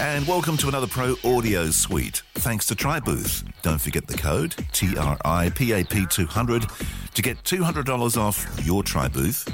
And 0.00 0.26
welcome 0.26 0.56
to 0.56 0.68
another 0.68 0.86
Pro 0.86 1.14
Audio 1.24 1.66
Suite. 1.66 2.22
Thanks 2.36 2.64
to 2.68 2.74
TriBooth. 2.74 3.44
Don't 3.60 3.78
forget 3.78 4.06
the 4.06 4.16
code 4.16 4.52
TRIPAP200 4.72 7.12
to 7.12 7.22
get 7.22 7.36
$200 7.44 8.16
off 8.16 8.46
your 8.64 8.82
TriBooth. 8.82 9.52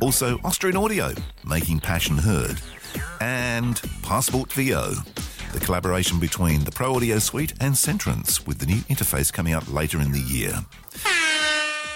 Also, 0.00 0.38
Austrian 0.44 0.78
Audio, 0.78 1.12
making 1.44 1.80
passion 1.80 2.16
heard. 2.16 2.58
And 3.20 3.78
Passport 4.02 4.50
VO, 4.54 4.94
the 5.52 5.60
collaboration 5.60 6.18
between 6.18 6.64
the 6.64 6.72
Pro 6.72 6.96
Audio 6.96 7.18
Suite 7.18 7.52
and 7.60 7.74
Centrance, 7.74 8.46
with 8.46 8.60
the 8.60 8.66
new 8.66 8.78
interface 8.88 9.30
coming 9.30 9.52
out 9.52 9.68
later 9.68 10.00
in 10.00 10.12
the 10.12 10.20
year. 10.20 10.54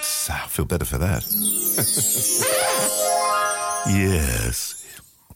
So, 0.02 0.34
I 0.34 0.46
feel 0.48 0.66
better 0.66 0.84
for 0.84 0.98
that. 0.98 1.24
yes. 3.88 4.84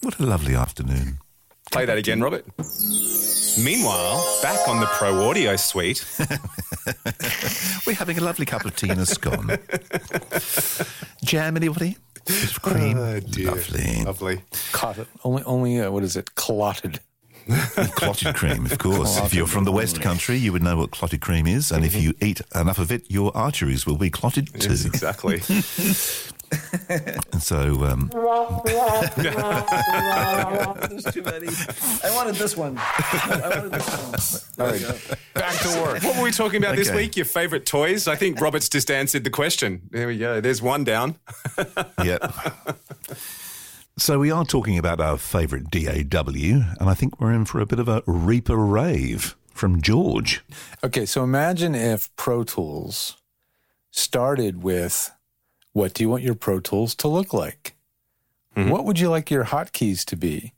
What 0.02 0.18
a 0.18 0.26
lovely 0.26 0.54
afternoon. 0.54 1.20
Play 1.71 1.85
that 1.85 1.99
again, 1.99 2.21
Robert. 2.21 2.45
Meanwhile, 3.63 4.38
back 4.43 4.68
on 4.68 4.80
the 4.80 4.87
Pro 4.87 5.29
Audio 5.29 5.57
Suite, 5.57 6.04
We're 7.87 7.95
having 7.95 8.18
a 8.18 8.23
lovely 8.23 8.46
cup 8.46 8.65
of 8.65 8.74
tea 8.76 8.90
and 8.90 9.01
a 9.01 9.07
scone. 9.07 9.59
Jam, 11.24 11.57
anybody? 11.57 11.96
Bit 12.26 12.45
of 12.45 12.63
cream. 12.63 12.98
Lovely. 12.98 14.04
lovely. 14.04 14.43
Clotted. 14.73 15.07
Only, 15.24 15.43
only 15.45 15.80
uh, 15.80 15.91
what 15.91 16.02
is 16.02 16.16
it? 16.16 16.35
Clotted. 16.35 17.01
Clotted 17.96 18.35
cream, 18.35 18.66
of 18.66 18.79
course. 18.79 19.18
if 19.18 19.35
you're 19.35 19.46
from 19.46 19.65
the 19.65 19.73
West 19.73 20.01
Country, 20.01 20.37
you 20.37 20.52
would 20.52 20.63
know 20.63 20.76
what 20.76 20.91
clotted 20.93 21.21
cream 21.21 21.46
is. 21.46 21.73
And 21.73 21.85
if 21.85 21.95
you 22.01 22.15
eat 22.21 22.41
enough 22.54 22.79
of 22.79 22.93
it, 22.93 23.10
your 23.10 23.37
arteries 23.37 23.87
will 23.87 23.96
be 23.96 24.10
clotted 24.10 24.48
too. 24.60 24.71
Yes, 24.71 24.85
exactly. 24.85 25.41
And 27.32 27.40
so, 27.40 27.84
um, 27.84 28.10
There's 30.88 31.04
too 31.04 31.23
many. 31.23 31.48
I 32.02 32.12
wanted 32.15 32.34
this 32.34 32.57
one. 32.57 32.76
I 32.79 33.52
wanted 33.54 33.73
this 33.73 34.48
one. 34.57 34.66
All 34.66 34.73
right, 34.73 35.18
back 35.34 35.54
to 35.60 35.68
work. 35.80 36.02
what 36.02 36.16
were 36.16 36.24
we 36.24 36.32
talking 36.32 36.62
about 36.62 36.74
this 36.76 36.90
week? 36.90 37.16
Your 37.16 37.26
favourite 37.26 37.66
toys? 37.66 38.09
I 38.09 38.16
think 38.16 38.40
Robert's 38.40 38.68
just 38.68 38.90
answered 38.90 39.23
the 39.24 39.30
question. 39.30 39.82
There 39.90 40.09
we 40.09 40.18
go. 40.18 40.40
There's 40.40 40.60
one 40.60 40.82
down. 40.82 41.16
yeah. 42.04 42.18
So 43.96 44.18
we 44.18 44.30
are 44.30 44.45
talking 44.45 44.79
about 44.79 45.01
our 45.01 45.16
favourite 45.18 45.70
DAW, 45.70 46.74
and 46.80 46.88
I 46.88 46.95
think 46.95 47.20
we're 47.20 47.32
in 47.32 47.45
for 47.45 47.60
a 47.60 47.66
bit 47.66 47.79
of 47.79 47.88
a 47.88 48.02
Reaper 48.07 48.57
rave 48.57 49.37
from 49.54 49.80
George. 49.82 50.42
Okay, 50.82 51.07
so 51.07 51.23
imagine 51.23 51.74
if 51.74 52.14
Pro 52.16 52.42
Tools 52.42 53.16
started 53.90 54.62
with 54.62 55.12
what 55.73 55.95
do 55.95 56.02
you 56.02 56.09
want 56.09 56.23
your 56.23 56.35
Pro 56.35 56.60
Tools 56.60 56.95
to 56.96 57.09
look 57.09 57.32
like? 57.32 57.74
What 58.57 58.85
would 58.85 58.99
you 58.99 59.09
like 59.09 59.30
your 59.30 59.45
hotkeys 59.45 60.04
to 60.07 60.16
be? 60.16 60.52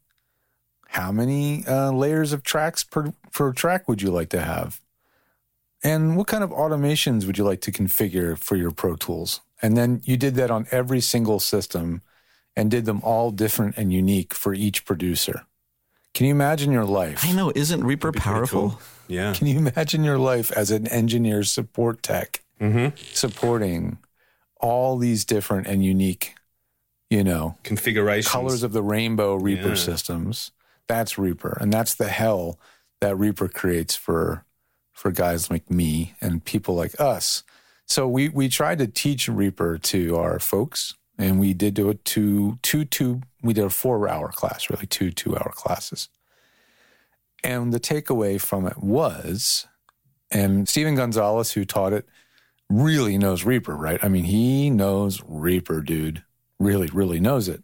How 0.89 1.13
many 1.13 1.65
uh, 1.67 1.93
layers 1.93 2.33
of 2.33 2.43
tracks 2.43 2.83
per, 2.85 3.13
per 3.33 3.53
track 3.53 3.89
would 3.89 4.03
you 4.03 4.11
like 4.11 4.29
to 4.31 4.41
have? 4.41 4.81
And 5.85 6.17
what 6.17 6.27
kind 6.27 6.43
of 6.43 6.51
automations 6.51 7.27
would 7.27 7.39
you 7.39 7.45
like 7.45 7.61
to 7.63 7.73
configure 7.73 8.37
for 8.37 8.57
your 8.57 8.71
Pro 8.71 8.97
Tools? 8.97 9.41
And 9.61 9.77
then 9.77 10.01
you 10.05 10.17
did 10.17 10.35
that 10.35 10.51
on 10.51 10.67
every 10.71 11.01
single 11.01 11.39
system 11.39 12.03
and 12.57 12.71
did 12.71 12.85
them 12.85 13.01
all 13.03 13.31
different 13.31 13.77
and 13.79 13.93
unique 13.93 14.35
for 14.35 14.53
each 14.55 14.85
producer. 14.85 15.47
Can 16.15 16.27
you 16.27 16.33
imagine 16.33 16.73
your 16.73 16.85
life? 16.85 17.25
I 17.25 17.33
know. 17.33 17.53
Isn't 17.55 17.85
Reaper 17.85 18.13
powerful? 18.13 18.71
cool. 18.71 18.81
Yeah. 19.09 19.33
Can 19.33 19.47
you 19.47 19.59
imagine 19.59 20.05
your 20.05 20.19
life 20.19 20.51
as 20.53 20.71
an 20.71 20.87
engineer 20.89 21.43
support 21.45 22.03
tech 22.03 22.43
supporting 23.13 23.99
all 24.63 24.97
these 24.97 25.25
different 25.27 25.67
and 25.67 25.85
unique, 25.85 26.35
you 27.11 27.23
know, 27.23 27.59
Configurations. 27.65 28.31
colors 28.33 28.63
of 28.63 28.73
the 28.73 28.83
rainbow 28.83 29.35
Reaper 29.35 29.71
Yeah. 29.71 29.75
systems? 29.75 30.53
That's 30.89 31.19
Reaper, 31.19 31.59
and 31.61 31.73
that's 31.73 31.95
the 31.95 32.09
hell 32.09 32.59
that 33.01 33.17
Reaper 33.19 33.49
creates 33.49 33.95
for 33.97 34.45
for 34.93 35.11
guys 35.11 35.51
like 35.51 35.69
me 35.71 36.15
and 36.21 36.45
people 36.45 36.75
like 36.75 36.99
us. 37.01 37.43
So 37.87 38.07
we 38.09 38.29
we 38.29 38.49
tried 38.49 38.79
to 38.79 38.87
teach 38.87 39.29
Reaper 39.29 39.79
to 39.79 40.17
our 40.17 40.39
folks, 40.39 40.95
and 41.19 41.41
we 41.41 41.55
did 41.55 41.75
do 41.75 41.89
it 41.91 42.05
to 42.07 42.59
two 42.63 42.85
two. 42.85 43.21
We 43.43 43.53
did 43.53 43.65
a 43.65 43.71
four 43.71 44.09
hour 44.09 44.31
class, 44.31 44.71
really 44.71 44.87
two 44.87 45.11
two 45.11 45.37
hour 45.37 45.53
classes. 45.55 46.09
And 47.45 47.73
the 47.73 47.81
takeaway 47.81 48.41
from 48.41 48.67
it 48.67 48.79
was, 48.79 49.67
and 50.31 50.69
Stephen 50.69 50.95
Gonzalez, 50.95 51.53
who 51.53 51.65
taught 51.65 51.93
it, 51.93 52.07
really 52.73 53.19
knows 53.19 53.45
Reaper, 53.45 53.77
right? 53.77 54.03
I 54.03 54.09
mean, 54.09 54.25
he 54.25 54.71
knows 54.71 55.23
Reaper, 55.27 55.81
dude. 55.81 56.25
Really, 56.59 56.89
really 56.89 57.21
knows 57.21 57.49
it. 57.49 57.63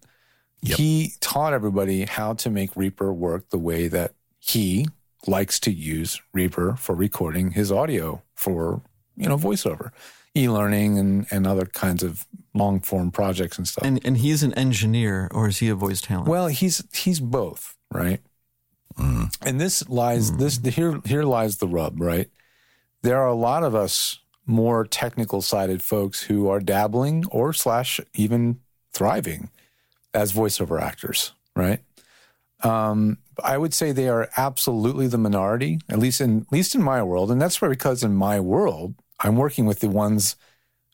He 0.61 1.13
taught 1.21 1.53
everybody 1.53 2.05
how 2.05 2.35
to 2.35 2.51
make 2.51 2.75
Reaper 2.75 3.13
work 3.13 3.51
the 3.51 3.59
way 3.59 3.87
that 3.89 4.15
he 4.39 4.87
likes 5.27 5.61
to 5.61 5.73
use 5.73 6.21
Reaper 6.33 6.75
for 6.77 6.95
recording 6.95 7.53
his 7.53 7.71
audio 7.71 8.23
for, 8.35 8.83
you 9.17 9.29
know, 9.29 9.37
voiceover, 9.37 9.91
e-learning 10.35 10.99
and, 10.99 11.27
and 11.31 11.47
other 11.47 11.67
kinds 11.67 12.03
of 12.03 12.27
long 12.55 12.81
form 12.81 13.13
projects 13.13 13.57
and 13.57 13.69
stuff. 13.69 13.85
And 13.85 14.05
and 14.05 14.19
he's 14.19 14.43
an 14.43 14.53
engineer, 14.55 15.29
or 15.33 15.49
is 15.49 15.59
he 15.59 15.69
a 15.69 15.75
voice 15.75 16.01
talent? 16.01 16.29
Well, 16.29 16.49
he's 16.49 16.83
he's 16.93 17.21
both, 17.21 17.77
right? 17.93 18.21
Mm. 18.99 19.35
And 19.43 19.61
this 19.61 19.89
lies 19.89 20.37
this 20.39 20.59
here 20.59 21.01
here 21.05 21.23
lies 21.23 21.59
the 21.59 21.69
rub, 21.69 22.01
right? 22.01 22.29
There 23.03 23.19
are 23.19 23.29
a 23.29 23.35
lot 23.35 23.63
of 23.63 23.77
us 23.77 24.19
more 24.49 24.85
technical 24.85 25.43
sided 25.43 25.83
folks 25.83 26.23
who 26.23 26.49
are 26.49 26.59
dabbling 26.59 27.25
or 27.31 27.53
slash 27.53 28.01
even 28.15 28.59
thriving 28.93 29.51
as 30.15 30.33
voiceover 30.33 30.81
actors, 30.81 31.33
right? 31.55 31.81
Um, 32.65 33.19
I 33.45 33.57
would 33.57 33.75
say 33.75 33.93
they 33.93 34.09
are 34.09 34.31
absolutely 34.37 35.07
the 35.07 35.19
minority, 35.19 35.79
at 35.89 35.99
least 35.99 36.21
in 36.21 36.43
at 36.43 36.53
least 36.53 36.75
in 36.75 36.83
my 36.83 37.03
world, 37.03 37.31
and 37.31 37.41
that's 37.41 37.61
why 37.63 37.69
because 37.69 38.03
in 38.03 38.15
my 38.15 38.41
world 38.41 38.95
I'm 39.21 39.37
working 39.37 39.67
with 39.67 39.81
the 39.81 39.89
ones 39.89 40.35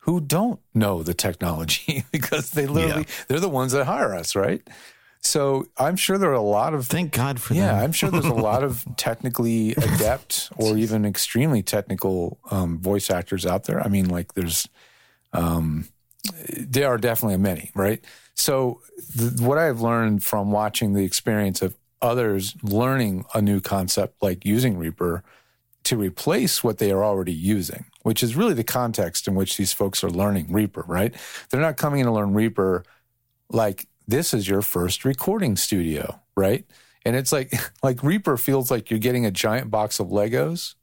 who 0.00 0.20
don't 0.20 0.60
know 0.74 1.02
the 1.02 1.14
technology 1.14 2.04
because 2.12 2.50
they 2.50 2.66
literally 2.66 3.06
they're 3.28 3.40
the 3.40 3.48
ones 3.48 3.72
that 3.72 3.86
hire 3.86 4.14
us, 4.14 4.36
right? 4.36 4.68
So 5.24 5.66
I'm 5.78 5.96
sure 5.96 6.18
there 6.18 6.30
are 6.30 6.34
a 6.34 6.42
lot 6.42 6.74
of 6.74 6.86
Thank 6.86 7.12
God 7.12 7.40
for 7.40 7.54
that. 7.54 7.58
yeah, 7.58 7.72
that. 7.72 7.82
I'm 7.82 7.92
sure 7.92 8.10
there's 8.10 8.26
a 8.26 8.34
lot 8.34 8.62
of 8.62 8.84
technically 8.96 9.72
adept 9.72 10.50
or 10.56 10.76
even 10.76 11.06
extremely 11.06 11.62
technical 11.62 12.38
um, 12.50 12.78
voice 12.78 13.10
actors 13.10 13.46
out 13.46 13.64
there. 13.64 13.80
I 13.82 13.88
mean, 13.88 14.08
like 14.08 14.34
there's, 14.34 14.68
um, 15.32 15.88
there 16.58 16.88
are 16.88 16.98
definitely 16.98 17.38
many, 17.38 17.70
right? 17.74 18.04
So 18.34 18.82
th- 19.18 19.40
what 19.40 19.56
I've 19.56 19.80
learned 19.80 20.22
from 20.22 20.52
watching 20.52 20.92
the 20.92 21.04
experience 21.04 21.62
of 21.62 21.74
others 22.02 22.54
learning 22.62 23.24
a 23.34 23.40
new 23.40 23.60
concept 23.60 24.22
like 24.22 24.44
using 24.44 24.76
Reaper 24.76 25.24
to 25.84 25.96
replace 25.96 26.62
what 26.62 26.78
they 26.78 26.90
are 26.90 27.02
already 27.04 27.32
using, 27.32 27.86
which 28.02 28.22
is 28.22 28.36
really 28.36 28.54
the 28.54 28.64
context 28.64 29.26
in 29.26 29.34
which 29.34 29.56
these 29.56 29.72
folks 29.72 30.04
are 30.04 30.10
learning 30.10 30.52
Reaper, 30.52 30.84
right? 30.86 31.14
They're 31.48 31.60
not 31.60 31.78
coming 31.78 32.00
in 32.00 32.06
to 32.06 32.12
learn 32.12 32.34
Reaper 32.34 32.84
like 33.50 33.86
this 34.06 34.34
is 34.34 34.48
your 34.48 34.62
first 34.62 35.04
recording 35.04 35.56
studio, 35.56 36.20
right? 36.36 36.64
And 37.04 37.16
it's 37.16 37.32
like 37.32 37.52
like 37.82 38.02
Reaper 38.02 38.36
feels 38.36 38.70
like 38.70 38.90
you're 38.90 38.98
getting 39.00 39.26
a 39.26 39.30
giant 39.30 39.70
box 39.70 40.00
of 40.00 40.08
Legos 40.08 40.74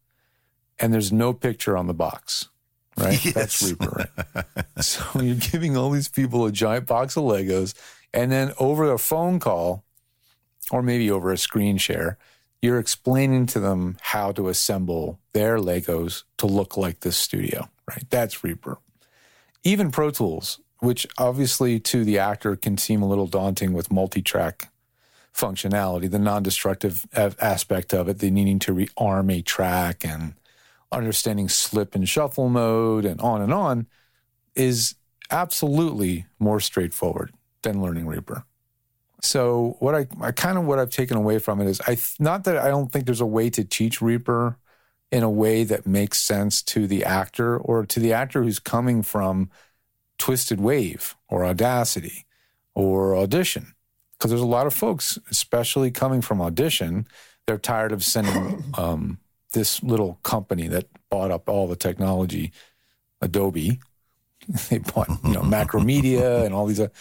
and 0.80 0.94
there's 0.94 1.12
no 1.12 1.34
picture 1.34 1.78
on 1.78 1.88
the 1.88 1.94
box. 1.94 2.50
Right? 2.98 3.20
That's 3.34 3.62
Reaper, 3.64 4.10
right? 4.36 4.46
so 4.84 5.04
you're 5.22 5.36
giving 5.36 5.78
all 5.78 5.92
these 5.92 6.10
people 6.10 6.46
a 6.46 6.52
giant 6.52 6.88
box 6.88 7.16
of 7.16 7.24
Legos 7.24 7.74
and 8.14 8.32
then 8.32 8.54
over 8.60 8.92
a 8.92 9.00
phone 9.00 9.40
call 9.40 9.84
or 10.72 10.82
maybe 10.82 11.10
over 11.10 11.32
a 11.32 11.38
screen 11.38 11.78
share, 11.78 12.18
you're 12.62 12.80
explaining 12.80 13.46
to 13.48 13.60
them 13.60 13.98
how 14.02 14.32
to 14.32 14.48
assemble 14.48 15.20
their 15.34 15.58
Legos 15.58 16.24
to 16.38 16.46
look 16.46 16.78
like 16.78 17.00
this 17.00 17.18
studio, 17.18 17.70
right? 17.90 18.06
That's 18.10 18.44
Reaper. 18.44 18.78
Even 19.64 19.92
Pro 19.92 20.12
Tools, 20.12 20.60
which 20.82 21.08
obviously 21.18 21.80
to 21.80 22.04
the 22.04 22.20
actor 22.20 22.56
can 22.56 22.78
seem 22.78 23.02
a 23.02 23.08
little 23.08 23.28
daunting 23.28 23.72
with 23.72 23.92
multi 23.92 24.22
track 24.22 24.72
functionality, 25.34 26.10
the 26.10 26.20
non 26.20 26.44
destructive 26.44 27.06
aspect 27.14 27.94
of 27.94 28.10
it, 28.10 28.20
the 28.20 28.30
needing 28.30 28.60
to 28.60 28.74
rearm 28.74 29.32
a 29.32 29.42
track 29.42 30.04
and 30.04 30.34
understanding 30.92 31.48
slip 31.48 31.96
and 31.96 32.10
shuffle 32.10 32.50
mode 32.50 33.06
and 33.06 33.22
on 33.22 33.42
and 33.42 33.54
on, 33.54 33.88
is 34.56 34.96
absolutely 35.30 36.26
more 36.40 36.60
straightforward 36.60 37.32
than 37.62 37.82
learning 37.82 38.08
Reaper. 38.08 38.44
So 39.22 39.78
what 39.80 39.94
I, 39.94 40.08
I 40.20 40.32
kind 40.32 40.58
of 40.58 40.66
what 40.66 40.80
I've 40.80 40.90
taken 40.90 41.16
away 41.16 41.38
from 41.38 41.62
it 41.62 41.68
is 41.68 41.80
I 41.88 41.98
not 42.20 42.44
that 42.46 42.58
I 42.58 42.70
don't 42.70 42.92
think 42.92 43.06
there's 43.06 43.22
a 43.22 43.26
way 43.26 43.52
to 43.52 43.64
teach 43.64 44.02
Reaper 44.02 44.58
in 45.12 45.22
a 45.22 45.30
way 45.30 45.64
that 45.64 45.86
makes 45.86 46.20
sense 46.20 46.64
to 46.64 46.88
the 46.88 47.06
actor 47.06 47.58
or 47.58 47.86
to 47.86 48.00
the 48.00 48.14
actor 48.14 48.42
who's 48.42 48.60
coming 48.60 49.04
from 49.04 49.52
Twisted 50.22 50.62
Wave 50.62 51.16
or 51.30 51.44
Audacity 51.44 52.28
or 52.76 53.16
Audition. 53.16 53.74
Because 54.14 54.30
there's 54.30 54.40
a 54.40 54.46
lot 54.46 54.68
of 54.68 54.74
folks, 54.74 55.18
especially 55.32 55.90
coming 55.90 56.22
from 56.22 56.40
Audition, 56.40 57.08
they're 57.48 57.58
tired 57.58 57.92
of 57.92 58.04
sending 58.04 58.64
um, 58.78 59.18
this 59.54 59.82
little 59.82 60.20
company 60.22 60.68
that 60.68 60.86
bought 61.10 61.32
up 61.32 61.50
all 61.50 61.68
the 61.68 61.76
technology, 61.76 62.52
Adobe. 63.20 63.80
they 64.70 64.78
bought, 64.78 65.10
you 65.24 65.34
know, 65.34 65.42
Macromedia 65.42 66.44
and 66.46 66.54
all 66.54 66.68
these. 66.68 66.80
Other, 66.80 66.92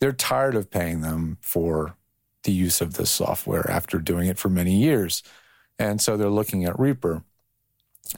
they're 0.00 0.12
tired 0.12 0.54
of 0.54 0.70
paying 0.70 1.02
them 1.02 1.36
for 1.42 1.96
the 2.44 2.52
use 2.52 2.80
of 2.80 2.94
this 2.94 3.10
software 3.10 3.70
after 3.70 3.98
doing 3.98 4.26
it 4.26 4.38
for 4.38 4.48
many 4.48 4.74
years. 4.74 5.22
And 5.78 6.00
so 6.00 6.16
they're 6.16 6.30
looking 6.30 6.64
at 6.64 6.80
Reaper. 6.80 7.24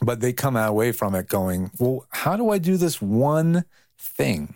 But 0.01 0.21
they 0.21 0.31
come 0.31 0.55
away 0.55 0.93
from 0.93 1.15
it 1.15 1.27
going, 1.27 1.69
well, 1.79 2.07
how 2.11 2.37
do 2.37 2.49
I 2.49 2.59
do 2.59 2.77
this 2.77 3.01
one 3.01 3.65
thing? 4.03 4.55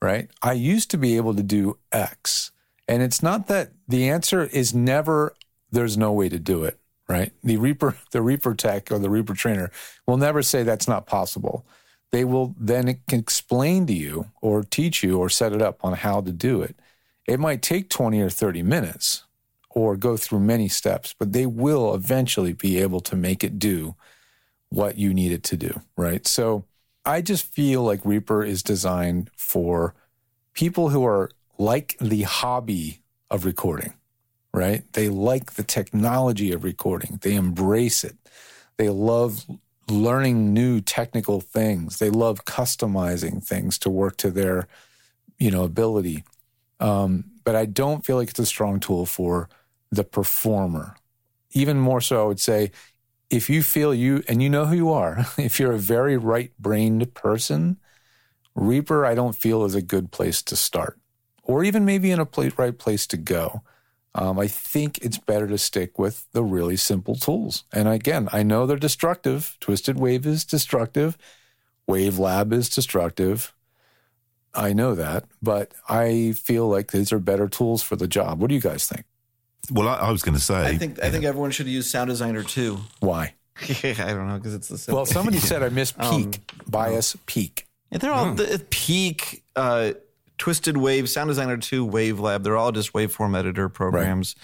Right? 0.00 0.28
I 0.42 0.52
used 0.52 0.90
to 0.90 0.98
be 0.98 1.16
able 1.16 1.34
to 1.34 1.42
do 1.42 1.78
X. 1.92 2.50
And 2.86 3.02
it's 3.02 3.22
not 3.22 3.48
that 3.48 3.72
the 3.88 4.08
answer 4.08 4.44
is 4.44 4.74
never 4.74 5.34
there's 5.70 5.96
no 5.96 6.12
way 6.12 6.28
to 6.28 6.38
do 6.38 6.64
it, 6.64 6.78
right? 7.08 7.32
The 7.42 7.56
Reaper, 7.56 7.96
the 8.12 8.22
Reaper 8.22 8.54
tech 8.54 8.92
or 8.92 8.98
the 8.98 9.10
Reaper 9.10 9.34
trainer 9.34 9.70
will 10.06 10.18
never 10.18 10.42
say 10.42 10.62
that's 10.62 10.88
not 10.88 11.06
possible 11.06 11.66
they 12.14 12.24
will 12.24 12.54
then 12.60 13.00
explain 13.10 13.88
to 13.88 13.92
you 13.92 14.30
or 14.40 14.62
teach 14.62 15.02
you 15.02 15.18
or 15.18 15.28
set 15.28 15.52
it 15.52 15.60
up 15.60 15.84
on 15.84 15.94
how 15.94 16.20
to 16.20 16.30
do 16.30 16.62
it. 16.62 16.76
It 17.26 17.40
might 17.40 17.60
take 17.60 17.90
20 17.90 18.20
or 18.20 18.30
30 18.30 18.62
minutes 18.62 19.24
or 19.70 19.96
go 19.96 20.16
through 20.16 20.38
many 20.38 20.68
steps, 20.68 21.12
but 21.18 21.32
they 21.32 21.44
will 21.44 21.92
eventually 21.92 22.52
be 22.52 22.78
able 22.78 23.00
to 23.00 23.16
make 23.16 23.42
it 23.42 23.58
do 23.58 23.96
what 24.68 24.96
you 24.96 25.12
need 25.12 25.32
it 25.32 25.42
to 25.42 25.56
do, 25.56 25.80
right? 25.96 26.24
So 26.24 26.66
I 27.06 27.20
just 27.20 27.44
feel 27.44 27.82
like 27.82 28.04
Reaper 28.04 28.44
is 28.44 28.62
designed 28.62 29.30
for 29.36 29.94
people 30.54 30.88
who 30.88 31.04
are 31.04 31.30
like 31.58 31.96
the 32.00 32.22
hobby 32.22 33.02
of 33.30 33.44
recording, 33.44 33.94
right? 34.52 34.84
They 34.92 35.08
like 35.08 35.52
the 35.54 35.62
technology 35.62 36.52
of 36.52 36.64
recording, 36.64 37.18
they 37.22 37.34
embrace 37.34 38.04
it. 38.04 38.16
They 38.76 38.88
love 38.88 39.44
learning 39.88 40.52
new 40.52 40.80
technical 40.80 41.40
things. 41.40 41.98
They 41.98 42.10
love 42.10 42.44
customizing 42.44 43.44
things 43.44 43.78
to 43.78 43.90
work 43.90 44.16
to 44.18 44.30
their, 44.30 44.66
you 45.38 45.50
know, 45.50 45.64
ability. 45.64 46.24
Um, 46.80 47.24
but 47.44 47.54
I 47.54 47.66
don't 47.66 48.04
feel 48.04 48.16
like 48.16 48.30
it's 48.30 48.38
a 48.38 48.46
strong 48.46 48.80
tool 48.80 49.06
for 49.06 49.48
the 49.90 50.04
performer. 50.04 50.96
Even 51.52 51.78
more 51.78 52.00
so, 52.00 52.22
I 52.22 52.26
would 52.26 52.40
say, 52.40 52.72
if 53.34 53.50
you 53.50 53.62
feel 53.62 53.92
you 53.92 54.22
and 54.28 54.42
you 54.42 54.48
know 54.48 54.66
who 54.66 54.76
you 54.76 54.90
are, 54.92 55.26
if 55.38 55.58
you're 55.58 55.72
a 55.72 55.78
very 55.78 56.16
right-brained 56.16 57.14
person, 57.14 57.78
Reaper, 58.54 59.04
I 59.04 59.14
don't 59.14 59.34
feel 59.34 59.64
is 59.64 59.74
a 59.74 59.82
good 59.82 60.12
place 60.12 60.40
to 60.42 60.54
start, 60.54 60.98
or 61.42 61.64
even 61.64 61.84
maybe 61.84 62.12
in 62.12 62.20
a 62.20 62.28
right 62.56 62.78
place 62.78 63.06
to 63.08 63.16
go. 63.16 63.62
Um, 64.14 64.38
I 64.38 64.46
think 64.46 64.98
it's 64.98 65.18
better 65.18 65.48
to 65.48 65.58
stick 65.58 65.98
with 65.98 66.26
the 66.30 66.44
really 66.44 66.76
simple 66.76 67.16
tools. 67.16 67.64
And 67.72 67.88
again, 67.88 68.28
I 68.32 68.44
know 68.44 68.64
they're 68.64 68.76
destructive. 68.76 69.56
Twisted 69.58 69.98
Wave 69.98 70.24
is 70.24 70.44
destructive. 70.44 71.18
Wave 71.88 72.16
Lab 72.16 72.52
is 72.52 72.68
destructive. 72.68 73.52
I 74.54 74.72
know 74.72 74.94
that, 74.94 75.24
but 75.42 75.74
I 75.88 76.34
feel 76.36 76.68
like 76.68 76.92
these 76.92 77.12
are 77.12 77.18
better 77.18 77.48
tools 77.48 77.82
for 77.82 77.96
the 77.96 78.06
job. 78.06 78.40
What 78.40 78.50
do 78.50 78.54
you 78.54 78.60
guys 78.60 78.86
think? 78.86 79.04
Well, 79.70 79.88
I, 79.88 79.94
I 79.94 80.10
was 80.10 80.22
going 80.22 80.34
to 80.36 80.40
say. 80.40 80.66
I 80.66 80.76
think 80.76 81.02
I 81.02 81.10
think 81.10 81.24
everyone 81.24 81.50
should 81.50 81.66
use 81.66 81.90
Sound 81.90 82.08
Designer 82.08 82.42
2. 82.42 82.78
Why? 83.00 83.34
I 83.62 83.94
don't 83.94 84.28
know 84.28 84.36
because 84.36 84.54
it's 84.54 84.68
the 84.68 84.78
same. 84.78 84.94
Well, 84.94 85.06
somebody 85.06 85.38
said 85.38 85.62
I 85.62 85.68
missed 85.68 85.98
Peak. 85.98 86.40
Bias 86.68 87.16
Peak. 87.26 87.66
Yeah, 87.90 87.98
they're 87.98 88.12
all 88.12 88.34
the 88.34 88.64
Peak. 88.70 89.44
Uh, 89.54 89.92
Twisted 90.36 90.76
Wave, 90.76 91.08
Sound 91.08 91.28
Designer 91.28 91.56
2, 91.56 91.84
Wave 91.84 92.18
Lab, 92.18 92.42
they're 92.42 92.56
all 92.56 92.72
just 92.72 92.92
waveform 92.92 93.38
editor 93.38 93.68
programs. 93.68 94.34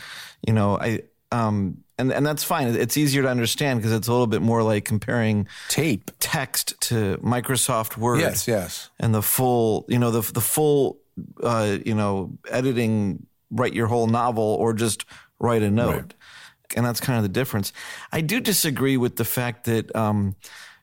You 0.47 0.53
know, 0.53 0.79
I 0.79 1.01
um 1.33 1.83
and 1.99 2.13
and 2.13 2.25
that's 2.25 2.45
fine. 2.45 2.69
It's 2.69 2.97
easier 2.97 3.23
to 3.23 3.29
understand 3.29 3.81
because 3.81 3.93
it's 3.93 4.09
a 4.09 4.13
little 4.13 4.27
bit 4.27 4.41
more 4.41 4.63
like 4.63 4.85
comparing 4.85 5.49
Tape. 5.69 6.11
text 6.21 6.81
to 6.83 7.19
Microsoft 7.19 7.97
Word. 7.97 8.21
Yes, 8.21 8.49
yes. 8.49 8.91
And 8.99 9.15
the 9.15 9.23
full, 9.23 9.85
you 9.89 9.99
know, 9.99 10.11
the 10.11 10.33
the 10.33 10.41
full 10.41 10.99
uh, 11.43 11.79
you 11.85 11.95
know, 11.95 12.39
editing 12.51 13.27
write 13.51 13.75
your 13.75 13.87
whole 13.87 14.07
novel 14.07 14.45
or 14.45 14.73
just 14.73 15.05
write 15.39 15.63
a 15.63 15.71
note. 15.71 15.95
Right. 15.95 16.15
And 16.77 16.87
that's 16.87 17.01
kind 17.01 17.17
of 17.17 17.23
the 17.25 17.29
difference. 17.29 17.73
I 18.13 18.21
do 18.21 18.41
disagree 18.41 18.97
with 18.97 19.17
the 19.17 19.25
fact 19.25 19.65
that 19.65 19.95
um, 19.97 20.37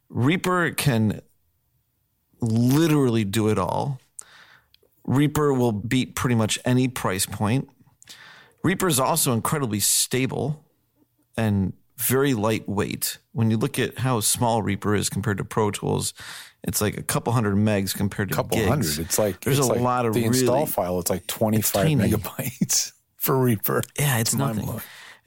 Reaper 0.10 0.72
can 0.72 1.22
literally 2.42 3.24
do 3.24 3.48
it 3.50 3.58
all. 3.58 4.00
Reaper 5.06 5.54
will 5.54 5.72
beat 5.72 6.16
pretty 6.16 6.36
much 6.36 6.60
any 6.66 6.88
price 6.90 7.26
point. 7.26 7.70
Reaper 8.64 8.88
is 8.88 9.00
also 9.00 9.32
incredibly 9.32 9.80
stable 9.80 10.66
and 11.38 11.74
very 11.98 12.34
lightweight. 12.34 13.18
When 13.34 13.52
you 13.52 13.58
look 13.58 13.80
at 13.80 13.98
how 14.00 14.20
small 14.20 14.62
Reaper 14.62 14.96
is 14.96 15.10
compared 15.10 15.38
to 15.38 15.44
Pro 15.44 15.72
Tools, 15.72 16.14
it's 16.64 16.82
like 16.82 16.98
a 16.98 17.04
couple 17.04 17.34
hundred 17.34 17.56
megs 17.56 17.96
compared 17.96 18.30
to 18.30 18.36
couple 18.36 18.58
gigs. 18.58 18.70
hundred. 18.70 19.00
It's 19.00 19.20
like 19.20 19.42
there's 19.42 19.60
it's 19.60 19.68
a 19.68 19.72
like 19.72 19.82
lot 19.82 20.06
of 20.06 20.14
the 20.14 20.26
install 20.26 20.66
file. 20.66 21.00
It's 21.00 21.10
like 21.10 21.28
twenty 21.28 21.62
five 21.62 21.84
tiny. 21.84 21.96
megabytes 21.96 22.94
for 23.18 23.38
Reaper. 23.38 23.84
Yeah, 24.00 24.20
it's 24.20 24.36
nothing. 24.36 24.82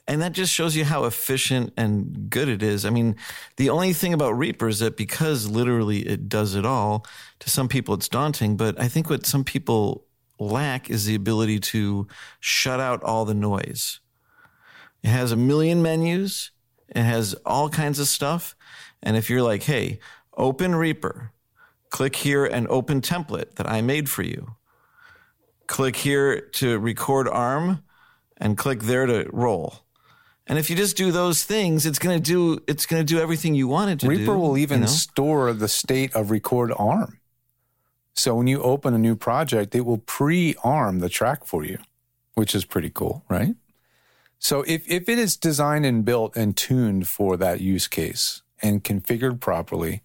And 0.07 0.23
that 0.23 0.33
just 0.33 0.53
shows 0.53 0.75
you 0.75 0.85
how 0.85 1.05
efficient 1.05 1.73
and 1.77 2.29
good 2.31 2.49
it 2.49 2.65
is. 2.65 2.85
I 2.85 2.91
mean, 2.91 3.15
the 3.59 3.71
only 3.71 3.93
thing 3.93 4.13
about 4.13 4.33
Reaper 4.37 4.67
is 4.67 4.81
that 4.81 4.97
because 4.97 5.49
literally 5.49 6.01
it 6.01 6.29
does 6.29 6.57
it 6.57 6.67
all, 6.67 7.07
to 7.39 7.49
some 7.49 7.69
people 7.69 7.95
it's 7.95 8.09
daunting, 8.09 8.57
but 8.57 8.81
I 8.81 8.89
think 8.89 9.09
what 9.09 9.25
some 9.25 9.45
people 9.45 10.07
lack 10.41 10.91
is 10.91 11.05
the 11.05 11.15
ability 11.15 11.61
to 11.61 12.09
shut 12.41 12.81
out 12.81 13.05
all 13.05 13.25
the 13.25 13.35
noise. 13.35 14.01
It 15.03 15.09
has 15.09 15.31
a 15.31 15.37
million 15.37 15.81
menus, 15.81 16.51
it 16.91 17.03
has 17.03 17.35
all 17.47 17.69
kinds 17.69 17.99
of 17.99 18.07
stuff. 18.09 18.57
And 19.03 19.17
if 19.17 19.31
you're 19.31 19.43
like, 19.43 19.63
hey, 19.63 20.01
open 20.37 20.75
Reaper, 20.75 21.33
click 21.89 22.17
here 22.17 22.45
and 22.45 22.69
open 22.69 23.01
template 23.01 23.55
that 23.55 23.69
I 23.69 23.81
made 23.81 24.09
for 24.09 24.23
you 24.23 24.57
click 25.71 25.95
here 25.95 26.41
to 26.41 26.79
record 26.81 27.29
arm 27.29 27.83
and 28.37 28.59
click 28.59 28.81
there 28.81 29.07
to 29.07 29.31
roll. 29.33 29.85
And 30.47 30.59
if 30.59 30.69
you 30.69 30.75
just 30.75 30.97
do 30.97 31.13
those 31.13 31.45
things, 31.45 31.87
it's 31.87 32.01
going 32.01 32.21
to 32.21 32.23
do 32.23 32.61
it's 32.67 32.87
going 32.87 33.01
to 33.01 33.07
do 33.07 33.21
everything 33.21 33.55
you 33.55 33.69
want 33.69 33.91
it 33.91 34.01
to 34.01 34.07
do. 34.07 34.11
Reaper 34.11 34.37
will 34.37 34.59
even 34.59 34.81
you 34.81 34.87
know? 34.87 34.91
store 34.91 35.53
the 35.53 35.69
state 35.69 36.13
of 36.15 36.33
record 36.33 36.73
arm. 36.77 37.21
So 38.15 38.35
when 38.35 38.49
you 38.49 38.61
open 38.63 38.93
a 38.95 38.99
new 38.99 39.15
project, 39.15 39.75
it 39.77 39.83
will 39.83 39.99
pre-arm 39.99 40.99
the 40.99 41.09
track 41.09 41.47
for 41.47 41.65
you, 41.65 41.79
which 42.35 42.55
is 42.55 42.65
pretty 42.65 42.91
cool, 42.91 43.25
right? 43.31 43.55
So 44.43 44.63
if, 44.67 44.89
if 44.91 45.09
it 45.09 45.19
is 45.19 45.37
designed 45.37 45.85
and 45.87 46.05
built 46.05 46.35
and 46.35 46.57
tuned 46.57 47.07
for 47.07 47.37
that 47.37 47.61
use 47.61 47.87
case 47.87 48.43
and 48.63 48.83
configured 48.83 49.39
properly, 49.39 50.03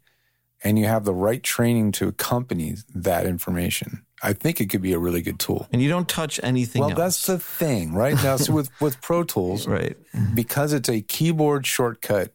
and 0.63 0.77
you 0.77 0.86
have 0.86 1.06
the 1.06 1.13
right 1.13 1.42
training 1.42 1.94
to 1.94 2.08
accompany 2.10 2.75
that 2.94 3.25
information, 3.25 4.04
I 4.22 4.34
think 4.34 4.60
it 4.60 4.70
could 4.70 4.82
be 4.82 4.92
a 4.94 5.00
really 5.00 5.22
good 5.22 5.39
tool. 5.39 5.68
and 5.72 5.82
you 5.82 5.88
don't 5.89 6.08
touch 6.10 6.39
anything 6.44 6.82
Well, 6.82 6.89
else. 6.92 6.98
that's 7.00 7.25
the 7.27 7.39
thing, 7.39 7.94
right? 7.94 8.15
Now, 8.24 8.36
so 8.38 8.51
with, 8.54 8.70
with 8.82 9.00
Pro 9.01 9.24
Tools, 9.24 9.68
right. 9.80 9.96
because 10.34 10.74
it's 10.74 10.89
a 10.89 11.01
keyboard 11.01 11.65
shortcut, 11.65 12.34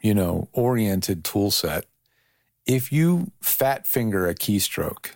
you 0.00 0.14
know, 0.14 0.48
oriented 0.52 1.24
tool 1.24 1.50
set, 1.50 1.86
if 2.66 2.92
you 2.92 3.32
fat 3.40 3.86
finger 3.88 4.28
a 4.28 4.34
keystroke, 4.34 5.12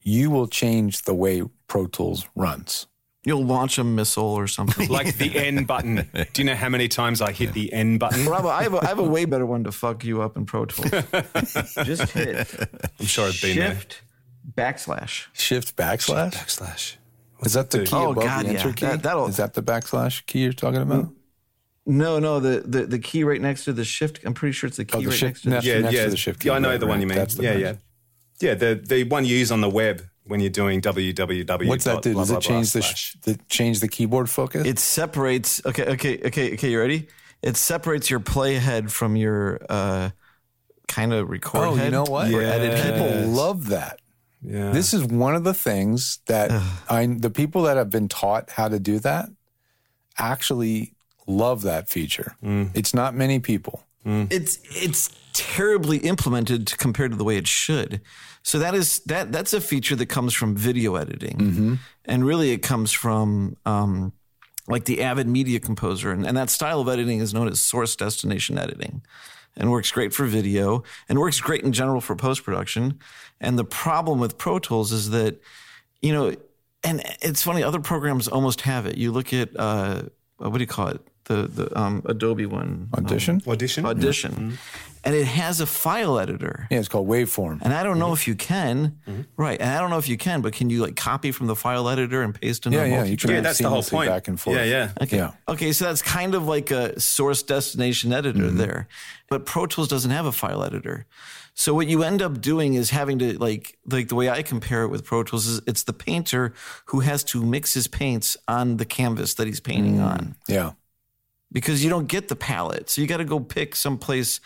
you 0.00 0.30
will 0.30 0.46
change 0.46 1.02
the 1.02 1.14
way 1.14 1.42
Pro 1.66 1.86
Tools 1.86 2.26
runs. 2.34 2.86
You'll 3.26 3.44
launch 3.44 3.78
a 3.78 3.84
missile 3.84 4.24
or 4.24 4.46
something. 4.46 4.88
Like 4.88 5.16
the 5.16 5.34
N 5.38 5.64
button. 5.64 6.08
Do 6.34 6.42
you 6.42 6.44
know 6.44 6.54
how 6.54 6.68
many 6.68 6.88
times 6.88 7.22
I 7.22 7.32
hit 7.32 7.52
the 7.54 7.72
N 7.72 7.96
button? 7.98 8.24
Bravo, 8.26 8.48
I 8.48 8.62
have, 8.64 8.74
a, 8.74 8.78
I 8.84 8.86
have 8.86 8.98
a 8.98 9.02
way 9.02 9.24
better 9.24 9.46
one 9.46 9.64
to 9.64 9.72
fuck 9.72 10.04
you 10.04 10.20
up 10.22 10.36
in 10.36 10.44
Pro 10.44 10.66
Tools. 10.66 10.90
Just 11.84 12.10
hit 12.12 12.46
I'm 13.00 13.06
sure 13.06 13.28
I've 13.28 13.40
been 13.40 13.56
there. 13.58 13.74
shift 13.74 14.02
backslash. 14.54 15.26
Shift 15.32 15.74
backslash? 15.76 16.32
Backslash. 16.34 16.96
Is 17.44 17.54
that 17.54 17.70
the 17.70 17.84
key 17.84 17.96
Oh, 17.96 18.12
above 18.12 18.24
God, 18.24 18.44
the 18.46 18.52
yeah. 18.52 18.58
enter 18.58 18.72
key? 18.72 18.86
That- 18.86 19.02
that'll- 19.02 19.26
Is 19.28 19.36
that 19.38 19.54
the 19.54 19.62
backslash 19.62 20.24
key 20.26 20.40
you're 20.40 20.52
talking 20.52 20.82
about? 20.82 21.08
No, 21.86 22.18
no, 22.18 22.40
the, 22.40 22.60
the, 22.60 22.86
the 22.86 22.98
key 22.98 23.24
right 23.24 23.40
next 23.40 23.64
to 23.64 23.72
the 23.72 23.84
shift. 23.84 24.20
I'm 24.24 24.32
pretty 24.34 24.52
sure 24.52 24.68
it's 24.68 24.76
the 24.78 24.84
oh, 24.84 24.86
key 24.86 24.98
Oh, 24.98 25.00
the 25.00 25.08
right 25.08 25.16
shift- 25.18 25.22
next 25.30 25.40
to 25.42 25.48
the 25.48 25.54
next- 25.56 25.66
Yeah, 25.66 25.78
next 25.80 25.94
yeah. 25.94 26.04
to 26.04 26.10
the 26.10 26.16
shift 26.16 26.40
key, 26.40 26.48
yeah, 26.48 26.54
I 26.54 26.58
know 26.58 26.68
right, 26.70 26.80
the 26.80 26.86
one 26.86 26.96
right. 26.96 27.00
you 27.00 27.06
mean. 27.06 27.18
That's 27.18 27.34
the 27.34 27.42
yeah, 27.42 27.54
yeah. 27.56 27.74
Yeah, 28.40 28.54
the, 28.54 28.74
the 28.74 29.04
one 29.04 29.24
you 29.24 29.36
use 29.36 29.50
on 29.52 29.60
the 29.60 29.68
web 29.70 30.02
when 30.26 30.40
you're 30.40 30.50
doing 30.50 30.80
www. 30.80 31.68
What's 31.68 31.84
that 31.84 32.02
do? 32.02 32.14
Does 32.14 32.28
blah, 32.28 32.38
it 32.38 32.40
change 32.40 32.72
blah, 32.72 32.80
the, 32.80 32.86
slash. 32.86 33.16
the 33.22 33.38
change 33.48 33.80
the 33.80 33.88
keyboard 33.88 34.30
focus? 34.30 34.66
It 34.66 34.78
separates. 34.78 35.64
Okay, 35.64 35.86
okay, 35.86 36.20
okay, 36.24 36.54
okay. 36.54 36.70
You 36.70 36.80
ready? 36.80 37.08
It 37.42 37.56
separates 37.56 38.10
your 38.10 38.20
playhead 38.20 38.90
from 38.90 39.16
your 39.16 39.60
uh, 39.68 40.10
kind 40.88 41.12
of 41.12 41.28
record 41.28 41.60
oh, 41.60 41.74
head. 41.74 41.86
you 41.86 41.90
know 41.90 42.04
what? 42.04 42.32
Or 42.32 42.42
edit. 42.42 42.82
People 42.82 43.28
love 43.28 43.68
that. 43.68 44.00
Yeah. 44.42 44.72
This 44.72 44.92
is 44.92 45.04
one 45.04 45.34
of 45.34 45.44
the 45.44 45.54
things 45.54 46.20
that 46.26 46.50
I 46.88 47.06
the 47.06 47.30
people 47.30 47.62
that 47.62 47.76
have 47.76 47.90
been 47.90 48.08
taught 48.08 48.50
how 48.50 48.68
to 48.68 48.78
do 48.78 48.98
that 49.00 49.30
actually 50.18 50.94
love 51.26 51.62
that 51.62 51.88
feature. 51.88 52.36
It's 52.42 52.92
not 52.92 53.14
many 53.14 53.38
people. 53.38 53.84
it's 54.04 54.58
it's 54.70 55.10
terribly 55.32 55.98
implemented 55.98 56.76
compared 56.78 57.10
to 57.10 57.16
the 57.16 57.24
way 57.24 57.36
it 57.36 57.48
should. 57.48 58.00
So 58.44 58.58
that 58.58 58.74
is 58.74 59.00
that 59.06 59.32
that's 59.32 59.54
a 59.54 59.60
feature 59.60 59.96
that 59.96 60.06
comes 60.06 60.34
from 60.34 60.54
video 60.54 60.96
editing, 60.96 61.78
and 62.04 62.24
really 62.26 62.50
it 62.52 62.58
comes 62.58 62.92
from 62.92 63.56
um, 63.64 64.12
like 64.68 64.84
the 64.84 65.02
Avid 65.02 65.26
Media 65.26 65.58
Composer, 65.58 66.12
and, 66.12 66.26
and 66.26 66.36
that 66.36 66.50
style 66.50 66.80
of 66.80 66.88
editing 66.88 67.20
is 67.20 67.32
known 67.32 67.48
as 67.48 67.58
source 67.60 67.96
destination 67.96 68.58
editing, 68.58 69.02
and 69.56 69.70
works 69.70 69.90
great 69.90 70.12
for 70.12 70.26
video 70.26 70.82
and 71.08 71.18
works 71.18 71.40
great 71.40 71.64
in 71.64 71.72
general 71.72 72.02
for 72.02 72.14
post 72.16 72.44
production. 72.44 72.98
And 73.40 73.58
the 73.58 73.64
problem 73.64 74.20
with 74.20 74.36
Pro 74.36 74.58
Tools 74.58 74.92
is 74.92 75.08
that 75.10 75.40
you 76.02 76.12
know, 76.12 76.34
and 76.82 77.02
it's 77.22 77.42
funny, 77.42 77.62
other 77.62 77.80
programs 77.80 78.28
almost 78.28 78.60
have 78.60 78.84
it. 78.84 78.98
You 78.98 79.10
look 79.10 79.32
at 79.32 79.48
uh, 79.58 80.02
what 80.36 80.52
do 80.52 80.60
you 80.60 80.66
call 80.66 80.88
it? 80.88 81.00
The 81.24 81.48
the 81.48 81.80
um, 81.80 82.02
Adobe 82.04 82.44
one, 82.44 82.90
Audition? 82.92 83.40
Audition. 83.46 83.86
Audition, 83.86 84.58
and 85.04 85.14
it 85.14 85.26
has 85.26 85.60
a 85.60 85.66
file 85.66 86.18
editor. 86.18 86.66
Yeah, 86.70 86.78
it's 86.78 86.88
called 86.88 87.06
waveform. 87.08 87.58
And 87.62 87.72
I 87.74 87.82
don't 87.82 87.98
know 87.98 88.12
if 88.12 88.26
you 88.26 88.34
can, 88.34 88.98
right? 89.36 89.60
And 89.60 89.70
I 89.70 89.80
don't 89.80 89.90
know 89.90 89.98
if 89.98 90.08
you 90.08 90.16
can, 90.16 90.40
but 90.40 90.52
can 90.54 90.70
you 90.70 90.80
like 90.82 90.96
copy 90.96 91.30
from 91.32 91.46
the 91.46 91.56
file 91.56 91.88
editor 91.88 92.22
and 92.22 92.34
paste 92.34 92.66
into 92.66 92.78
Yeah, 92.78 92.84
a 92.84 92.88
yeah, 92.88 93.04
you 93.04 93.16
can 93.16 93.30
Yeah, 93.30 93.40
that's 93.42 93.58
the 93.58 93.68
whole 93.68 93.82
seamlessly 93.82 93.90
point. 93.90 94.08
back 94.10 94.28
and 94.28 94.40
forth. 94.40 94.56
Yeah, 94.56 94.64
yeah. 94.64 94.92
Okay. 95.02 95.16
Yeah. 95.18 95.32
Okay, 95.48 95.72
so 95.72 95.84
that's 95.84 96.02
kind 96.02 96.34
of 96.34 96.46
like 96.46 96.70
a 96.70 96.98
source 96.98 97.42
destination 97.42 98.12
editor 98.12 98.38
Mm-hmm. 98.44 98.56
there. 98.58 98.88
But 99.28 99.44
Pro 99.46 99.66
Tools 99.66 99.88
doesn't 99.88 100.10
have 100.10 100.26
a 100.26 100.32
file 100.32 100.62
editor. 100.64 101.06
So 101.56 101.72
what 101.72 101.86
you 101.86 102.02
end 102.02 102.20
up 102.20 102.40
doing 102.40 102.74
is 102.74 102.90
having 102.90 103.18
to 103.20 103.38
like 103.38 103.78
like 103.86 104.08
the 104.08 104.16
way 104.16 104.28
I 104.28 104.42
compare 104.42 104.82
it 104.82 104.88
with 104.88 105.04
Pro 105.04 105.22
Tools 105.22 105.46
is 105.46 105.60
it's 105.66 105.84
the 105.84 105.92
painter 105.92 106.52
who 106.86 107.00
has 107.00 107.22
to 107.24 107.44
mix 107.44 107.74
his 107.74 107.86
paints 107.86 108.36
on 108.48 108.76
the 108.78 108.84
canvas 108.84 109.34
that 109.34 109.46
he's 109.46 109.60
painting 109.60 109.98
Mm. 109.98 110.04
on 110.12 110.34
Yeah. 110.48 110.72
because 111.52 111.84
you 111.84 111.90
don't 111.90 112.08
get 112.08 112.26
the 112.28 112.34
palette. 112.36 112.90
So 112.90 113.00
you 113.00 113.06
got 113.06 113.18
to 113.18 113.24
go 113.24 113.38
pick 113.38 113.76
someplace 113.76 114.40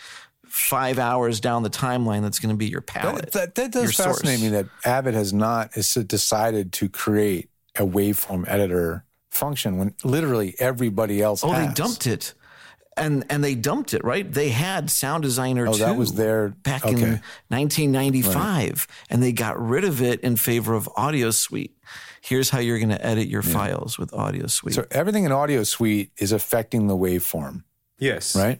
5 0.49 0.99
hours 0.99 1.39
down 1.39 1.63
the 1.63 1.69
timeline 1.69 2.21
that's 2.21 2.39
going 2.39 2.53
to 2.53 2.57
be 2.57 2.67
your 2.67 2.81
palette. 2.81 3.31
That, 3.31 3.55
that, 3.55 3.55
that 3.55 3.71
does 3.71 3.95
fascinate 3.95 4.39
source. 4.39 4.41
me 4.41 4.49
that 4.49 4.65
Avid 4.85 5.13
has 5.13 5.31
not 5.33 5.73
has 5.75 5.93
decided 5.93 6.73
to 6.73 6.89
create 6.89 7.49
a 7.77 7.83
waveform 7.85 8.45
editor 8.47 9.05
function 9.29 9.77
when 9.77 9.93
literally 10.03 10.55
everybody 10.59 11.21
else 11.21 11.43
Oh, 11.43 11.53
they 11.53 11.71
dumped 11.73 12.07
it. 12.07 12.33
And 12.97 13.23
and 13.29 13.41
they 13.41 13.55
dumped 13.55 13.93
it, 13.93 14.03
right? 14.03 14.29
They 14.29 14.49
had 14.49 14.89
Sound 14.89 15.23
Designer 15.23 15.65
Oh, 15.67 15.71
2 15.73 15.79
that 15.79 15.95
was 15.95 16.13
their- 16.13 16.49
back 16.49 16.83
okay. 16.85 16.91
in 17.01 17.21
1995 17.93 18.87
and 19.09 19.23
they 19.23 19.31
got 19.31 19.59
rid 19.59 19.83
of 19.83 20.01
it 20.01 20.19
in 20.21 20.35
favor 20.35 20.73
of 20.73 20.89
Audio 20.95 21.31
Suite. 21.31 21.75
Here's 22.21 22.49
how 22.49 22.59
you're 22.59 22.77
going 22.79 22.89
to 22.89 23.05
edit 23.05 23.27
your 23.29 23.41
files 23.41 23.97
with 23.97 24.13
Audio 24.13 24.47
Suite. 24.47 24.75
So 24.75 24.85
everything 24.91 25.23
in 25.23 25.31
Audio 25.31 25.63
Suite 25.63 26.11
is 26.17 26.31
affecting 26.33 26.87
the 26.87 26.95
waveform, 26.97 27.63
Yes. 27.97 28.35
right? 28.35 28.59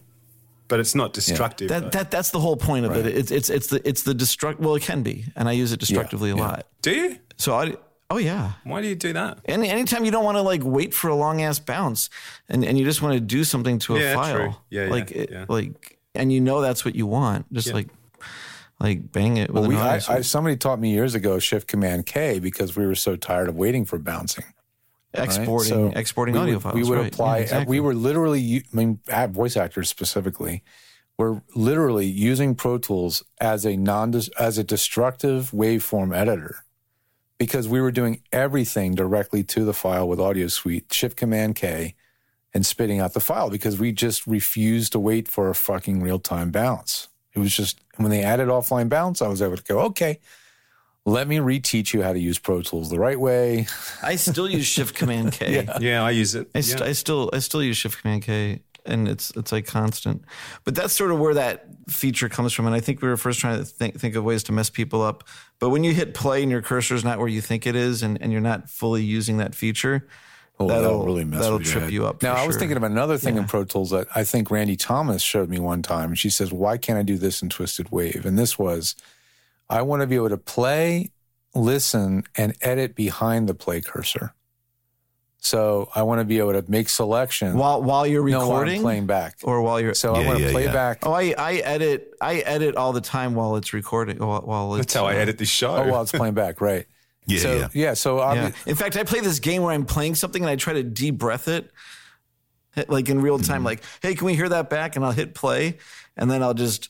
But 0.70 0.80
it's 0.80 0.94
not 0.94 1.12
destructive. 1.12 1.68
though. 1.68 1.80
that, 1.80 1.92
that 1.92 2.10
that's 2.10 2.30
the 2.30 2.40
whole 2.40 2.56
point 2.56 2.86
of 2.86 2.96
it. 2.96 3.04
It's 3.06 3.30
it's 3.30 3.50
it's 3.50 3.66
the 3.66 3.86
it's 3.86 4.02
the 4.04 4.14
destruct 4.14 4.60
well 4.60 4.74
it 4.76 4.82
can 4.82 5.02
be 5.02 5.26
and 5.36 5.48
I 5.48 5.52
use 5.52 5.72
it 5.72 5.80
destructively 5.80 6.30
a 6.30 6.36
yeah. 6.36 6.40
lot. 6.40 6.66
do 6.80 6.90
you? 6.92 7.18
So 7.36 7.54
I 7.54 7.74
oh 8.10 8.16
yeah. 8.18 8.52
Why 8.64 8.80
do 8.80 8.88
you 8.88 8.94
do 8.94 9.12
that? 9.12 9.40
Any 9.44 9.68
anytime 9.68 10.04
you 10.06 10.10
don't 10.10 10.24
want 10.24 10.38
to 10.38 10.42
like 10.42 10.62
wait 10.64 10.94
for 10.94 11.08
a 11.08 11.14
long 11.14 11.42
ass 11.42 11.58
bounce 11.58 12.08
and, 12.48 12.64
and 12.64 12.78
you 12.78 12.84
just 12.86 13.02
want 13.02 13.14
to 13.14 13.20
do 13.20 13.44
something 13.44 13.78
to 13.80 13.96
a 13.96 14.00
Yeah, 14.00 14.14
file. 14.14 14.34
true. 14.36 14.54
Yeah, 14.70 14.84
yeah, 14.84 14.90
like 14.90 15.10
it, 15.10 15.30
yeah. 15.30 15.44
like 15.48 15.98
and 16.14 16.32
you 16.32 16.40
know 16.40 16.60
that's 16.60 16.84
what 16.84 16.94
you 16.94 17.06
want. 17.06 17.52
Just 17.52 17.68
Yeah. 17.68 17.74
like 17.74 17.88
like 18.78 19.12
bang 19.12 19.36
it 19.36 19.52
with 19.52 19.66
We, 19.66 19.74
an 19.74 19.80
I, 19.82 20.00
I, 20.08 20.20
somebody 20.22 20.56
taught 20.56 20.80
me 20.80 20.90
years 20.92 21.14
ago 21.14 21.38
Shift 21.38 21.66
Command 21.68 22.06
K 22.06 22.38
because 22.38 22.76
we 22.76 22.86
were 22.86 22.94
so 22.94 23.16
tired 23.16 23.48
of 23.48 23.56
waiting 23.56 23.84
for 23.84 23.98
bouncing. 23.98 24.44
Right? 25.16 25.24
exporting 25.26 25.68
So 25.68 25.92
exporting 25.94 26.36
audio 26.36 26.54
would, 26.54 26.62
files. 26.62 26.74
We 26.74 26.84
would 26.84 26.98
right. 26.98 27.12
apply. 27.12 27.32
Uh, 27.32 27.36
yeah, 27.36 27.42
exactly. 27.42 27.70
We 27.70 27.80
were 27.80 27.94
literally. 27.94 28.56
I 28.56 28.76
mean, 28.76 29.00
at 29.08 29.30
voice 29.30 29.56
actors 29.56 29.88
specifically, 29.88 30.62
we're 31.18 31.42
literally 31.54 32.06
using 32.06 32.54
Pro 32.54 32.78
Tools 32.78 33.22
as 33.40 33.64
a 33.66 33.76
non 33.76 34.14
as 34.38 34.58
a 34.58 34.64
destructive 34.64 35.50
waveform 35.50 36.16
editor 36.16 36.64
because 37.38 37.68
we 37.68 37.80
were 37.80 37.90
doing 37.90 38.22
everything 38.32 38.94
directly 38.94 39.42
to 39.42 39.64
the 39.64 39.72
file 39.72 40.06
with 40.06 40.20
Audio 40.20 40.46
Suite, 40.48 40.92
Shift 40.92 41.16
Command 41.16 41.56
K, 41.56 41.94
and 42.52 42.66
spitting 42.66 43.00
out 43.00 43.14
the 43.14 43.20
file 43.20 43.50
because 43.50 43.78
we 43.78 43.92
just 43.92 44.26
refused 44.26 44.92
to 44.92 45.00
wait 45.00 45.26
for 45.26 45.48
a 45.48 45.54
fucking 45.54 46.02
real 46.02 46.18
time 46.18 46.50
bounce. 46.50 47.08
It 47.32 47.38
was 47.38 47.54
just 47.54 47.80
when 47.96 48.10
they 48.10 48.22
added 48.22 48.48
offline 48.48 48.88
bounce, 48.88 49.22
I 49.22 49.28
was 49.28 49.42
able 49.42 49.56
to 49.56 49.62
go, 49.62 49.80
okay, 49.80 50.20
let 51.06 51.26
me 51.28 51.38
reteach 51.38 51.92
you 51.94 52.02
how 52.02 52.12
to 52.12 52.18
use 52.18 52.38
Pro 52.38 52.62
Tools 52.62 52.90
the 52.90 52.98
right 52.98 53.18
way. 53.18 53.66
I 54.02 54.16
still 54.16 54.48
use 54.48 54.66
Shift 54.66 54.94
Command 54.94 55.32
K. 55.32 55.66
Yeah, 55.80 56.04
I 56.04 56.10
use 56.10 56.34
it. 56.34 56.50
I, 56.54 56.60
st- 56.60 56.80
yeah. 56.80 56.86
I 56.86 56.92
still 56.92 57.30
I 57.32 57.38
still 57.38 57.62
use 57.62 57.76
Shift 57.76 58.02
Command 58.02 58.22
K, 58.22 58.60
and 58.84 59.08
it's 59.08 59.30
it's 59.36 59.50
like 59.52 59.66
constant. 59.66 60.22
But 60.64 60.74
that's 60.74 60.92
sort 60.92 61.10
of 61.10 61.18
where 61.18 61.34
that 61.34 61.66
feature 61.88 62.28
comes 62.28 62.52
from. 62.52 62.66
And 62.66 62.74
I 62.74 62.80
think 62.80 63.00
we 63.02 63.08
were 63.08 63.16
first 63.16 63.40
trying 63.40 63.58
to 63.58 63.64
think 63.64 63.98
think 63.98 64.14
of 64.14 64.24
ways 64.24 64.42
to 64.44 64.52
mess 64.52 64.68
people 64.70 65.00
up. 65.02 65.24
But 65.58 65.70
when 65.70 65.84
you 65.84 65.92
hit 65.94 66.12
play 66.14 66.42
and 66.42 66.50
your 66.50 66.62
cursor 66.62 66.94
is 66.94 67.04
not 67.04 67.18
where 67.18 67.28
you 67.28 67.40
think 67.40 67.66
it 67.66 67.74
is, 67.76 68.02
and, 68.02 68.20
and 68.22 68.30
you're 68.32 68.40
not 68.40 68.68
fully 68.68 69.02
using 69.02 69.38
that 69.38 69.54
feature, 69.54 70.06
Oh, 70.58 70.68
that'll, 70.68 71.06
really 71.06 71.24
mess 71.24 71.38
up. 71.38 71.42
that'll 71.44 71.58
with 71.58 71.66
trip 71.68 71.84
head. 71.84 71.92
you 71.92 72.04
up. 72.06 72.22
Now, 72.22 72.34
for 72.34 72.40
I 72.42 72.46
was 72.46 72.54
sure. 72.54 72.60
thinking 72.60 72.76
of 72.76 72.82
another 72.82 73.16
thing 73.16 73.38
in 73.38 73.46
Pro 73.46 73.64
Tools 73.64 73.88
that 73.90 74.06
I 74.14 74.24
think 74.24 74.50
Randy 74.50 74.76
Thomas 74.76 75.22
showed 75.22 75.48
me 75.48 75.58
one 75.58 75.80
time. 75.80 76.14
She 76.14 76.28
says, 76.28 76.52
"Why 76.52 76.76
can't 76.76 76.98
I 76.98 77.02
do 77.02 77.16
this 77.16 77.40
in 77.40 77.48
Twisted 77.48 77.90
Wave?" 77.90 78.26
And 78.26 78.38
this 78.38 78.58
was, 78.58 78.94
I 79.70 79.82
want 79.82 80.00
to 80.02 80.06
be 80.06 80.16
able 80.16 80.28
to 80.30 80.36
play, 80.36 81.12
listen, 81.54 82.24
and 82.36 82.54
edit 82.60 82.94
behind 82.94 83.48
the 83.48 83.54
play 83.54 83.80
cursor. 83.80 84.34
So 85.42 85.88
I 85.94 86.02
want 86.02 86.18
to 86.20 86.26
be 86.26 86.38
able 86.38 86.52
to 86.52 86.64
make 86.70 86.90
selections 86.90 87.54
while 87.54 87.82
while 87.82 88.06
you're 88.06 88.22
no, 88.28 88.40
while 88.40 88.46
I'm 88.48 88.52
recording 88.58 88.82
playing 88.82 89.06
back. 89.06 89.36
or 89.42 89.62
while 89.62 89.80
you're. 89.80 89.94
So 89.94 90.14
I 90.14 90.26
want 90.26 90.38
to 90.38 90.44
yeah, 90.44 90.50
play 90.50 90.64
yeah. 90.64 90.72
back. 90.72 91.06
Oh, 91.06 91.12
I, 91.12 91.34
I 91.38 91.54
edit 91.54 92.12
I 92.20 92.40
edit 92.40 92.76
all 92.76 92.92
the 92.92 93.00
time 93.00 93.34
while 93.34 93.56
it's 93.56 93.72
recording. 93.72 94.18
While, 94.18 94.42
while 94.42 94.74
it's, 94.74 94.86
That's 94.86 94.94
how 94.94 95.06
I 95.06 95.14
uh, 95.14 95.20
edit 95.20 95.38
the 95.38 95.46
show. 95.46 95.74
Oh, 95.76 95.90
while 95.90 96.02
it's 96.02 96.12
playing 96.12 96.34
back, 96.34 96.60
right? 96.60 96.86
Yeah, 97.26 97.38
so, 97.38 97.68
yeah. 97.74 97.94
So 97.94 98.20
I'm, 98.20 98.52
In 98.66 98.74
fact, 98.74 98.96
I 98.96 99.04
play 99.04 99.20
this 99.20 99.38
game 99.38 99.62
where 99.62 99.72
I'm 99.72 99.84
playing 99.84 100.16
something 100.16 100.42
and 100.42 100.50
I 100.50 100.56
try 100.56 100.72
to 100.72 100.82
deep 100.82 101.16
breath 101.16 101.46
it, 101.46 101.70
like 102.88 103.08
in 103.08 103.20
real 103.20 103.38
Mm-hmm. 103.38 103.52
time. 103.52 103.62
Like, 103.62 103.84
hey, 104.02 104.14
can 104.16 104.26
we 104.26 104.34
hear 104.34 104.48
that 104.48 104.68
back? 104.68 104.96
And 104.96 105.04
I'll 105.04 105.12
hit 105.12 105.32
play, 105.34 105.78
and 106.16 106.28
then 106.28 106.42
I'll 106.42 106.54
just 106.54 106.88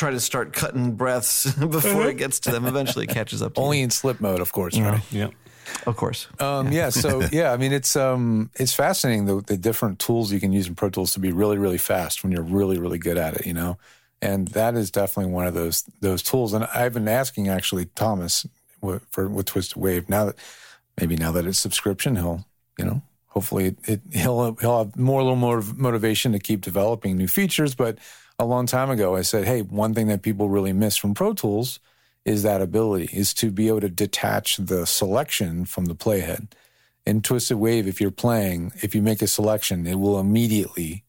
try 0.00 0.10
to 0.10 0.18
start 0.18 0.52
cutting 0.52 0.92
breaths 0.92 1.52
before 1.70 2.08
it 2.08 2.16
gets 2.16 2.40
to 2.40 2.50
them. 2.50 2.66
Eventually, 2.66 3.04
it 3.04 3.10
catches 3.10 3.42
up. 3.42 3.54
To 3.54 3.60
only 3.64 3.78
you. 3.78 3.84
in 3.84 3.90
slip 3.90 4.20
mode, 4.20 4.40
of 4.40 4.50
course, 4.50 4.78
right? 4.78 5.02
yeah. 5.12 5.28
of 5.86 5.96
course. 5.96 6.26
Um, 6.40 6.72
yeah. 6.72 6.88
So 6.88 7.22
yeah, 7.32 7.52
I 7.52 7.56
mean, 7.58 7.72
it's 7.72 7.94
um, 7.94 8.50
it's 8.56 8.74
fascinating 8.74 9.26
the 9.26 9.42
the 9.42 9.56
different 9.56 9.98
tools 10.00 10.32
you 10.32 10.40
can 10.40 10.52
use 10.52 10.66
in 10.66 10.74
Pro 10.74 10.88
Tools 10.88 11.12
to 11.12 11.20
be 11.20 11.30
really, 11.30 11.58
really 11.58 11.78
fast 11.78 12.24
when 12.24 12.32
you're 12.32 12.42
really, 12.42 12.78
really 12.78 12.98
good 12.98 13.18
at 13.18 13.34
it. 13.34 13.46
You 13.46 13.54
know, 13.54 13.78
and 14.22 14.48
that 14.48 14.74
is 14.74 14.90
definitely 14.90 15.32
one 15.32 15.46
of 15.46 15.54
those 15.54 15.84
those 16.00 16.22
tools. 16.22 16.54
And 16.54 16.64
I've 16.64 16.94
been 16.94 17.08
asking 17.08 17.48
actually 17.48 17.84
Thomas 17.94 18.46
with, 18.80 19.04
for 19.10 19.28
with 19.28 19.46
Twisted 19.46 19.76
Wave 19.76 20.08
now 20.08 20.24
that 20.24 20.36
maybe 20.98 21.16
now 21.16 21.30
that 21.32 21.46
it's 21.46 21.60
subscription, 21.60 22.16
he'll 22.16 22.46
you 22.78 22.86
know 22.86 23.02
hopefully 23.26 23.66
it, 23.66 23.76
it, 23.84 24.00
he'll 24.12 24.54
he'll 24.56 24.78
have 24.78 24.96
more 24.96 25.20
a 25.20 25.24
little 25.24 25.36
more 25.36 25.62
motivation 25.76 26.32
to 26.32 26.38
keep 26.38 26.62
developing 26.62 27.18
new 27.18 27.28
features. 27.28 27.74
But 27.74 27.98
a 28.40 28.44
long 28.44 28.66
time 28.66 28.90
ago, 28.90 29.16
I 29.16 29.22
said, 29.22 29.44
hey, 29.44 29.60
one 29.60 29.94
thing 29.94 30.08
that 30.08 30.22
people 30.22 30.48
really 30.48 30.72
miss 30.72 30.96
from 30.96 31.14
Pro 31.14 31.34
Tools 31.34 31.78
is 32.24 32.42
that 32.42 32.62
ability 32.62 33.10
is 33.12 33.34
to 33.34 33.50
be 33.50 33.68
able 33.68 33.82
to 33.82 33.88
detach 33.88 34.56
the 34.56 34.86
selection 34.86 35.66
from 35.66 35.84
the 35.84 35.94
playhead. 35.94 36.48
In 37.06 37.20
Twisted 37.20 37.58
Wave, 37.58 37.86
if 37.86 38.00
you're 38.00 38.10
playing, 38.10 38.72
if 38.82 38.94
you 38.94 39.02
make 39.02 39.20
a 39.20 39.26
selection, 39.26 39.86
it 39.86 39.96
will 39.96 40.18
immediately 40.18 41.04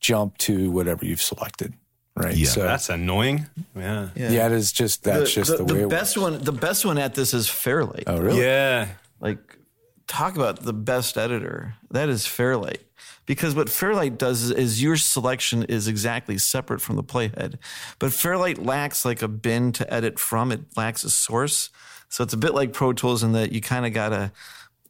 jump 0.00 0.38
to 0.38 0.70
whatever 0.70 1.04
you've 1.04 1.22
selected. 1.22 1.74
Right. 2.16 2.36
Yeah. 2.36 2.48
So 2.48 2.62
That's 2.62 2.88
annoying. 2.88 3.46
Yeah. 3.74 4.08
yeah, 4.14 4.46
it 4.46 4.52
is 4.52 4.72
just 4.72 5.04
that's 5.04 5.34
the, 5.34 5.40
just 5.40 5.56
the, 5.56 5.64
the, 5.64 5.74
way 5.74 5.82
it 5.82 5.88
best 5.88 6.16
one. 6.16 6.42
The 6.42 6.52
best 6.52 6.84
one 6.84 6.98
at 6.98 7.14
this 7.14 7.34
is 7.34 7.48
Fairlight. 7.48 8.04
Oh, 8.06 8.18
really? 8.20 8.42
Yeah. 8.42 8.88
Like, 9.20 9.58
talk 10.06 10.36
about 10.36 10.62
the 10.62 10.72
best 10.72 11.18
editor. 11.18 11.74
That 11.90 12.08
is 12.08 12.26
Fairlight. 12.26 12.85
Because 13.26 13.54
what 13.54 13.68
Fairlight 13.68 14.18
does 14.18 14.50
is, 14.50 14.82
your 14.82 14.96
selection 14.96 15.64
is 15.64 15.88
exactly 15.88 16.38
separate 16.38 16.80
from 16.80 16.96
the 16.96 17.02
playhead. 17.02 17.58
But 17.98 18.12
Fairlight 18.12 18.64
lacks 18.64 19.04
like 19.04 19.20
a 19.20 19.28
bin 19.28 19.72
to 19.72 19.92
edit 19.92 20.18
from. 20.18 20.52
It 20.52 20.76
lacks 20.76 21.04
a 21.04 21.10
source. 21.10 21.70
So 22.08 22.22
it's 22.22 22.34
a 22.34 22.38
bit 22.38 22.54
like 22.54 22.72
Pro 22.72 22.92
Tools 22.92 23.24
in 23.24 23.32
that 23.32 23.50
you 23.50 23.60
kind 23.60 23.84
of 23.84 23.92
got 23.92 24.10
to 24.10 24.32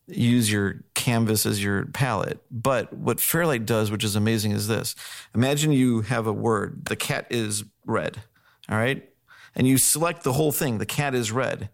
use 0.07 0.53
your 0.53 0.85
canvas 0.95 1.47
as 1.47 1.65
your 1.65 1.87
palette. 1.87 2.39
But 2.51 2.93
what 2.93 3.21
Fairlight 3.21 3.67
does, 3.67 3.91
which 3.91 4.05
is 4.05 4.17
amazing, 4.17 4.53
is 4.53 4.69
this. 4.69 4.95
Imagine 5.35 5.73
you 5.73 6.03
have 6.03 6.27
a 6.27 6.33
word. 6.33 6.85
The 6.85 6.97
cat 6.97 7.27
is 7.31 7.65
red. 7.87 8.23
All 8.69 8.77
right. 8.77 9.09
And 9.55 9.67
you 9.67 9.79
select 9.79 10.23
the 10.23 10.35
whole 10.35 10.53
thing. 10.53 10.79
The 10.79 10.87
cat 10.87 11.15
is 11.15 11.33
red. 11.33 11.71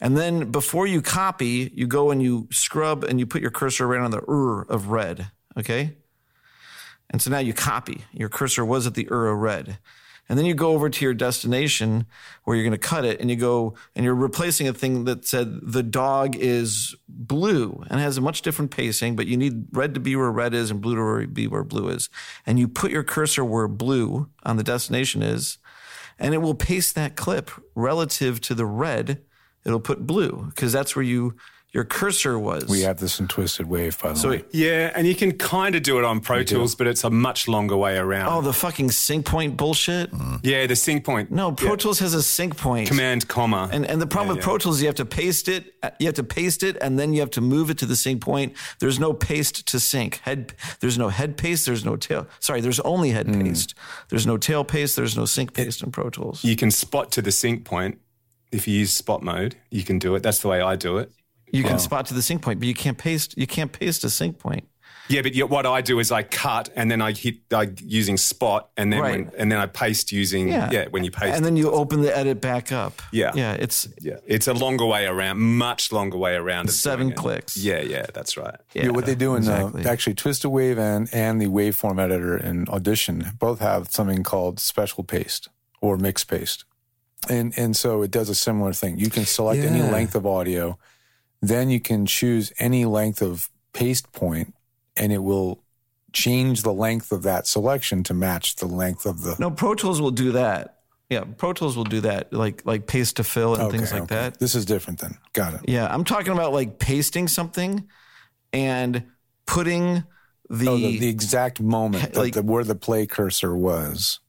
And 0.00 0.16
then 0.16 0.50
before 0.50 0.86
you 0.86 1.02
copy, 1.02 1.70
you 1.74 1.86
go 1.86 2.10
and 2.10 2.22
you 2.22 2.48
scrub 2.50 3.04
and 3.04 3.20
you 3.20 3.26
put 3.26 3.42
your 3.42 3.50
cursor 3.50 3.86
right 3.86 4.00
on 4.00 4.10
the 4.10 4.22
ur 4.26 4.62
of 4.62 4.88
red. 4.88 5.30
Okay. 5.56 5.97
And 7.10 7.22
so 7.22 7.30
now 7.30 7.38
you 7.38 7.52
copy. 7.52 8.04
Your 8.12 8.28
cursor 8.28 8.64
was 8.64 8.86
at 8.86 8.94
the 8.94 9.08
ur 9.10 9.28
of 9.28 9.38
red. 9.38 9.78
And 10.28 10.38
then 10.38 10.44
you 10.44 10.54
go 10.54 10.72
over 10.72 10.90
to 10.90 11.04
your 11.04 11.14
destination 11.14 12.04
where 12.44 12.54
you're 12.54 12.64
going 12.64 12.78
to 12.78 12.78
cut 12.78 13.06
it 13.06 13.18
and 13.18 13.30
you 13.30 13.36
go 13.36 13.74
and 13.96 14.04
you're 14.04 14.14
replacing 14.14 14.68
a 14.68 14.74
thing 14.74 15.04
that 15.04 15.24
said 15.26 15.60
the 15.62 15.82
dog 15.82 16.36
is 16.36 16.94
blue 17.08 17.82
and 17.88 17.98
has 17.98 18.18
a 18.18 18.20
much 18.20 18.42
different 18.42 18.70
pacing, 18.70 19.16
but 19.16 19.26
you 19.26 19.38
need 19.38 19.68
red 19.72 19.94
to 19.94 20.00
be 20.00 20.14
where 20.16 20.30
red 20.30 20.52
is 20.52 20.70
and 20.70 20.82
blue 20.82 21.22
to 21.22 21.26
be 21.26 21.46
where 21.46 21.64
blue 21.64 21.88
is. 21.88 22.10
And 22.44 22.58
you 22.58 22.68
put 22.68 22.90
your 22.90 23.04
cursor 23.04 23.42
where 23.42 23.68
blue 23.68 24.28
on 24.42 24.58
the 24.58 24.62
destination 24.62 25.22
is 25.22 25.56
and 26.18 26.34
it 26.34 26.38
will 26.38 26.54
paste 26.54 26.94
that 26.94 27.16
clip 27.16 27.50
relative 27.74 28.40
to 28.42 28.54
the 28.54 28.66
red. 28.66 29.22
It'll 29.64 29.80
put 29.80 30.06
blue 30.06 30.46
because 30.50 30.72
that's 30.72 30.96
where 30.96 31.04
you 31.04 31.36
your 31.78 31.84
cursor 31.84 32.36
was. 32.40 32.64
We 32.66 32.80
have 32.82 32.98
this 32.98 33.20
in 33.20 33.28
Twisted 33.28 33.66
Wave, 33.68 33.96
by 34.02 34.08
the 34.08 34.16
so 34.18 34.30
way. 34.30 34.44
Yeah, 34.50 34.90
and 34.96 35.06
you 35.06 35.14
can 35.14 35.30
kind 35.38 35.76
of 35.76 35.84
do 35.84 35.96
it 36.00 36.04
on 36.04 36.18
Pro 36.20 36.42
Tools, 36.42 36.74
but 36.74 36.88
it's 36.88 37.04
a 37.04 37.10
much 37.10 37.46
longer 37.46 37.76
way 37.76 37.96
around. 37.96 38.32
oh, 38.32 38.40
the 38.42 38.52
fucking 38.52 38.90
sync 38.90 39.24
point 39.26 39.56
bullshit. 39.56 40.10
yeah, 40.42 40.66
the 40.66 40.74
sync 40.74 41.04
point. 41.04 41.30
No, 41.30 41.52
Pro 41.52 41.70
Yeah. 41.70 41.76
Tools 41.76 42.00
has 42.00 42.14
a 42.14 42.22
sync 42.22 42.56
point. 42.56 42.88
Command 42.88 43.28
comma. 43.28 43.68
And 43.72 43.86
and 43.86 44.02
the 44.02 44.06
problem 44.08 44.28
Yeah, 44.30 44.38
with 44.38 44.42
yeah. 44.42 44.48
Pro 44.48 44.58
Tools, 44.58 44.76
is 44.76 44.82
you 44.82 44.88
have 44.88 44.96
to 44.96 45.04
paste 45.06 45.48
it. 45.48 45.62
You 46.00 46.06
have 46.06 46.16
to 46.16 46.24
paste 46.24 46.62
it, 46.64 46.76
and 46.82 46.98
then 46.98 47.12
you 47.12 47.20
have 47.20 47.30
to 47.38 47.40
move 47.40 47.70
it 47.70 47.78
to 47.78 47.86
the 47.86 47.94
sync 47.96 48.20
point. 48.22 48.54
There's 48.80 48.98
no 48.98 49.12
paste 49.12 49.66
to 49.68 49.78
sync. 49.78 50.16
Head. 50.24 50.54
There's 50.80 50.98
no 50.98 51.10
head 51.10 51.36
paste. 51.36 51.64
There's 51.66 51.84
no 51.84 51.94
tail. 51.96 52.26
Sorry, 52.40 52.60
there's 52.60 52.80
only 52.80 53.10
head 53.10 53.26
Hmm. 53.28 53.40
paste. 53.42 53.74
There's 54.08 54.26
no 54.26 54.36
tail 54.36 54.64
paste. 54.64 54.96
There's 54.96 55.16
no 55.16 55.26
sync 55.26 55.52
paste 55.52 55.82
in 55.84 55.92
Pro 55.92 56.10
Tools. 56.10 56.42
you 56.42 56.56
can 56.56 56.70
spot 56.72 57.12
to 57.12 57.22
the 57.22 57.30
sync 57.32 57.64
point. 57.64 57.98
If 58.50 58.66
you 58.66 58.78
use 58.78 58.92
spot 58.94 59.22
mode, 59.22 59.56
you 59.70 59.84
can 59.84 59.98
do 59.98 60.14
it. 60.16 60.22
That's 60.24 60.38
the 60.40 60.48
way 60.48 60.60
I 60.60 60.74
do 60.74 60.96
it. 60.98 61.12
You 61.52 61.64
can 61.64 61.78
spot 61.78 62.06
to 62.06 62.14
the 62.14 62.22
sync 62.22 62.42
point, 62.42 62.58
but 62.60 62.68
you 62.68 62.74
can't 62.74 62.98
paste. 62.98 63.36
You 63.36 63.46
can't 63.46 63.72
paste 63.72 64.04
a 64.04 64.10
sync 64.10 64.38
point. 64.38 64.68
Yeah, 65.10 65.22
but 65.22 65.34
yet 65.34 65.48
what 65.48 65.64
I 65.64 65.80
do 65.80 66.00
is 66.00 66.12
I 66.12 66.22
cut 66.22 66.68
and 66.76 66.90
then 66.90 67.00
I 67.00 67.12
hit 67.12 67.36
like 67.50 67.80
using 67.82 68.18
spot 68.18 68.68
and 68.76 68.92
then 68.92 69.00
Right. 69.00 69.24
when, 69.24 69.32
and 69.38 69.50
then 69.50 69.58
I 69.58 69.64
paste 69.64 70.12
using 70.12 70.48
yeah, 70.48 70.84
when 70.90 71.02
you 71.02 71.10
paste 71.10 71.34
and 71.34 71.42
then 71.46 71.56
you 71.56 71.70
open 71.70 72.02
the 72.02 72.14
edit 72.14 72.42
back 72.42 72.72
up. 72.72 73.00
Yeah. 73.10 73.32
yeah. 73.34 73.54
It's 73.54 73.88
yeah, 74.02 74.18
it's 74.26 74.48
a 74.48 74.52
longer 74.52 74.84
way 74.84 75.06
around, 75.06 75.38
much 75.40 75.92
longer 75.92 76.18
way 76.18 76.34
around. 76.34 76.68
Seven 76.70 77.06
doing 77.06 77.12
it. 77.12 77.16
clicks. 77.16 77.56
Yeah, 77.56 77.80
yeah, 77.80 78.04
that's 78.12 78.36
right. 78.36 78.56
yeah, 78.74 78.82
Yeah, 78.84 78.88
what 78.90 79.06
they 79.06 79.14
do 79.14 79.32
in 79.34 79.38
exactly. 79.44 79.86
uh, 79.86 79.88
actually 79.90 80.12
Twisted 80.14 80.50
Wave 80.50 80.78
and, 80.78 81.08
and 81.14 81.40
the 81.40 81.46
waveform 81.46 81.98
editor 81.98 82.36
in 82.36 82.68
Audition 82.68 83.32
both 83.38 83.60
have 83.60 83.90
something 83.90 84.22
called 84.22 84.60
special 84.60 85.04
paste 85.04 85.48
or 85.80 85.96
mix 85.96 86.22
paste. 86.22 86.66
And 87.30 87.54
and 87.56 87.74
so 87.74 88.02
it 88.02 88.10
does 88.10 88.28
a 88.28 88.34
similar 88.34 88.74
thing. 88.74 88.98
You 88.98 89.08
can 89.08 89.24
select 89.24 89.62
any 89.64 89.80
length 89.80 90.14
of 90.14 90.26
audio, 90.26 90.78
then 91.40 91.70
you 91.70 91.80
can 91.80 92.06
choose 92.06 92.52
any 92.58 92.84
length 92.84 93.22
of 93.22 93.50
paste 93.72 94.12
point 94.12 94.54
and 94.96 95.12
it 95.12 95.22
will 95.22 95.62
change 96.12 96.62
the 96.62 96.72
length 96.72 97.12
of 97.12 97.22
that 97.22 97.46
selection 97.46 98.02
to 98.02 98.14
match 98.14 98.56
the 98.56 98.66
length 98.66 99.06
of 99.06 99.22
the 99.22 99.36
No, 99.38 99.50
Pro 99.50 99.74
Tools 99.74 100.00
will 100.00 100.10
do 100.10 100.32
that. 100.32 100.78
Yeah, 101.10 101.24
Pro 101.36 101.52
Tools 101.52 101.76
will 101.76 101.84
do 101.84 102.02
that, 102.02 102.32
like 102.32 102.66
like 102.66 102.86
paste 102.86 103.16
to 103.16 103.24
fill 103.24 103.54
and 103.54 103.70
things 103.70 103.92
like 103.92 104.02
okay. 104.02 104.14
that. 104.14 104.38
This 104.38 104.54
is 104.54 104.66
different 104.66 104.98
then. 104.98 105.16
Got 105.32 105.54
it. 105.54 105.60
Yeah, 105.66 105.86
I'm 105.92 106.04
talking 106.04 106.32
about 106.32 106.52
like 106.52 106.78
pasting 106.78 107.28
something 107.28 107.88
and 108.52 109.04
putting 109.46 110.04
oh, 110.50 110.54
the, 110.54 110.68
Oh, 110.68 110.76
the, 110.76 110.98
the 110.98 111.08
exact 111.08 111.60
moment 111.60 112.12
that 112.12 112.16
like- 112.20 112.34
the, 112.34 112.42
where 112.42 112.64
the 112.64 112.74
play 112.74 113.06
cursor 113.06 113.56
was. 113.56 114.20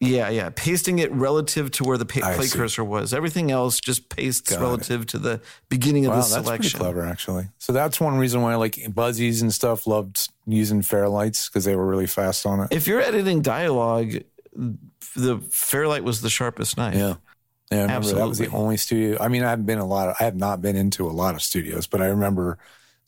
Yeah 0.00 0.28
yeah 0.28 0.50
pasting 0.54 1.00
it 1.00 1.10
relative 1.12 1.70
to 1.72 1.84
where 1.84 1.98
the 1.98 2.06
pa- 2.06 2.34
play 2.34 2.46
see. 2.46 2.56
cursor 2.58 2.84
was. 2.84 3.12
Everything 3.12 3.50
else 3.50 3.80
just 3.80 4.08
pastes 4.08 4.50
Got 4.50 4.60
it. 4.60 4.62
relative 4.62 5.06
to 5.06 5.18
the 5.18 5.40
beginning 5.68 6.06
of 6.06 6.10
Wow, 6.10 6.16
the 6.16 6.20
that's 6.20 6.32
pretty 6.48 6.68
selection. 6.68 6.80
clever, 6.80 7.04
actually. 7.04 7.48
So 7.58 7.72
that's 7.72 8.00
one 8.00 8.16
reason 8.18 8.42
why, 8.42 8.54
like 8.54 8.78
Buzzies 8.94 9.42
and 9.42 9.52
stuff, 9.52 9.86
loved 9.86 10.28
using 10.46 10.82
Fairlights 10.82 11.48
because 11.48 11.64
they 11.64 11.74
were 11.76 11.86
really 11.86 12.06
fast 12.06 12.46
on 12.46 12.60
it. 12.60 12.68
If 12.70 12.86
you're 12.86 13.00
editing 13.00 13.42
dialogue, 13.42 14.12
the 15.16 15.38
Fairlight 15.50 16.04
was 16.04 16.20
the 16.20 16.30
sharpest 16.30 16.76
knife. 16.76 16.94
Yeah, 16.94 17.14
yeah. 17.70 17.78
I 17.78 17.82
remember 17.82 18.12
that 18.14 18.28
was 18.28 18.38
the 18.38 18.50
only 18.50 18.76
studio. 18.76 19.18
I 19.20 19.28
mean, 19.28 19.42
I 19.42 19.50
haven't 19.50 19.66
been 19.66 19.78
a 19.78 19.86
lot. 19.86 20.08
Of, 20.10 20.16
I 20.20 20.24
have 20.24 20.36
not 20.36 20.62
been 20.62 20.76
into 20.76 21.06
a 21.06 21.10
lot 21.10 21.34
of 21.34 21.42
studios, 21.42 21.86
but 21.86 22.00
I 22.00 22.06
remember 22.06 22.58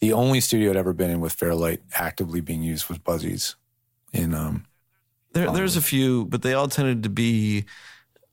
the 0.01 0.13
only 0.13 0.41
studio 0.41 0.71
I'd 0.71 0.77
ever 0.77 0.93
been 0.93 1.11
in 1.11 1.21
with 1.21 1.35
Fairlight 1.35 1.83
actively 1.95 2.41
being 2.41 2.63
used 2.63 2.89
was 2.89 2.99
Buzzies. 2.99 3.55
In 4.13 4.35
um, 4.35 4.65
There, 5.32 5.50
there's 5.50 5.76
a 5.76 5.82
few, 5.82 6.25
but 6.26 6.43
they 6.43 6.54
all 6.54 6.69
tended 6.69 7.02
to 7.04 7.08
be 7.08 7.64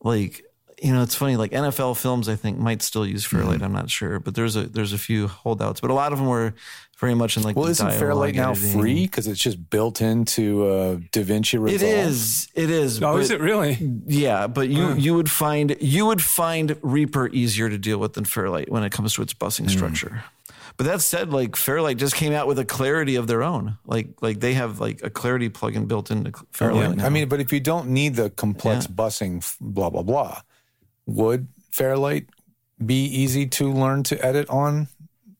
like 0.01 0.43
you 0.81 0.93
know, 0.93 1.01
it's 1.01 1.15
funny. 1.15 1.35
Like 1.37 1.51
NFL 1.51 1.97
films, 1.97 2.29
I 2.29 2.35
think 2.35 2.59
might 2.59 2.83
still 2.83 3.05
use 3.05 3.25
Mm-hmm. 3.25 3.37
Fairlight. 3.37 3.61
I'm 3.63 3.73
not 3.73 3.89
sure, 3.89 4.19
but 4.19 4.35
there's 4.35 4.55
a 4.55 4.63
there's 4.67 4.93
a 4.93 4.97
few 4.99 5.27
holdouts, 5.27 5.81
but 5.81 5.89
a 5.89 5.93
lot 5.93 6.11
of 6.13 6.19
them 6.19 6.27
were 6.27 6.53
very 6.99 7.15
much 7.15 7.35
in 7.35 7.41
like. 7.43 7.55
well, 7.55 7.65
the 7.65 7.71
isn't 7.71 7.91
Fairlight 7.93 8.35
now 8.35 8.51
editing. 8.51 8.79
free 8.79 9.01
because 9.07 9.25
it's 9.27 9.39
just 9.41 9.71
built 9.71 10.01
into 10.01 10.65
uh, 10.67 10.95
DaVinci 11.11 11.59
Resolve? 11.59 11.81
It 11.81 11.81
is. 11.81 12.47
It 12.53 12.69
is. 12.69 13.01
Oh, 13.01 13.13
but- 13.13 13.21
is 13.21 13.31
it 13.31 13.39
really? 13.41 13.73
Yeah, 14.05 14.45
but 14.45 14.69
you 14.69 14.93
you 14.93 15.15
would 15.15 15.31
find 15.31 15.75
you 15.81 16.05
would 16.05 16.21
find 16.21 16.77
Reaper 16.83 17.27
easier 17.29 17.69
to 17.71 17.77
deal 17.79 17.97
with 17.97 18.13
than 18.13 18.25
Fairlight 18.25 18.71
when 18.71 18.83
it 18.83 18.91
comes 18.91 19.15
to 19.15 19.23
its 19.23 19.33
busing 19.33 19.61
Hmm. 19.63 19.69
structure. 19.69 20.23
But 20.77 20.85
that 20.85 21.01
said, 21.01 21.33
like 21.33 21.55
Fairlight 21.55 21.97
just 21.97 22.15
came 22.15 22.33
out 22.33 22.47
with 22.47 22.59
a 22.59 22.65
clarity 22.65 23.15
of 23.15 23.25
their 23.25 23.41
own. 23.41 23.77
Like 23.85 24.09
like 24.21 24.39
they 24.39 24.53
have 24.53 24.79
like 24.79 25.01
a 25.03 25.09
clarity 25.09 25.49
plugin 25.49 25.87
built 25.87 26.11
into 26.11 26.31
Fairlight. 26.51 26.89
Yeah. 26.89 26.95
now. 26.95 27.05
I 27.07 27.09
mean, 27.09 27.27
but 27.27 27.39
if 27.39 27.51
you 27.51 27.59
don't 27.59 27.89
need 27.89 28.15
the 28.15 28.29
complex 28.29 28.85
busing, 28.85 29.43
blah 29.59 29.89
blah 29.89 30.03
blah, 30.03 30.41
would 31.07 31.47
Fairlight 31.71 32.29
be 32.83 33.05
easy 33.05 33.47
to 33.47 33.71
learn 33.71 34.03
to 34.03 34.23
edit 34.23 34.47
on? 34.49 34.87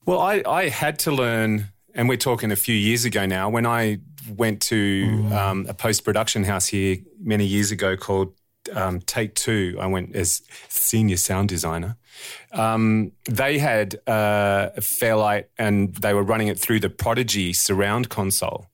Well, 0.06 0.20
I, 0.20 0.42
I 0.46 0.68
had 0.68 0.98
to 1.00 1.12
learn, 1.12 1.66
and 1.94 2.08
we're 2.08 2.16
talking 2.16 2.50
a 2.50 2.56
few 2.56 2.74
years 2.74 3.04
ago 3.04 3.26
now, 3.26 3.48
when 3.48 3.66
I 3.66 3.98
went 4.36 4.60
to 4.62 5.28
um, 5.32 5.66
a 5.68 5.74
post 5.74 6.04
production 6.04 6.44
house 6.44 6.66
here 6.66 6.98
many 7.20 7.44
years 7.44 7.70
ago 7.70 7.96
called 7.96 8.32
um, 8.74 9.00
Take 9.00 9.34
Two. 9.34 9.76
I 9.78 9.86
went 9.86 10.16
as 10.16 10.42
senior 10.68 11.16
sound 11.16 11.48
designer. 11.48 11.96
Um, 12.52 13.12
they 13.28 13.58
had 13.58 13.96
uh, 14.06 14.70
a 14.76 14.80
Fairlight 14.80 15.48
and 15.58 15.94
they 15.96 16.14
were 16.14 16.22
running 16.22 16.48
it 16.48 16.58
through 16.58 16.80
the 16.80 16.90
Prodigy 16.90 17.52
surround 17.52 18.08
console. 18.08 18.66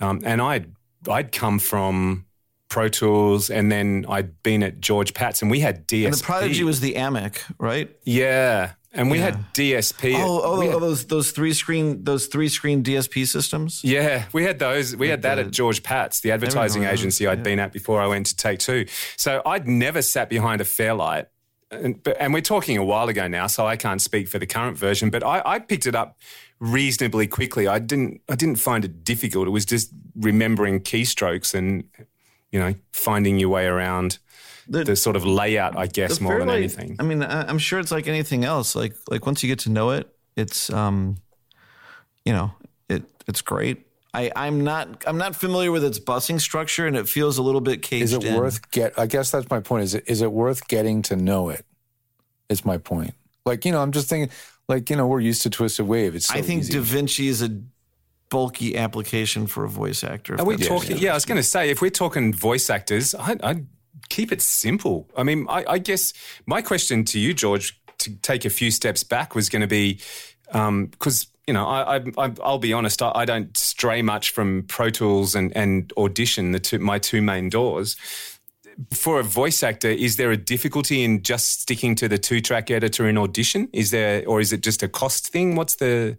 Um, 0.00 0.20
and 0.24 0.40
I'd, 0.40 0.72
I'd 1.08 1.32
come 1.32 1.58
from 1.58 2.26
Pro 2.68 2.88
Tools 2.88 3.50
and 3.50 3.72
then 3.72 4.04
I'd 4.08 4.42
been 4.42 4.62
at 4.62 4.80
George 4.80 5.14
Pat's 5.14 5.40
and 5.42 5.50
we 5.50 5.60
had 5.60 5.86
DSP. 5.88 6.04
and 6.06 6.14
the 6.14 6.22
Prodigy 6.22 6.64
was 6.64 6.80
the 6.80 6.94
Amic, 6.94 7.40
right? 7.58 7.90
Yeah. 8.04 8.72
And 8.92 9.10
we 9.10 9.18
had 9.18 9.52
DSP. 9.52 10.14
Oh, 10.16 10.40
oh, 10.42 10.60
had- 10.60 10.74
oh, 10.74 10.80
those 10.80 11.04
those 11.06 11.30
three 11.30 11.52
screen 11.52 12.04
those 12.04 12.26
three 12.26 12.48
screen 12.48 12.82
DSP 12.82 13.26
systems. 13.26 13.82
Yeah, 13.84 14.24
we 14.32 14.44
had 14.44 14.58
those. 14.58 14.96
We 14.96 15.08
had 15.08 15.22
that 15.22 15.34
the- 15.34 15.42
at 15.42 15.50
George 15.50 15.82
Pat's, 15.82 16.20
the 16.20 16.32
advertising 16.32 16.84
agency 16.84 17.26
I'd 17.26 17.42
been 17.42 17.58
at 17.58 17.70
before 17.72 18.00
I 18.00 18.06
went 18.06 18.26
to 18.26 18.36
Take 18.36 18.60
Two. 18.60 18.86
So 19.18 19.42
I'd 19.44 19.68
never 19.68 20.00
sat 20.00 20.30
behind 20.30 20.62
a 20.62 20.64
Fairlight. 20.64 21.26
And, 21.70 22.00
and 22.18 22.32
we're 22.32 22.40
talking 22.40 22.78
a 22.78 22.84
while 22.84 23.08
ago 23.08 23.28
now, 23.28 23.46
so 23.46 23.66
I 23.66 23.76
can't 23.76 24.00
speak 24.00 24.28
for 24.28 24.38
the 24.38 24.46
current 24.46 24.78
version. 24.78 25.10
But 25.10 25.22
I, 25.22 25.42
I 25.44 25.58
picked 25.58 25.86
it 25.86 25.94
up 25.94 26.16
reasonably 26.60 27.26
quickly. 27.26 27.68
I 27.68 27.78
didn't. 27.78 28.22
I 28.28 28.36
didn't 28.36 28.56
find 28.56 28.84
it 28.84 29.04
difficult. 29.04 29.46
It 29.46 29.50
was 29.50 29.66
just 29.66 29.90
remembering 30.16 30.80
keystrokes 30.80 31.54
and 31.54 31.84
you 32.50 32.58
know 32.58 32.74
finding 32.92 33.38
your 33.38 33.50
way 33.50 33.66
around 33.66 34.18
The- 34.66 34.84
the, 34.84 34.96
sort 34.96 35.14
of 35.16 35.24
layout. 35.26 35.76
I 35.76 35.86
guess 35.88 36.20
more 36.20 36.38
than 36.38 36.48
anything. 36.48 36.96
I 36.98 37.02
mean, 37.02 37.22
I'm 37.22 37.58
sure 37.58 37.78
it's 37.80 37.92
like 37.92 38.06
anything 38.08 38.44
else. 38.44 38.74
Like 38.74 38.94
like 39.10 39.26
once 39.26 39.42
you 39.42 39.48
get 39.50 39.58
to 39.60 39.70
know 39.70 39.90
it, 39.90 40.08
it's 40.36 40.70
um, 40.70 41.16
you 42.24 42.32
know, 42.32 42.52
it 42.88 43.02
it's 43.26 43.42
great. 43.42 43.86
I 44.14 44.30
I'm 44.34 44.64
not 44.64 45.04
I'm 45.06 45.18
not 45.18 45.36
familiar 45.36 45.70
with 45.70 45.84
its 45.84 45.98
busing 45.98 46.40
structure, 46.40 46.86
and 46.86 46.96
it 46.96 47.08
feels 47.08 47.38
a 47.38 47.42
little 47.42 47.60
bit 47.60 47.82
caged 47.82 48.04
Is 48.04 48.12
it 48.14 48.24
in. 48.24 48.34
worth 48.36 48.70
get? 48.70 48.98
I 48.98 49.06
guess 49.06 49.30
that's 49.30 49.48
my 49.50 49.60
point. 49.60 49.84
Is 49.84 49.94
it 49.94 50.04
is 50.06 50.22
it 50.22 50.32
worth 50.32 50.66
getting 50.68 51.02
to 51.02 51.16
know 51.16 51.50
it? 51.50 51.64
Is 52.48 52.64
my 52.64 52.78
point. 52.78 53.14
Like 53.44 53.64
you 53.64 53.72
know, 53.72 53.82
I'm 53.82 53.92
just 53.92 54.08
thinking. 54.08 54.34
Like 54.68 54.90
you 54.90 54.96
know, 54.96 55.06
we're 55.06 55.20
used 55.20 55.42
to 55.42 55.50
Twisted 55.50 55.86
Wave. 55.86 56.14
It's 56.14 56.26
so 56.26 56.34
I 56.34 56.42
think 56.42 56.60
easy. 56.60 56.74
Da 56.74 56.80
Vinci 56.80 57.28
is 57.28 57.42
a 57.42 57.60
bulky 58.30 58.76
application 58.76 59.46
for 59.46 59.64
a 59.64 59.68
voice 59.68 60.04
actor. 60.04 60.38
Are 60.38 60.44
we 60.44 60.56
talking? 60.56 60.98
Yeah, 60.98 61.12
I 61.12 61.14
was 61.14 61.24
going 61.24 61.38
to 61.38 61.42
say, 61.42 61.70
if 61.70 61.80
we're 61.80 61.90
talking 61.90 62.34
voice 62.34 62.68
actors, 62.68 63.14
I, 63.14 63.36
I'd 63.42 63.66
keep 64.08 64.32
it 64.32 64.42
simple. 64.42 65.08
I 65.16 65.22
mean, 65.22 65.46
I, 65.48 65.64
I 65.66 65.78
guess 65.78 66.12
my 66.46 66.62
question 66.62 67.04
to 67.06 67.18
you, 67.18 67.32
George, 67.34 67.80
to 67.98 68.14
take 68.16 68.44
a 68.44 68.50
few 68.50 68.70
steps 68.70 69.02
back, 69.04 69.34
was 69.34 69.48
going 69.48 69.62
to 69.62 69.68
be 69.68 70.00
um, 70.52 70.86
because 70.86 71.28
you 71.48 71.54
know, 71.54 71.66
I, 71.66 71.96
I, 71.96 72.02
I, 72.18 72.32
I'll 72.44 72.58
be 72.58 72.74
honest, 72.74 73.00
I, 73.00 73.10
I 73.14 73.24
don't 73.24 73.56
stray 73.56 74.02
much 74.02 74.30
from 74.30 74.64
Pro 74.68 74.90
Tools 74.90 75.34
and, 75.34 75.50
and 75.56 75.90
Audition, 75.96 76.52
the 76.52 76.60
two, 76.60 76.78
my 76.78 76.98
two 76.98 77.22
main 77.22 77.48
DAWs. 77.48 77.96
For 78.92 79.18
a 79.18 79.22
voice 79.24 79.62
actor, 79.62 79.88
is 79.88 80.16
there 80.16 80.30
a 80.30 80.36
difficulty 80.36 81.02
in 81.02 81.22
just 81.22 81.62
sticking 81.62 81.94
to 81.96 82.06
the 82.06 82.18
two-track 82.18 82.70
editor 82.70 83.08
in 83.08 83.16
Audition? 83.16 83.68
Is 83.72 83.90
there, 83.90 84.24
or 84.28 84.40
is 84.40 84.52
it 84.52 84.62
just 84.62 84.82
a 84.82 84.88
cost 84.88 85.32
thing? 85.32 85.56
What's 85.56 85.76
the 85.76 86.18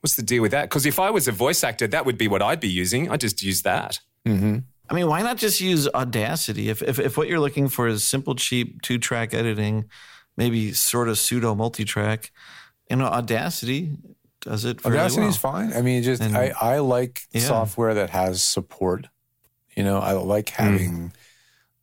What's 0.00 0.16
the 0.16 0.22
deal 0.22 0.40
with 0.40 0.52
that? 0.52 0.62
Because 0.62 0.86
if 0.86 0.98
I 0.98 1.10
was 1.10 1.28
a 1.28 1.32
voice 1.32 1.62
actor, 1.62 1.86
that 1.88 2.06
would 2.06 2.16
be 2.16 2.26
what 2.26 2.40
I'd 2.40 2.58
be 2.58 2.70
using. 2.70 3.10
I'd 3.10 3.20
just 3.20 3.42
use 3.42 3.60
that. 3.62 4.00
Mm-hmm. 4.26 4.60
I 4.88 4.94
mean, 4.94 5.08
why 5.08 5.20
not 5.20 5.36
just 5.36 5.60
use 5.60 5.86
Audacity? 5.88 6.70
If, 6.70 6.80
if 6.80 6.98
if 6.98 7.18
what 7.18 7.28
you're 7.28 7.38
looking 7.38 7.68
for 7.68 7.86
is 7.86 8.02
simple, 8.02 8.34
cheap 8.34 8.80
two 8.80 8.98
track 8.98 9.34
editing, 9.34 9.90
maybe 10.38 10.72
sort 10.72 11.10
of 11.10 11.18
pseudo 11.18 11.54
multi 11.54 11.84
track, 11.84 12.32
you 12.88 12.96
know, 12.96 13.04
Audacity 13.04 13.92
does 14.40 14.64
it 14.64 14.78
Audacity's 14.84 15.42
well. 15.42 15.52
fine. 15.52 15.72
I 15.72 15.82
mean, 15.82 16.02
just 16.02 16.22
And- 16.22 16.36
I 16.36 16.52
I 16.60 16.78
like 16.78 17.22
Yeah. 17.32 17.42
software 17.42 17.94
that 17.94 18.10
has 18.10 18.42
support. 18.42 19.06
You 19.76 19.84
know, 19.84 19.98
I 19.98 20.12
like 20.12 20.50
Hmm. 20.50 20.62
having 20.62 21.12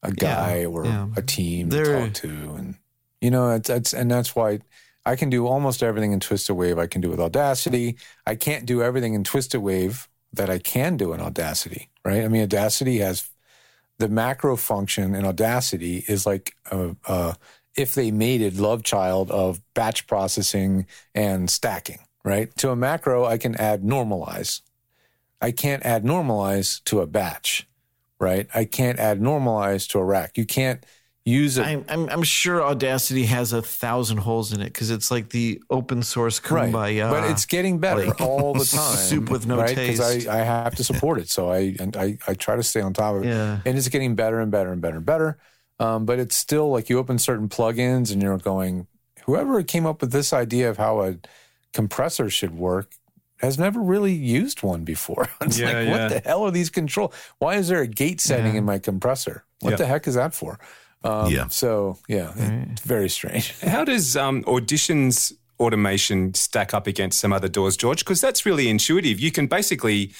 a 0.03 0.11
guy 0.11 0.65
or 0.65 0.85
yeah. 0.85 1.07
a 1.15 1.21
team 1.21 1.69
to 1.69 1.75
They're- 1.75 1.99
talk 2.05 2.13
to, 2.15 2.27
and 2.57 2.75
you 3.21 3.31
know 3.31 3.49
that's, 3.49 3.67
that's 3.67 3.93
and 3.93 4.09
that's 4.11 4.35
why 4.35 4.59
I 5.05 5.15
can 5.15 5.29
do 5.29 5.47
almost 5.47 5.81
everything 5.83 6.11
in 6.11 6.19
Twisted 6.19 6.55
Wave. 6.55 6.77
I 6.77 6.87
can 6.87 6.99
do 7.01 7.09
with 7.09 7.19
Audacity. 7.19 7.95
I 8.25 8.35
can't 8.35 8.65
do 8.65 8.81
everything 8.83 9.13
in 9.13 9.23
Twisted 9.23 9.61
Wave 9.61 10.07
that 10.33 10.49
I 10.49 10.59
can 10.59 10.97
do 10.97 11.13
in 11.13 11.21
Audacity. 11.21 11.89
Right? 12.03 12.23
I 12.23 12.27
mean, 12.27 12.43
Audacity 12.43 12.97
has 12.99 13.29
the 13.99 14.09
macro 14.09 14.55
function 14.57 15.15
in 15.15 15.25
Audacity 15.25 16.03
is 16.07 16.25
like 16.25 16.55
a, 16.71 16.95
a 17.05 17.35
if 17.75 17.95
they 17.95 18.11
mated 18.11 18.59
love 18.59 18.83
child 18.83 19.31
of 19.31 19.61
batch 19.73 20.07
processing 20.07 20.85
and 21.15 21.49
stacking. 21.49 21.99
Right? 22.27 22.55
To 22.57 22.71
a 22.71 22.75
macro, 22.75 23.25
I 23.25 23.37
can 23.37 23.55
add 23.55 23.83
normalize. 23.83 24.61
I 25.41 25.51
can't 25.51 25.83
add 25.85 26.03
normalize 26.03 26.83
to 26.85 26.99
a 27.01 27.07
batch, 27.07 27.67
right? 28.19 28.47
I 28.53 28.65
can't 28.65 28.99
add 28.99 29.19
normalize 29.21 29.87
to 29.89 29.99
a 29.99 30.03
rack. 30.03 30.37
You 30.37 30.45
can't 30.45 30.83
use 31.25 31.57
it. 31.57 31.65
I'm, 31.65 31.85
I'm 31.89 32.09
I'm 32.09 32.23
sure 32.23 32.63
Audacity 32.63 33.25
has 33.25 33.51
a 33.53 33.61
thousand 33.61 34.17
holes 34.17 34.53
in 34.53 34.61
it 34.61 34.65
because 34.73 34.89
it's 34.89 35.11
like 35.11 35.29
the 35.29 35.61
open 35.69 36.01
source 36.01 36.39
Right. 36.49 36.71
kumbaya. 36.73 37.09
but 37.11 37.29
it's 37.29 37.45
getting 37.45 37.79
better 37.79 38.05
like, 38.07 38.21
all 38.21 38.53
the 38.53 38.65
time. 38.77 38.95
soup 38.95 39.29
with 39.29 39.45
no 39.45 39.57
right? 39.57 39.75
taste. 39.75 40.01
I, 40.01 40.39
I 40.39 40.43
have 40.43 40.75
to 40.75 40.83
support 40.83 41.19
it. 41.19 41.29
So 41.29 41.51
I, 41.51 41.75
and 41.79 41.95
I, 41.97 42.17
I 42.27 42.33
try 42.33 42.55
to 42.55 42.63
stay 42.63 42.81
on 42.81 42.93
top 42.93 43.15
of 43.15 43.23
it. 43.25 43.27
Yeah. 43.27 43.59
And 43.65 43.77
it's 43.77 43.89
getting 43.89 44.15
better 44.15 44.39
and 44.39 44.51
better 44.51 44.71
and 44.71 44.81
better 44.81 44.97
and 44.97 45.05
better. 45.05 45.37
Um, 45.79 46.05
but 46.05 46.17
it's 46.17 46.35
still 46.35 46.69
like 46.71 46.89
you 46.89 46.97
open 46.97 47.19
certain 47.19 47.49
plugins 47.49 48.11
and 48.11 48.21
you're 48.23 48.37
going, 48.39 48.87
whoever 49.25 49.61
came 49.63 49.85
up 49.85 50.01
with 50.01 50.11
this 50.11 50.33
idea 50.33 50.69
of 50.69 50.77
how 50.77 51.01
a 51.01 51.15
compressor 51.73 52.29
should 52.29 52.55
work 52.57 52.91
has 53.39 53.59
never 53.59 53.79
really 53.81 54.13
used 54.13 54.63
one 54.63 54.83
before. 54.83 55.29
It's 55.41 55.59
Yeah, 55.59 55.67
like, 55.67 55.75
yeah. 55.87 55.91
what 55.91 56.09
the 56.09 56.27
hell 56.27 56.43
are 56.43 56.51
these 56.51 56.69
control? 56.71 57.13
Why 57.39 57.55
is 57.55 57.67
there 57.67 57.81
a 57.81 57.87
gate 57.87 58.19
setting 58.19 58.55
in 58.55 58.65
my 58.65 58.79
compressor? 58.79 59.43
What 59.61 59.71
Yeah. 59.71 59.75
the 59.77 59.85
heck 59.85 60.07
is 60.07 60.15
that 60.15 60.33
for? 60.33 60.59
Um, 61.03 61.31
Yeah. 61.31 61.47
So 61.49 61.97
yeah, 62.07 62.33
it's 62.71 62.81
very 62.81 63.09
strange. 63.09 63.53
How 63.61 63.83
does 63.85 64.15
um, 64.17 64.43
Audition's 64.47 65.33
automation 65.59 66.33
stack 66.33 66.73
up 66.73 66.87
against 66.87 67.19
some 67.19 67.33
other 67.33 67.47
DAWs, 67.47 67.77
George? 67.77 67.99
Because 67.99 68.21
that's 68.21 68.45
really 68.45 68.69
intuitive. 68.69 69.19
You 69.19 69.31
can 69.31 69.47
basically 69.47 70.13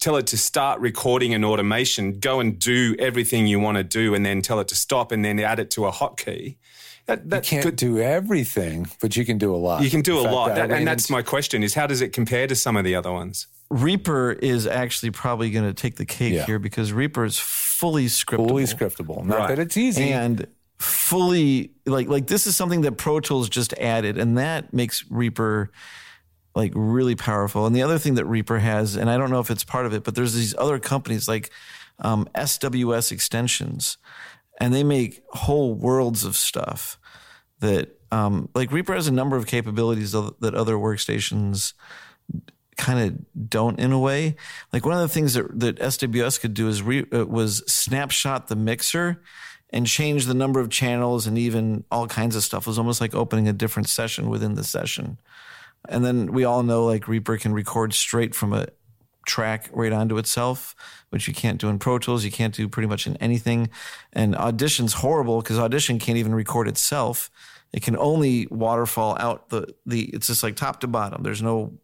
tell 0.00 0.16
it 0.16 0.26
to 0.28 0.38
start 0.38 0.80
recording 0.80 1.34
an 1.34 1.44
automation, 1.44 2.18
go 2.18 2.40
and 2.40 2.58
do 2.58 2.96
everything 2.98 3.46
you 3.46 3.60
want 3.60 3.76
to 3.76 3.84
do, 3.84 4.14
and 4.14 4.24
then 4.24 4.42
tell 4.42 4.60
it 4.60 4.68
to 4.68 4.74
stop, 4.74 5.12
and 5.12 5.24
then 5.24 5.38
add 5.40 5.58
it 5.58 5.70
to 5.72 5.86
a 5.86 5.92
hotkey. 5.92 6.56
That, 7.06 7.24
You 7.24 7.40
can't 7.40 7.64
could, 7.64 7.76
do 7.76 7.98
everything, 7.98 8.86
but 9.00 9.16
you 9.16 9.24
can 9.24 9.36
do 9.36 9.52
a 9.54 9.56
lot. 9.56 9.82
you 9.82 9.90
can 9.90 10.00
do 10.02 10.12
In 10.14 10.18
a 10.20 10.22
fact, 10.24 10.34
lot, 10.34 10.50
I 10.52 10.54
That- 10.54 10.68
ran 10.70 10.78
and 10.78 10.86
that's 10.86 11.10
my 11.10 11.22
question: 11.22 11.64
is 11.64 11.74
how 11.74 11.86
does 11.88 12.00
it 12.02 12.12
compare 12.12 12.46
to 12.46 12.54
some 12.54 12.76
of 12.76 12.84
the 12.84 12.94
other 12.94 13.10
ones? 13.10 13.48
Reaper 13.68 14.32
is 14.32 14.66
actually 14.66 15.10
probably 15.10 15.50
going 15.50 15.64
to 15.64 15.74
take 15.74 15.96
the 15.96 16.04
cake 16.04 16.34
Yeah. 16.34 16.46
here 16.46 16.58
because 16.60 16.92
Reaper 16.92 17.24
is 17.24 17.38
fully 17.38 18.06
scriptable. 18.06 18.48
fully 18.48 18.64
scriptable. 18.64 19.24
Not 19.24 19.38
Right. 19.38 19.48
that 19.48 19.58
it's 19.58 19.76
easy. 19.76 20.10
and 20.12 20.46
fully 20.80 21.72
like 21.84 22.08
like 22.08 22.26
this 22.26 22.46
is 22.46 22.56
something 22.56 22.80
that 22.82 22.92
Pro 22.92 23.20
Tools 23.20 23.48
just 23.48 23.72
added, 23.74 24.18
and 24.18 24.38
that 24.38 24.72
makes 24.72 25.04
Reaper 25.10 25.70
like 26.54 26.72
really 26.74 27.14
powerful. 27.14 27.66
And 27.66 27.76
the 27.76 27.82
other 27.82 27.98
thing 27.98 28.14
that 28.14 28.24
Reaper 28.24 28.58
has, 28.58 28.96
and 28.96 29.08
I 29.08 29.16
don't 29.16 29.30
know 29.30 29.40
if 29.40 29.50
it's 29.50 29.62
part 29.62 29.86
of 29.86 29.92
it, 29.92 30.02
but 30.02 30.14
there's 30.14 30.34
these 30.34 30.54
other 30.58 30.78
companies 30.78 31.28
like 31.28 31.50
um, 32.00 32.28
SWS 32.34 33.12
Extensions, 33.12 33.98
and 34.58 34.74
they 34.74 34.82
make 34.82 35.22
whole 35.30 35.74
worlds 35.74 36.24
of 36.24 36.34
stuff 36.34 36.98
that 37.60 38.00
um, 38.10 38.48
like 38.54 38.72
Reaper 38.72 38.94
has 38.94 39.06
a 39.06 39.12
number 39.12 39.36
of 39.36 39.46
capabilities 39.46 40.12
that 40.12 40.54
other 40.54 40.74
workstations 40.74 41.74
kind 42.76 42.98
of 42.98 43.48
don't 43.50 43.78
in 43.78 43.92
a 43.92 43.98
way. 43.98 44.34
Like 44.72 44.86
one 44.86 44.94
of 44.94 45.02
the 45.02 45.08
things 45.08 45.34
that, 45.34 45.60
that 45.60 45.76
SWS 45.78 46.40
could 46.40 46.54
do 46.54 46.68
is 46.68 46.82
re, 46.82 47.04
uh, 47.12 47.26
was 47.26 47.62
snapshot 47.70 48.48
the 48.48 48.56
mixer 48.56 49.22
and 49.72 49.86
change 49.86 50.26
the 50.26 50.34
number 50.34 50.60
of 50.60 50.68
channels 50.68 51.26
and 51.26 51.38
even 51.38 51.84
all 51.90 52.06
kinds 52.06 52.36
of 52.36 52.42
stuff. 52.42 52.64
It 52.64 52.70
was 52.70 52.78
almost 52.78 53.00
like 53.00 53.14
opening 53.14 53.48
a 53.48 53.52
different 53.52 53.88
session 53.88 54.28
within 54.28 54.54
the 54.54 54.64
session. 54.64 55.18
And 55.88 56.04
then 56.04 56.32
we 56.32 56.44
all 56.44 56.62
know 56.62 56.84
like 56.84 57.08
Reaper 57.08 57.38
can 57.38 57.52
record 57.52 57.94
straight 57.94 58.34
from 58.34 58.52
a 58.52 58.66
track 59.26 59.70
right 59.72 59.92
onto 59.92 60.18
itself, 60.18 60.74
which 61.10 61.28
you 61.28 61.34
can't 61.34 61.60
do 61.60 61.68
in 61.68 61.78
Pro 61.78 61.98
Tools. 61.98 62.24
You 62.24 62.30
can't 62.30 62.54
do 62.54 62.68
pretty 62.68 62.88
much 62.88 63.06
in 63.06 63.16
anything. 63.18 63.70
And 64.12 64.34
Audition's 64.34 64.94
horrible 64.94 65.40
because 65.40 65.58
Audition 65.58 65.98
can't 65.98 66.18
even 66.18 66.34
record 66.34 66.68
itself. 66.68 67.30
It 67.72 67.82
can 67.82 67.96
only 67.96 68.48
waterfall 68.50 69.16
out 69.20 69.50
the 69.50 69.72
the. 69.86 70.06
It's 70.06 70.26
just 70.26 70.42
like 70.42 70.56
top 70.56 70.80
to 70.80 70.88
bottom. 70.88 71.22
There's 71.22 71.42
no 71.42 71.78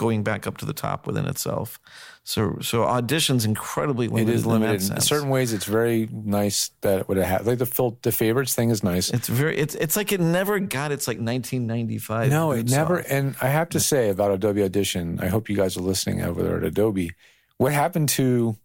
going 0.00 0.22
back 0.22 0.46
up 0.46 0.56
to 0.56 0.64
the 0.64 0.72
top 0.72 1.06
within 1.06 1.26
itself. 1.26 1.78
So 2.24 2.56
so 2.62 2.84
Audition's 2.84 3.44
incredibly 3.44 4.06
it 4.06 4.12
limited. 4.12 4.34
is 4.34 4.42
in 4.44 4.48
that 4.48 4.52
limited 4.54 4.74
in 4.80 4.86
sense. 4.88 5.06
certain 5.06 5.28
ways. 5.28 5.52
It's 5.52 5.66
very 5.66 6.08
nice 6.10 6.70
that 6.80 7.00
it 7.00 7.08
would 7.08 7.18
have 7.18 7.46
like 7.46 7.58
the 7.58 7.66
fil- 7.66 7.98
the 8.02 8.12
favorites 8.12 8.54
thing 8.54 8.70
is 8.70 8.82
nice. 8.82 9.10
It's 9.10 9.28
very. 9.28 9.56
It's 9.58 9.74
it's 9.74 9.96
like 9.96 10.10
it 10.12 10.20
never 10.20 10.58
got 10.58 10.90
its 10.92 11.06
like 11.06 11.18
1995. 11.18 12.30
no, 12.30 12.52
it 12.52 12.70
never. 12.70 13.00
off. 13.00 13.06
And 13.10 13.36
I 13.42 13.48
have 13.48 13.68
to 13.70 13.80
say 13.80 14.08
about 14.08 14.30
Adobe 14.32 14.62
Audition, 14.62 15.20
I 15.20 15.28
hope 15.28 15.48
you 15.50 15.56
guys 15.56 15.76
are 15.76 15.82
listening 15.82 16.22
over 16.22 16.42
there 16.42 16.56
at 16.56 16.64
Adobe. 16.64 17.12
What 17.58 17.72
happened 17.72 18.08
to 18.10 18.56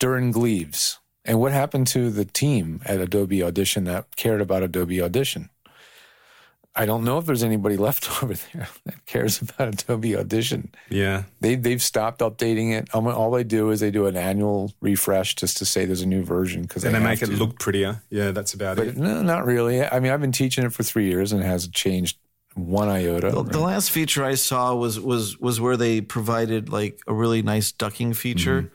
Durin 0.00 0.30
Gleaves 0.30 0.98
and 1.24 1.38
what 1.40 1.52
happened 1.52 1.86
to 1.88 2.10
the 2.10 2.24
team 2.24 2.80
at 2.86 3.00
Adobe 3.00 3.42
Audition 3.42 3.84
that 3.84 4.16
cared 4.16 4.40
about 4.40 4.62
Adobe 4.62 5.02
Audition? 5.02 5.50
I 6.76 6.86
don't 6.86 7.02
know 7.04 7.18
if 7.18 7.26
there's 7.26 7.42
anybody 7.42 7.76
left 7.76 8.08
over 8.22 8.34
there 8.34 8.68
that 8.86 9.04
cares 9.06 9.42
about 9.42 9.68
Adobe 9.68 10.16
Audition. 10.16 10.70
Yeah, 10.90 11.24
They 11.40 11.56
they've 11.56 11.82
stopped 11.82 12.20
updating 12.20 12.72
it. 12.72 12.94
Um, 12.94 13.06
All 13.08 13.30
they 13.32 13.42
do 13.44 13.70
is 13.70 13.80
they 13.80 13.90
do 13.90 14.06
an 14.06 14.16
annual 14.16 14.72
refresh 14.80 15.34
just 15.34 15.56
to 15.58 15.64
say 15.64 15.86
there's 15.86 16.02
a 16.02 16.06
new 16.06 16.22
version 16.24 16.62
because 16.62 16.84
and 16.84 16.94
they 16.94 17.00
make 17.00 17.20
it 17.22 17.26
to. 17.26 17.32
look 17.32 17.58
prettier. 17.58 18.02
Yeah, 18.10 18.30
that's 18.30 18.54
about 18.54 18.76
But 18.76 18.88
it. 18.88 18.96
no, 18.96 19.22
not 19.22 19.44
really. 19.44 19.82
I 19.84 19.98
mean, 19.98 20.12
I've 20.12 20.20
been 20.20 20.32
teaching 20.32 20.64
it 20.64 20.72
for 20.72 20.82
three 20.84 21.06
years 21.08 21.32
and 21.32 21.42
it 21.42 21.46
hasn't 21.46 21.74
changed 21.74 22.16
one 22.54 22.88
iota. 22.88 23.30
The, 23.30 23.42
the 23.42 23.60
last 23.60 23.90
feature 23.90 24.24
I 24.24 24.34
saw 24.34 24.74
was 24.74 25.00
was 25.00 25.36
was 25.38 25.60
where 25.60 25.76
they 25.76 26.00
provided 26.00 26.68
like 26.70 27.00
a 27.06 27.14
really 27.14 27.42
nice 27.42 27.72
ducking 27.72 28.14
feature. 28.14 28.62
Mm-hmm. 28.62 28.74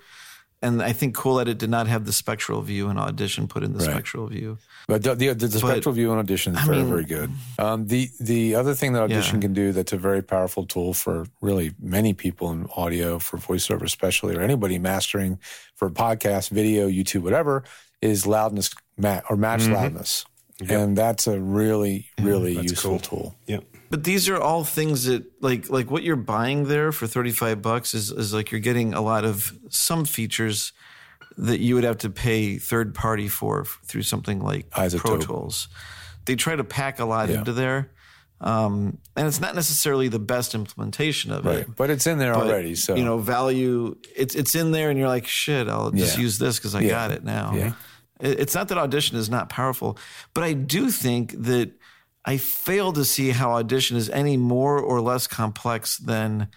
And 0.61 0.81
I 0.81 0.93
think 0.93 1.13
cool 1.13 1.35
that 1.35 1.49
it 1.49 1.57
did 1.57 1.69
not 1.69 1.87
have 1.87 2.05
the 2.05 2.13
spectral 2.13 2.61
view 2.61 2.87
and 2.87 2.97
Audition 2.97 3.49
put 3.49 3.63
in 3.63 3.73
the 3.73 3.79
Right. 3.79 3.89
spectral 3.91 4.27
view. 4.27 4.57
But 4.87 5.03
the, 5.03 5.15
the, 5.15 5.33
the 5.33 5.49
spectral 5.59 5.93
view 5.93 6.11
on 6.11 6.17
Audition 6.17 6.53
is 6.55 6.61
I 6.61 6.65
very, 6.65 6.77
mean- 6.79 6.89
very 6.89 7.05
good. 7.05 7.31
Um, 7.57 7.87
the 7.87 8.09
the 8.19 8.55
other 8.55 8.73
thing 8.73 8.93
that 8.93 9.03
Audition 9.03 9.37
Yeah. 9.37 9.41
can 9.41 9.53
do 9.53 9.71
that's 9.71 9.93
a 9.93 9.97
very 9.97 10.21
powerful 10.21 10.65
tool 10.65 10.93
for 10.93 11.25
really 11.41 11.73
many 11.79 12.13
people 12.13 12.51
in 12.51 12.67
audio, 12.75 13.19
for 13.19 13.37
voiceover 13.37 13.83
especially, 13.83 14.35
or 14.35 14.41
anybody 14.41 14.79
mastering 14.79 15.39
for 15.75 15.89
podcast, 15.89 16.49
video, 16.49 16.87
YouTube, 16.89 17.21
whatever, 17.21 17.63
is 18.01 18.27
loudness 18.27 18.71
ma- 18.97 19.21
or 19.29 19.37
match 19.37 19.67
loudness. 19.67 20.25
And 20.69 20.97
that's 20.97 21.27
a 21.27 21.39
really, 21.39 22.07
really 22.21 22.55
that's 22.55 22.71
useful 22.71 22.99
cool. 22.99 22.99
tool. 22.99 23.35
Yeah. 23.47 23.59
But 23.89 24.03
these 24.05 24.27
are 24.29 24.39
all 24.39 24.63
things 24.63 25.05
that 25.05 25.23
like 25.41 25.69
like 25.69 25.89
what 25.91 26.03
you're 26.03 26.15
buying 26.15 26.65
there 26.67 26.91
for 26.91 27.05
35 27.07 27.61
bucks 27.61 27.93
is 27.93 28.11
is 28.11 28.33
like 28.33 28.51
you're 28.51 28.59
getting 28.61 28.93
a 28.93 29.01
lot 29.01 29.23
of 29.25 29.53
some 29.69 30.03
features 30.05 30.73
that 31.37 31.59
you 31.59 31.75
would 31.75 31.83
have 31.83 31.97
to 31.99 32.09
pay 32.09 32.57
third 32.57 32.93
party 32.93 33.27
for 33.27 33.65
through 33.85 34.03
something 34.03 34.39
like 34.41 34.69
Pro 34.71 35.17
Tools. 35.17 35.67
They 36.25 36.35
try 36.35 36.55
to 36.55 36.63
pack 36.63 36.99
a 36.99 37.05
lot 37.05 37.29
Yeah. 37.29 37.39
into 37.39 37.53
there. 37.53 37.91
Um, 38.41 38.97
and 39.15 39.25
it's 39.27 39.39
not 39.39 39.55
necessarily 39.55 40.09
the 40.09 40.19
best 40.19 40.53
implementation 40.53 41.31
of 41.31 41.45
Right. 41.45 41.59
it. 41.59 41.75
But 41.77 41.89
it's 41.89 42.05
in 42.05 42.17
there 42.17 42.33
But, 42.33 42.47
already. 42.47 42.75
So, 42.75 42.95
you 42.95 43.05
know, 43.05 43.17
value 43.17 43.95
it's 44.15 44.35
it's 44.35 44.53
in 44.53 44.71
there, 44.71 44.89
and 44.89 44.99
you're 44.99 45.07
like, 45.07 45.25
shit, 45.27 45.69
I'll 45.69 45.91
just 45.91 46.17
Yeah. 46.17 46.23
use 46.23 46.39
this 46.39 46.57
because 46.59 46.75
I 46.75 46.81
Yeah. 46.81 46.89
got 46.89 47.11
it 47.11 47.23
now. 47.23 47.53
Yeah. 47.55 47.73
It's 48.19 48.53
not 48.53 48.67
that 48.67 48.77
Audition 48.77 49.17
is 49.17 49.29
not 49.29 49.49
powerful, 49.49 49.97
but 50.33 50.43
I 50.43 50.53
do 50.53 50.91
think 50.91 51.33
that 51.43 51.71
I 52.25 52.37
fail 52.37 52.91
to 52.93 53.03
see 53.05 53.29
how 53.31 53.51
Audition 53.53 53.97
is 53.97 54.09
any 54.09 54.37
more 54.37 54.77
or 54.79 54.99
less 55.01 55.25
complex 55.27 55.97
than 55.97 56.47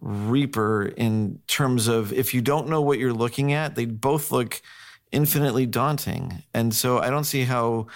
Reaper 0.00 0.86
in 0.96 1.40
terms 1.46 1.88
of 1.88 2.12
if 2.12 2.32
you 2.32 2.40
don't 2.40 2.68
know 2.68 2.80
what 2.80 2.98
you're 2.98 3.12
looking 3.12 3.52
at, 3.52 3.74
they 3.74 3.84
both 3.84 4.30
look 4.30 4.60
infinitely 5.12 5.66
daunting. 5.66 6.42
And 6.54 6.74
so 6.74 6.98
I 6.98 7.10
don't 7.10 7.24
see 7.24 7.44
how 7.44 7.86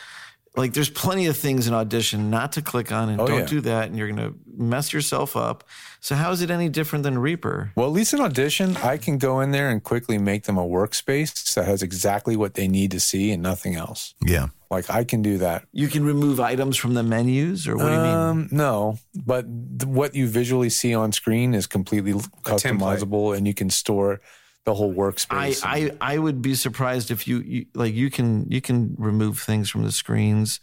like 0.54 0.74
there's 0.74 0.90
plenty 0.90 1.26
of 1.26 1.36
things 1.36 1.66
in 1.66 1.72
Audition 1.74 2.28
not 2.28 2.52
to 2.52 2.62
click 2.62 2.92
on 2.92 3.08
and 3.08 3.20
Oh, 3.20 3.26
don't 3.26 3.40
yeah. 3.40 3.46
do 3.46 3.60
that 3.62 3.88
and 3.88 3.96
you're 3.96 4.08
going 4.12 4.32
to 4.32 4.38
mess 4.54 4.92
yourself 4.92 5.34
up. 5.36 5.64
So 6.00 6.14
how 6.14 6.30
is 6.30 6.42
it 6.42 6.50
any 6.50 6.68
different 6.68 7.04
than 7.04 7.18
Reaper? 7.18 7.72
Well, 7.74 7.86
at 7.86 7.92
least 7.92 8.12
in 8.12 8.20
Audition, 8.20 8.76
I 8.78 8.98
can 8.98 9.16
go 9.18 9.40
in 9.40 9.52
there 9.52 9.70
and 9.70 9.82
quickly 9.82 10.18
make 10.18 10.44
them 10.44 10.58
a 10.58 10.64
workspace 10.64 11.54
that 11.54 11.64
has 11.64 11.82
exactly 11.82 12.36
what 12.36 12.52
they 12.54 12.68
need 12.68 12.90
to 12.90 13.00
see 13.00 13.30
and 13.30 13.42
nothing 13.42 13.76
else. 13.76 14.14
Yeah. 14.22 14.48
Like 14.70 14.90
I 14.90 15.04
can 15.04 15.22
do 15.22 15.38
that. 15.38 15.64
You 15.72 15.88
can 15.88 16.04
remove 16.04 16.38
items 16.40 16.76
from 16.76 16.94
the 16.94 17.02
menus 17.02 17.66
or 17.68 17.76
what 17.76 17.86
do 17.86 17.92
you 17.92 17.98
mean? 18.00 18.06
Um, 18.14 18.48
no, 18.50 18.98
but 19.14 19.46
th- 19.46 19.86
what 19.86 20.14
you 20.14 20.26
visually 20.28 20.70
see 20.70 20.94
on 20.94 21.12
screen 21.12 21.54
is 21.54 21.66
completely 21.66 22.14
customizable, 22.42 23.36
and 23.36 23.46
you 23.46 23.52
can 23.54 23.68
store 23.70 24.20
the 24.64 24.74
whole 24.74 24.92
I, 24.92 24.94
workspace. 24.94 25.62
I, 25.64 25.90
I 26.00 26.18
would 26.18 26.40
be 26.42 26.54
surprised 26.54 27.10
if 27.10 27.26
you, 27.26 27.38
you 27.40 27.66
like 27.74 27.94
you 27.94 28.10
can 28.10 28.46
you 28.50 28.60
can 28.60 28.94
remove 28.98 29.38
things 29.40 29.68
from 29.70 29.82
the 29.84 29.92
screens 29.92 30.60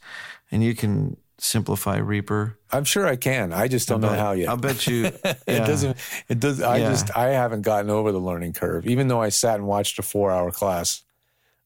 and 0.51 0.63
you 0.63 0.75
can 0.75 1.17
simplify 1.37 1.97
Reaper. 1.97 2.57
I'm 2.71 2.83
sure 2.83 3.05
I 3.07 3.15
can. 3.15 3.53
I 3.53 3.67
just 3.67 3.87
don't 3.87 4.01
know 4.01 4.09
how 4.09 4.33
yet. 4.33 4.49
I'll 4.49 4.57
bet 4.57 4.87
you 4.87 5.05
it 5.23 5.45
doesn't. 5.47 5.97
It 6.27 6.39
does. 6.39 6.61
I 6.61 6.77
Yeah. 6.77 6.89
just. 6.91 7.15
I 7.15 7.29
haven't 7.29 7.61
gotten 7.61 7.89
over 7.89 8.11
the 8.11 8.19
learning 8.19 8.53
curve. 8.53 8.87
Even 8.87 9.07
though 9.07 9.21
I 9.21 9.29
sat 9.29 9.55
and 9.55 9.67
watched 9.67 9.99
a 9.99 10.01
four-hour 10.01 10.51
class, 10.51 11.03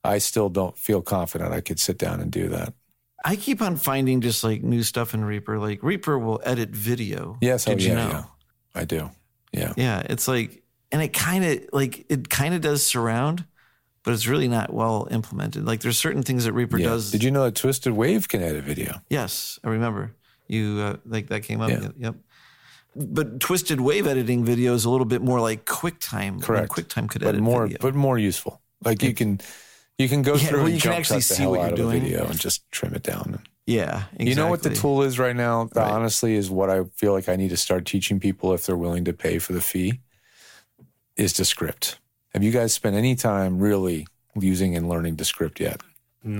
I 0.03 0.17
still 0.19 0.49
don't 0.49 0.77
feel 0.77 1.01
confident 1.01 1.53
I 1.53 1.61
could 1.61 1.79
sit 1.79 1.97
down 1.97 2.19
and 2.19 2.31
do 2.31 2.49
that. 2.49 2.73
I 3.25 3.35
keep 3.35 3.61
on 3.61 3.77
finding 3.77 4.21
just 4.21 4.43
like 4.43 4.63
new 4.63 4.83
stuff 4.83 5.13
in 5.13 5.23
Reaper. 5.23 5.57
Like 5.57 5.81
Reaper 5.81 6.19
will 6.19 6.41
edit 6.43 6.69
video. 6.69 7.37
Yes, 7.41 7.67
oh, 7.67 7.71
Did 7.75 7.79
oh, 7.79 7.83
you 7.83 7.89
yeah, 7.97 8.03
know? 8.07 8.09
yeah. 8.11 8.23
I 8.75 8.85
do. 8.85 9.11
Yeah. 9.53 9.73
Yeah, 9.77 10.03
it's 10.09 10.27
like, 10.27 10.62
and 10.93 11.01
it 11.01 11.11
kind 11.11 11.43
of 11.43 11.59
like 11.73 12.05
it 12.09 12.29
kind 12.29 12.53
of 12.53 12.61
does 12.61 12.85
surround, 12.85 13.43
but 14.03 14.13
it's 14.13 14.27
really 14.27 14.47
not 14.47 14.71
well 14.73 15.07
implemented. 15.11 15.65
Like 15.65 15.81
there's 15.81 15.97
certain 15.97 16.23
things 16.23 16.45
that 16.45 16.53
Reaper 16.53 16.77
Yeah. 16.79 16.87
does. 16.89 17.11
Did 17.11 17.23
you 17.23 17.31
know 17.31 17.43
that 17.43 17.55
Twisted 17.55 17.91
Wave 17.93 18.29
can 18.29 18.41
edit 18.41 18.63
video? 18.63 19.01
Yes, 19.09 19.59
I 19.63 19.69
remember 19.69 20.13
you 20.47 20.79
uh, 20.79 20.95
like 21.05 21.27
that 21.27 21.41
came 21.43 21.59
up. 21.59 21.69
Yeah. 21.71 21.89
Yep. 21.97 22.15
But 22.95 23.39
Twisted 23.39 23.81
Wave 23.81 24.05
editing 24.05 24.45
video 24.45 24.75
is 24.75 24.85
a 24.85 24.89
little 24.89 25.05
bit 25.07 25.21
more 25.23 25.39
like 25.41 25.65
QuickTime. 25.65 26.13
I 26.13 26.29
mean, 26.29 26.41
Correct. 26.41 26.71
QuickTime 26.71 27.09
could 27.09 27.21
but 27.23 27.29
edit 27.29 27.41
more, 27.41 27.63
video. 27.63 27.79
but 27.81 27.95
more 27.95 28.19
useful. 28.19 28.61
Like 28.85 29.01
you 29.01 29.15
can, 29.15 29.39
you 29.97 30.07
can 30.07 30.21
go 30.21 30.35
Yeah, 30.35 30.47
through 30.49 30.57
well, 30.59 30.65
and 30.67 30.75
you 30.75 30.81
can 30.81 30.91
actually 30.91 31.21
see 31.21 31.47
what 31.47 31.61
you're 31.61 31.75
doing. 31.75 32.01
video 32.03 32.25
and 32.27 32.39
just 32.39 32.69
trim 32.71 32.93
it 32.93 33.01
down. 33.01 33.41
yeah, 33.65 34.03
exactly. 34.11 34.29
You 34.29 34.35
know 34.35 34.47
what 34.47 34.61
the 34.61 34.75
tool 34.75 35.01
is 35.01 35.17
right 35.17 35.35
now? 35.35 35.69
That 35.73 35.81
Right. 35.81 35.91
honestly 35.91 36.35
is 36.35 36.51
what 36.51 36.69
I 36.69 36.83
feel 36.95 37.13
like 37.13 37.29
I 37.29 37.35
need 37.35 37.49
to 37.49 37.57
start 37.57 37.85
teaching 37.85 38.19
people 38.19 38.53
if 38.53 38.65
they're 38.67 38.77
willing 38.77 39.05
to 39.05 39.13
pay 39.13 39.39
for 39.39 39.53
the 39.53 39.61
fee. 39.61 40.01
Is 41.15 41.33
Descript. 41.33 41.99
Have 42.33 42.43
you 42.43 42.51
guys 42.51 42.73
spent 42.73 42.95
any 42.95 43.15
time 43.15 43.59
really 43.59 44.07
using 44.39 44.75
and 44.75 44.89
learning 44.89 45.15
Descript 45.15 45.59
yet? 45.59 45.81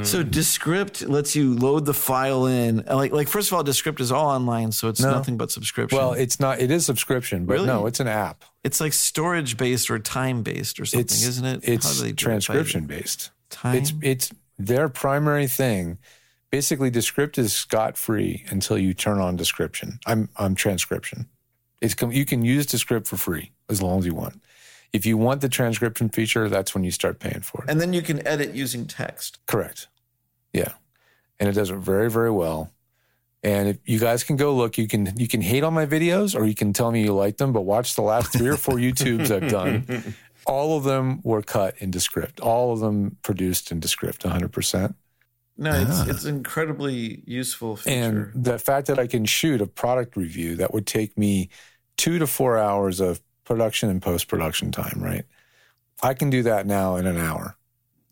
So 0.03 0.23
Descript 0.23 1.01
lets 1.09 1.35
you 1.35 1.55
load 1.55 1.83
the 1.85 1.93
file 1.93 2.45
in. 2.45 2.85
Like, 2.85 3.11
like 3.11 3.27
first 3.27 3.51
of 3.51 3.53
all, 3.57 3.63
Descript 3.63 3.99
is 3.99 4.13
all 4.13 4.27
online, 4.29 4.71
so 4.71 4.87
it's 4.87 5.01
No. 5.01 5.11
nothing 5.11 5.35
but 5.35 5.51
subscription. 5.51 5.97
Well, 5.97 6.13
it's 6.13 6.39
not. 6.39 6.61
It 6.61 6.71
is 6.71 6.85
subscription, 6.85 7.45
but 7.45 7.55
Really? 7.55 7.67
no, 7.67 7.85
it's 7.85 7.99
an 7.99 8.07
app. 8.07 8.45
it's 8.63 8.79
like 8.79 8.93
storage 8.93 9.57
based 9.57 9.91
or 9.91 9.99
time 9.99 10.41
based 10.41 10.79
or 10.79 10.85
something, 10.85 11.01
It's 11.03 11.21
isn't 11.27 11.43
it? 11.45 11.65
How 11.65 11.73
It's 11.73 11.97
do 11.97 12.01
they 12.01 12.07
do 12.09 12.13
it? 12.13 12.17
transcription 12.17 12.85
based. 12.85 13.31
Time. 13.49 13.75
It's 13.75 13.93
it's 14.01 14.31
their 14.57 14.87
primary 14.87 15.47
thing. 15.47 15.97
Basically, 16.49 16.89
Descript 16.89 17.37
is 17.37 17.53
scot 17.53 17.97
free 17.97 18.45
until 18.49 18.77
you 18.77 18.93
turn 18.93 19.19
on 19.19 19.35
description. 19.35 19.99
I'm 20.05 20.29
I'm 20.37 20.55
transcription. 20.55 21.27
It's 21.81 21.93
com- 21.93 22.13
you 22.13 22.23
can 22.23 22.45
use 22.45 22.65
Descript 22.65 23.05
for 23.05 23.17
free 23.17 23.51
as 23.69 23.81
long 23.81 23.99
as 23.99 24.05
you 24.05 24.15
want. 24.15 24.41
If 24.93 25.05
you 25.05 25.17
want 25.17 25.41
the 25.41 25.49
transcription 25.49 26.09
feature, 26.09 26.47
that's 26.47 26.73
when 26.75 26.83
you 26.83 26.91
start 26.91 27.19
paying 27.19 27.41
for 27.41 27.63
it. 27.63 27.69
and 27.69 27.81
then 27.81 27.93
you 27.93 28.01
can 28.01 28.25
edit 28.27 28.53
using 28.53 28.85
text. 28.85 29.39
Correct. 29.47 29.87
Yeah. 30.53 30.73
And 31.39 31.49
it 31.49 31.53
does 31.53 31.71
it 31.71 31.77
very, 31.77 32.09
very 32.09 32.31
well. 32.31 32.71
And 33.43 33.67
if 33.67 33.77
you 33.85 33.99
guys 33.99 34.23
can 34.23 34.37
go 34.37 34.55
look, 34.55 34.77
you 34.77 34.87
can 34.87 35.13
you 35.17 35.27
can 35.27 35.41
hate 35.41 35.63
on 35.63 35.73
my 35.73 35.85
videos 35.85 36.39
or 36.39 36.45
you 36.45 36.55
can 36.55 36.71
tell 36.71 36.91
me 36.91 37.03
you 37.03 37.13
like 37.13 37.37
them, 37.37 37.51
but 37.51 37.61
watch 37.61 37.95
the 37.95 38.01
last 38.01 38.31
three 38.31 38.47
or 38.47 38.55
four 38.55 38.75
YouTubes 38.85 39.31
I've 39.31 39.51
done. 39.51 40.15
All 40.45 40.77
of 40.77 40.83
them 40.83 41.19
were 41.23 41.41
cut 41.41 41.75
in 41.79 41.91
Descript. 41.91 42.39
All 42.39 42.71
of 42.71 42.79
them 42.79 43.17
produced 43.21 43.71
in 43.71 43.79
Descript 43.79 44.23
100%. 44.23 44.95
No, 45.57 45.71
it's 45.71 45.89
ah. 45.91 46.05
it's 46.07 46.25
incredibly 46.25 47.21
useful 47.25 47.75
feature. 47.75 48.31
And 48.33 48.45
the 48.45 48.57
fact 48.57 48.87
that 48.87 48.97
I 48.97 49.07
can 49.07 49.25
shoot 49.25 49.61
a 49.61 49.67
product 49.67 50.15
review 50.15 50.55
that 50.55 50.73
would 50.73 50.87
take 50.87 51.17
me 51.17 51.49
two 51.97 52.19
to 52.19 52.27
four 52.27 52.57
hours 52.57 52.99
of 52.99 53.21
production 53.45 53.89
and 53.89 54.01
post 54.01 54.27
production 54.27 54.71
time, 54.71 54.99
right? 55.01 55.25
I 56.01 56.13
can 56.13 56.29
do 56.29 56.43
that 56.43 56.65
now 56.65 56.95
in 56.95 57.05
an 57.05 57.17
hour. 57.17 57.55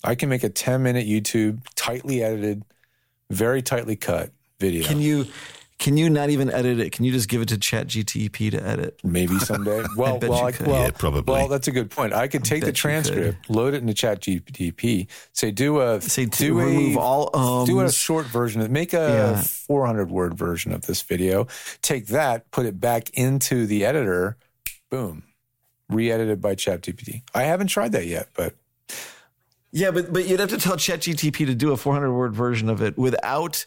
I 0.03 0.15
can 0.15 0.29
make 0.29 0.43
a 0.43 0.49
10 0.49 0.81
minute 0.83 1.07
YouTube, 1.07 1.61
tightly 1.75 2.23
edited, 2.23 2.63
very 3.29 3.61
tightly 3.61 3.95
cut 3.95 4.31
video. 4.59 4.85
Can 4.87 4.99
you 5.01 5.27
can 5.77 5.97
you 5.97 6.11
not 6.11 6.29
even 6.29 6.51
edit 6.51 6.79
it? 6.79 6.91
Can 6.91 7.05
you 7.05 7.11
just 7.11 7.27
give 7.27 7.41
it 7.41 7.47
to 7.47 7.57
Chat 7.57 7.87
GTP 7.87 8.51
to 8.51 8.63
edit? 8.63 8.99
Maybe 9.03 9.39
someday. 9.39 9.83
Well, 9.97 10.19
bet 10.19 10.29
well, 10.29 10.45
I, 10.45 10.53
well, 10.63 10.83
Yeah, 10.83 10.91
probably. 10.91 11.33
Well, 11.33 11.47
that's 11.47 11.67
a 11.67 11.71
good 11.71 11.89
point. 11.89 12.13
I 12.13 12.27
could 12.27 12.43
take 12.43 12.61
the 12.61 12.67
bet 12.67 12.67
you 12.67 12.71
could. 12.71 12.75
transcript, 12.75 13.49
load 13.49 13.73
it 13.73 13.81
into 13.81 13.95
Chat 13.95 14.21
GTP, 14.21 15.07
say 15.33 15.49
do 15.49 15.81
a 15.81 15.99
Say 15.99 16.25
to 16.27 16.29
do 16.29 16.59
remove 16.59 16.97
a, 16.97 16.99
all 16.99 17.29
ums. 17.33 17.67
do 17.69 17.79
a 17.79 17.91
short 17.91 18.27
version, 18.27 18.61
of 18.61 18.69
make 18.69 18.93
a 18.93 19.33
Yeah. 19.35 19.41
400 19.41 20.11
word 20.11 20.35
version 20.35 20.71
of 20.71 20.83
this 20.83 21.01
video. 21.01 21.47
Take 21.81 22.07
that, 22.07 22.51
put 22.51 22.67
it 22.67 22.79
back 22.79 23.09
into 23.15 23.65
the 23.65 23.83
editor. 23.83 24.37
Boom, 24.91 25.23
re-edited 25.89 26.39
by 26.41 26.53
ChatGPT. 26.53 27.23
I 27.33 27.43
haven't 27.43 27.67
tried 27.67 27.93
that 27.93 28.05
yet, 28.05 28.27
but 28.35 28.53
Yeah, 29.71 29.89
but 29.91 30.11
but 30.13 30.27
you'd 30.27 30.39
have 30.39 30.49
to 30.49 30.57
tell 30.59 30.75
ChatGTP 30.75 31.47
to 31.47 31.55
do 31.55 31.71
a 31.71 31.77
400 31.77 32.13
word 32.13 32.35
version 32.35 32.69
of 32.69 32.81
it 32.83 32.97
without 32.97 33.65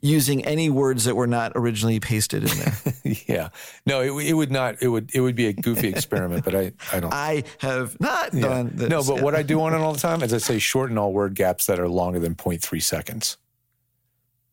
using 0.00 0.44
any 0.44 0.68
words 0.68 1.04
that 1.04 1.14
were 1.16 1.26
not 1.26 1.52
originally 1.54 1.98
pasted 2.00 2.42
in 2.50 2.58
there. 2.58 2.94
yeah, 3.26 3.48
no, 3.86 4.00
it, 4.00 4.26
it 4.26 4.32
would 4.34 4.50
not. 4.50 4.82
It 4.82 4.88
would 4.88 5.10
it 5.14 5.20
would 5.20 5.34
be 5.36 5.46
a 5.46 5.52
goofy 5.52 5.88
experiment, 5.88 6.44
but 6.44 6.54
I 6.54 6.72
I 6.92 7.00
don't. 7.00 7.12
I 7.12 7.44
have 7.58 7.98
not 8.00 8.32
Yeah. 8.34 8.40
done 8.40 8.70
this. 8.74 8.88
No, 8.88 9.02
but 9.04 9.22
what 9.22 9.34
I 9.34 9.42
do 9.42 9.60
on 9.62 9.74
it 9.74 9.78
all 9.78 9.92
the 9.92 9.98
time 10.00 10.22
is 10.22 10.32
I 10.34 10.38
say 10.38 10.58
shorten 10.58 10.96
all 10.98 11.12
word 11.12 11.34
gaps 11.34 11.66
that 11.66 11.78
are 11.78 11.88
longer 11.88 12.18
than 12.20 12.34
0.3 12.34 12.82
seconds. 12.82 13.36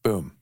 Boom. 0.04 0.34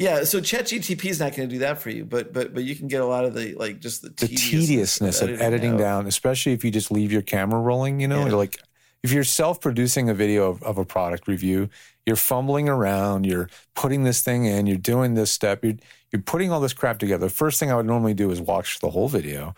Yeah, 0.00 0.22
so 0.22 0.40
ChatGTP 0.40 1.06
is 1.06 1.18
not 1.18 1.34
going 1.34 1.48
to 1.48 1.52
do 1.52 1.58
that 1.58 1.82
for 1.82 1.90
you, 1.90 2.04
but 2.04 2.32
but 2.32 2.54
but 2.54 2.62
you 2.62 2.76
can 2.76 2.86
get 2.86 3.00
a 3.00 3.04
lot 3.06 3.24
of 3.24 3.34
the 3.34 3.54
like 3.54 3.80
just 3.80 4.02
the, 4.02 4.10
The 4.10 4.28
tediousness 4.28 5.20
of 5.20 5.40
editing 5.40 5.72
out. 5.72 5.78
down, 5.78 6.06
especially 6.06 6.52
if 6.52 6.64
you 6.64 6.70
just 6.70 6.92
leave 6.92 7.10
your 7.10 7.22
camera 7.22 7.60
rolling, 7.60 7.98
you 8.00 8.06
know, 8.06 8.26
Yeah. 8.26 8.32
like 8.34 8.60
if 9.02 9.10
you're 9.12 9.24
self 9.24 9.60
producing 9.60 10.08
a 10.08 10.14
video 10.14 10.48
of, 10.50 10.62
of 10.62 10.78
a 10.78 10.84
product 10.84 11.26
review, 11.26 11.68
you're 12.06 12.14
fumbling 12.16 12.68
around, 12.68 13.26
you're 13.26 13.48
putting 13.74 14.04
this 14.04 14.22
thing 14.22 14.44
in, 14.44 14.66
you're 14.68 14.76
doing 14.76 15.14
this 15.14 15.32
step, 15.32 15.64
you're, 15.64 15.74
you're 16.12 16.22
putting 16.22 16.52
all 16.52 16.60
this 16.60 16.72
crap 16.72 16.98
together. 17.00 17.26
The 17.26 17.30
first 17.34 17.58
thing 17.58 17.70
I 17.70 17.74
would 17.74 17.86
normally 17.86 18.14
do 18.14 18.30
is 18.30 18.40
watch 18.40 18.78
the 18.78 18.90
whole 18.90 19.08
video, 19.08 19.54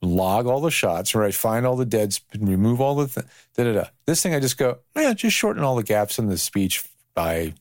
log 0.00 0.46
all 0.46 0.60
the 0.60 0.70
shots, 0.70 1.14
right? 1.14 1.34
Find 1.34 1.66
all 1.66 1.76
the 1.76 1.84
dead, 1.84 2.12
sp- 2.14 2.26
remove 2.38 2.80
all 2.80 2.94
the 2.94 3.06
th- 3.08 3.26
da 3.56 3.64
da 3.64 3.72
da. 3.82 3.88
This 4.06 4.22
thing, 4.22 4.32
I 4.34 4.38
just 4.40 4.58
go, 4.58 4.78
yeah, 4.96 5.12
just 5.12 5.36
shorten 5.36 5.62
all 5.64 5.74
the 5.76 5.82
gaps 5.82 6.18
in 6.20 6.26
the 6.28 6.38
speech 6.38 6.84
by, 7.14 7.54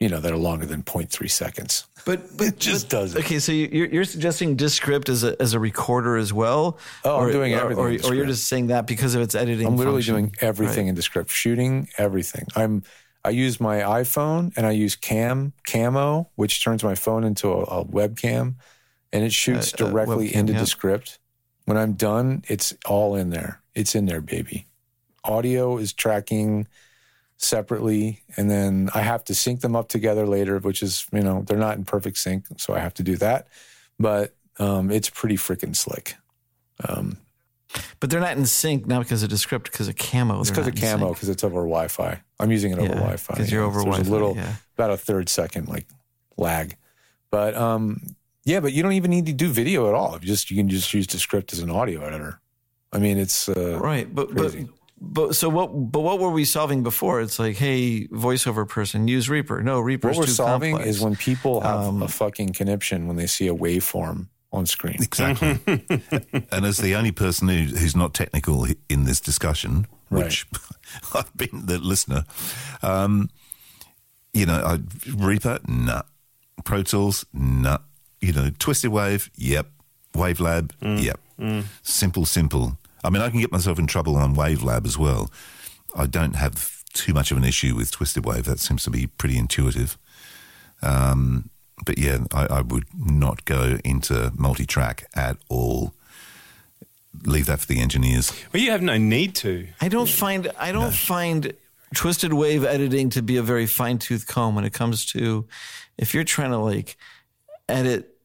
you 0.00 0.08
know, 0.08 0.18
that 0.18 0.32
are 0.32 0.36
longer 0.38 0.66
than 0.66 0.82
0.3 0.82 1.30
seconds. 1.30 1.86
But 2.06 2.36
but 2.36 2.46
It 2.48 2.58
just 2.58 2.86
but- 2.88 2.96
does 2.96 3.14
it. 3.14 3.20
Okay, 3.20 3.38
so 3.38 3.52
you're 3.52 3.86
you're 3.86 4.04
suggesting 4.04 4.56
Descript 4.56 5.08
as 5.08 5.22
a 5.22 5.40
as 5.40 5.54
a 5.54 5.60
recorder 5.60 6.16
as 6.16 6.32
well? 6.32 6.78
Oh, 7.04 7.18
I'm 7.18 7.28
or, 7.28 7.32
doing 7.32 7.52
everything 7.54 7.84
or, 7.84 8.10
or, 8.10 8.14
you're 8.14 8.26
just 8.26 8.48
saying 8.48 8.68
that 8.68 8.86
because 8.86 9.14
of 9.14 9.20
its 9.22 9.34
editing. 9.34 9.66
I'm 9.66 9.76
literally 9.76 10.02
function. 10.02 10.14
doing 10.14 10.34
everything 10.40 10.88
in 10.88 10.94
Descript, 10.94 11.30
shooting 11.30 11.88
everything. 11.98 12.46
I'm 12.56 12.82
I 13.22 13.30
use 13.30 13.60
my 13.60 13.80
iPhone 13.80 14.56
and 14.56 14.66
I 14.66 14.70
use 14.70 14.96
Cam 14.96 15.52
Camo, 15.70 16.30
which 16.36 16.64
turns 16.64 16.82
my 16.82 16.94
phone 16.94 17.22
into 17.22 17.52
a, 17.52 17.60
a 17.64 17.84
webcam, 17.84 18.54
and 19.12 19.22
it 19.24 19.32
shoots 19.32 19.74
Uh, 19.78 19.84
uh, 19.84 19.90
directly 19.90 20.30
webcam, 20.30 20.34
into 20.36 20.52
yeah. 20.54 20.58
Descript. 20.60 21.18
When 21.66 21.76
I'm 21.76 21.92
done, 21.92 22.42
it's 22.48 22.74
all 22.86 23.14
in 23.14 23.28
there. 23.28 23.60
It's 23.74 23.94
in 23.94 24.06
there, 24.06 24.22
baby. 24.22 24.66
Audio 25.22 25.76
is 25.76 25.92
tracking 25.92 26.66
separately, 27.42 28.22
and 28.36 28.50
then 28.50 28.90
I 28.94 29.00
have 29.00 29.24
to 29.24 29.34
sync 29.34 29.60
them 29.60 29.74
up 29.74 29.88
together 29.88 30.26
later, 30.26 30.58
which 30.58 30.82
is 30.82 31.06
you 31.12 31.22
know 31.22 31.42
they're 31.46 31.58
not 31.58 31.76
in 31.76 31.84
perfect 31.84 32.18
sync, 32.18 32.44
so 32.56 32.74
I 32.74 32.78
have 32.80 32.94
to 32.94 33.02
do 33.02 33.16
that. 33.16 33.48
But 33.98 34.34
um, 34.58 34.90
it's 34.90 35.10
pretty 35.10 35.36
freaking 35.36 35.74
slick. 35.76 36.14
Um, 36.88 37.18
But 38.00 38.10
they're 38.10 38.20
not 38.20 38.36
in 38.36 38.46
sync 38.46 38.86
not 38.86 39.00
because 39.02 39.22
of 39.22 39.28
Descript, 39.30 39.70
because 39.70 39.88
of 39.88 39.96
Camo. 39.96 40.40
It's 40.40 40.50
because 40.50 40.66
of 40.66 40.74
camo, 40.74 41.12
because 41.14 41.28
it's 41.28 41.44
over 41.44 41.60
Wi-Fi. 41.60 42.20
I'm 42.40 42.50
using 42.50 42.72
it 42.72 42.78
over 42.78 42.88
Yeah, 42.88 42.94
Wi-Fi. 42.94 43.34
'cause 43.36 43.52
you're 43.52 43.62
yeah. 43.62 43.66
over 43.68 43.80
So 43.80 43.84
There's 43.84 43.96
Wi-Fi, 43.98 44.10
a 44.10 44.12
little, 44.12 44.34
yeah. 44.36 44.54
about 44.76 44.90
a 44.90 44.96
third 44.96 45.28
second 45.28 45.68
like 45.68 45.86
lag, 46.36 46.76
but 47.30 47.54
um, 47.54 48.00
yeah, 48.44 48.60
but 48.60 48.72
you 48.72 48.82
don't 48.82 48.94
even 48.94 49.10
need 49.10 49.26
to 49.26 49.32
do 49.32 49.48
video 49.50 49.88
at 49.88 49.94
all. 49.94 50.12
You 50.20 50.26
just 50.26 50.50
you 50.50 50.56
can 50.56 50.68
just 50.68 50.92
use 50.94 51.06
Descript 51.06 51.52
as 51.52 51.60
an 51.60 51.70
audio 51.70 52.02
editor. 52.04 52.40
I 52.92 52.98
mean, 52.98 53.18
it's 53.18 53.48
uh, 53.48 53.78
Right, 53.80 54.12
but 54.12 54.34
Crazy. 54.34 54.64
but 54.64 54.74
but 55.00 55.34
so 55.36 55.48
what? 55.48 55.68
But 55.68 56.00
what 56.00 56.18
were 56.20 56.30
we 56.30 56.44
solving 56.44 56.82
before? 56.82 57.20
It's 57.20 57.38
like, 57.38 57.56
hey, 57.56 58.06
voiceover 58.08 58.68
person, 58.68 59.08
use 59.08 59.28
Reaper. 59.30 59.62
No, 59.62 59.80
Reaper. 59.80 60.08
what 60.08 60.16
we're 60.18 60.24
too 60.26 60.32
solving 60.32 60.72
complex. 60.76 60.96
is 60.96 61.02
when 61.02 61.16
people 61.16 61.60
have 61.62 61.80
Um, 61.80 62.02
a 62.02 62.08
fucking 62.08 62.52
conniption 62.52 63.06
when 63.06 63.16
they 63.16 63.26
see 63.26 63.48
a 63.48 63.54
waveform 63.54 64.26
on 64.52 64.66
screen. 64.66 64.96
Exactly. 65.00 65.58
and 66.52 66.64
as 66.66 66.78
the 66.78 66.94
only 66.96 67.12
person 67.12 67.48
who, 67.48 67.64
who's 67.76 67.94
not 67.96 68.12
technical 68.14 68.66
in 68.88 69.04
this 69.04 69.20
discussion, 69.20 69.86
which 70.08 70.46
I've 71.14 71.34
been 71.36 71.66
the 71.66 71.78
listener, 71.78 72.24
um, 72.82 73.30
you 74.32 74.46
know, 74.46 74.60
I, 74.60 74.78
Reaper, 75.14 75.60
nah. 75.66 76.02
Pro 76.64 76.82
Tools, 76.82 77.24
nah. 77.32 77.78
You 78.20 78.32
know, 78.32 78.50
Twisted 78.58 78.90
Wave, 78.90 79.30
yep. 79.36 79.68
Wavelab, 80.14 80.72
yep. 81.00 81.18
Simple, 81.82 82.26
simple. 82.26 82.76
I 83.02 83.10
mean, 83.10 83.22
I 83.22 83.30
can 83.30 83.40
get 83.40 83.52
myself 83.52 83.78
in 83.78 83.86
trouble 83.86 84.16
on 84.16 84.34
Wavelab 84.34 84.86
as 84.86 84.98
well. 84.98 85.30
I 85.94 86.06
don't 86.06 86.36
have 86.36 86.82
too 86.92 87.14
much 87.14 87.30
of 87.30 87.36
an 87.36 87.44
issue 87.44 87.74
with 87.74 87.90
Twisted 87.90 88.24
Wave. 88.24 88.44
That 88.44 88.60
seems 88.60 88.84
to 88.84 88.90
be 88.90 89.06
pretty 89.06 89.38
intuitive. 89.38 89.96
Um, 90.82 91.50
but 91.84 91.98
yeah, 91.98 92.18
I, 92.32 92.46
I 92.46 92.60
would 92.60 92.84
not 92.94 93.44
go 93.44 93.78
into 93.84 94.32
multi-track 94.36 95.06
at 95.14 95.36
all. 95.48 95.94
Leave 97.24 97.46
that 97.46 97.60
for 97.60 97.66
the 97.66 97.80
engineers. 97.80 98.32
Well, 98.52 98.62
you 98.62 98.70
have 98.70 98.82
no 98.82 98.96
need 98.96 99.34
to. 99.36 99.66
I 99.80 99.88
don't 99.88 100.08
find 100.08 100.50
I 100.58 100.72
don't 100.72 100.94
find 100.94 101.52
Twisted 101.94 102.32
Wave 102.32 102.64
editing 102.64 103.10
to 103.10 103.22
be 103.22 103.36
a 103.36 103.42
very 103.42 103.66
fine 103.66 103.98
tooth 103.98 104.26
comb 104.26 104.54
when 104.54 104.64
it 104.64 104.72
comes 104.72 105.04
to 105.06 105.46
if 105.98 106.14
you're 106.14 106.24
trying 106.24 106.50
to 106.50 106.58
like 106.58 106.96
edit 107.68 108.16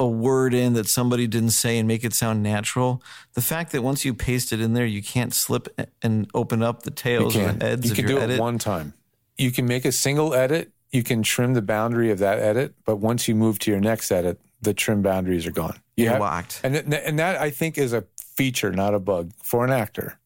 a 0.00 0.06
word 0.06 0.54
in 0.54 0.72
that 0.74 0.88
somebody 0.88 1.26
didn't 1.26 1.50
say 1.50 1.78
and 1.78 1.86
make 1.86 2.04
it 2.04 2.12
sound 2.14 2.42
natural. 2.42 3.02
The 3.34 3.40
fact 3.42 3.72
that 3.72 3.82
once 3.82 4.04
you 4.04 4.12
paste 4.14 4.52
it 4.52 4.60
in 4.60 4.74
there, 4.74 4.86
you 4.86 5.02
can't 5.02 5.32
slip 5.32 5.68
and 6.02 6.28
open 6.34 6.62
up 6.62 6.82
the 6.82 6.90
tails 6.90 7.36
or 7.36 7.52
the 7.52 7.64
heads 7.64 7.88
You 7.88 7.94
can 7.94 8.06
do 8.06 8.18
edit. 8.18 8.38
it 8.38 8.40
one 8.40 8.58
time. 8.58 8.94
You 9.38 9.50
can 9.52 9.66
make 9.66 9.84
a 9.84 9.92
single 9.92 10.34
edit. 10.34 10.72
You 10.90 11.02
can 11.02 11.22
trim 11.22 11.54
the 11.54 11.62
boundary 11.62 12.10
of 12.10 12.18
that 12.20 12.38
edit, 12.38 12.74
but 12.84 12.96
once 12.96 13.26
you 13.28 13.34
move 13.34 13.58
to 13.60 13.70
your 13.70 13.80
next 13.80 14.10
edit, 14.12 14.40
the 14.62 14.74
trim 14.74 15.02
boundaries 15.02 15.46
are 15.46 15.50
gone. 15.52 15.78
You 15.96 16.04
You're 16.04 16.12
have- 16.14 16.20
locked. 16.20 16.60
And 16.64 16.74
th- 16.74 17.02
and 17.04 17.18
that 17.18 17.40
I 17.40 17.50
think 17.50 17.78
is 17.78 17.92
a 17.92 18.04
feature, 18.36 18.72
not 18.72 18.94
a 18.94 18.98
bug 18.98 19.32
for 19.42 19.64
an 19.64 19.70
actor. 19.72 20.18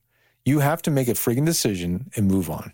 You 0.44 0.60
have 0.60 0.80
to 0.82 0.90
make 0.90 1.08
a 1.08 1.12
friggin' 1.12 1.44
decision 1.44 2.10
and 2.16 2.26
move 2.26 2.48
on. 2.50 2.72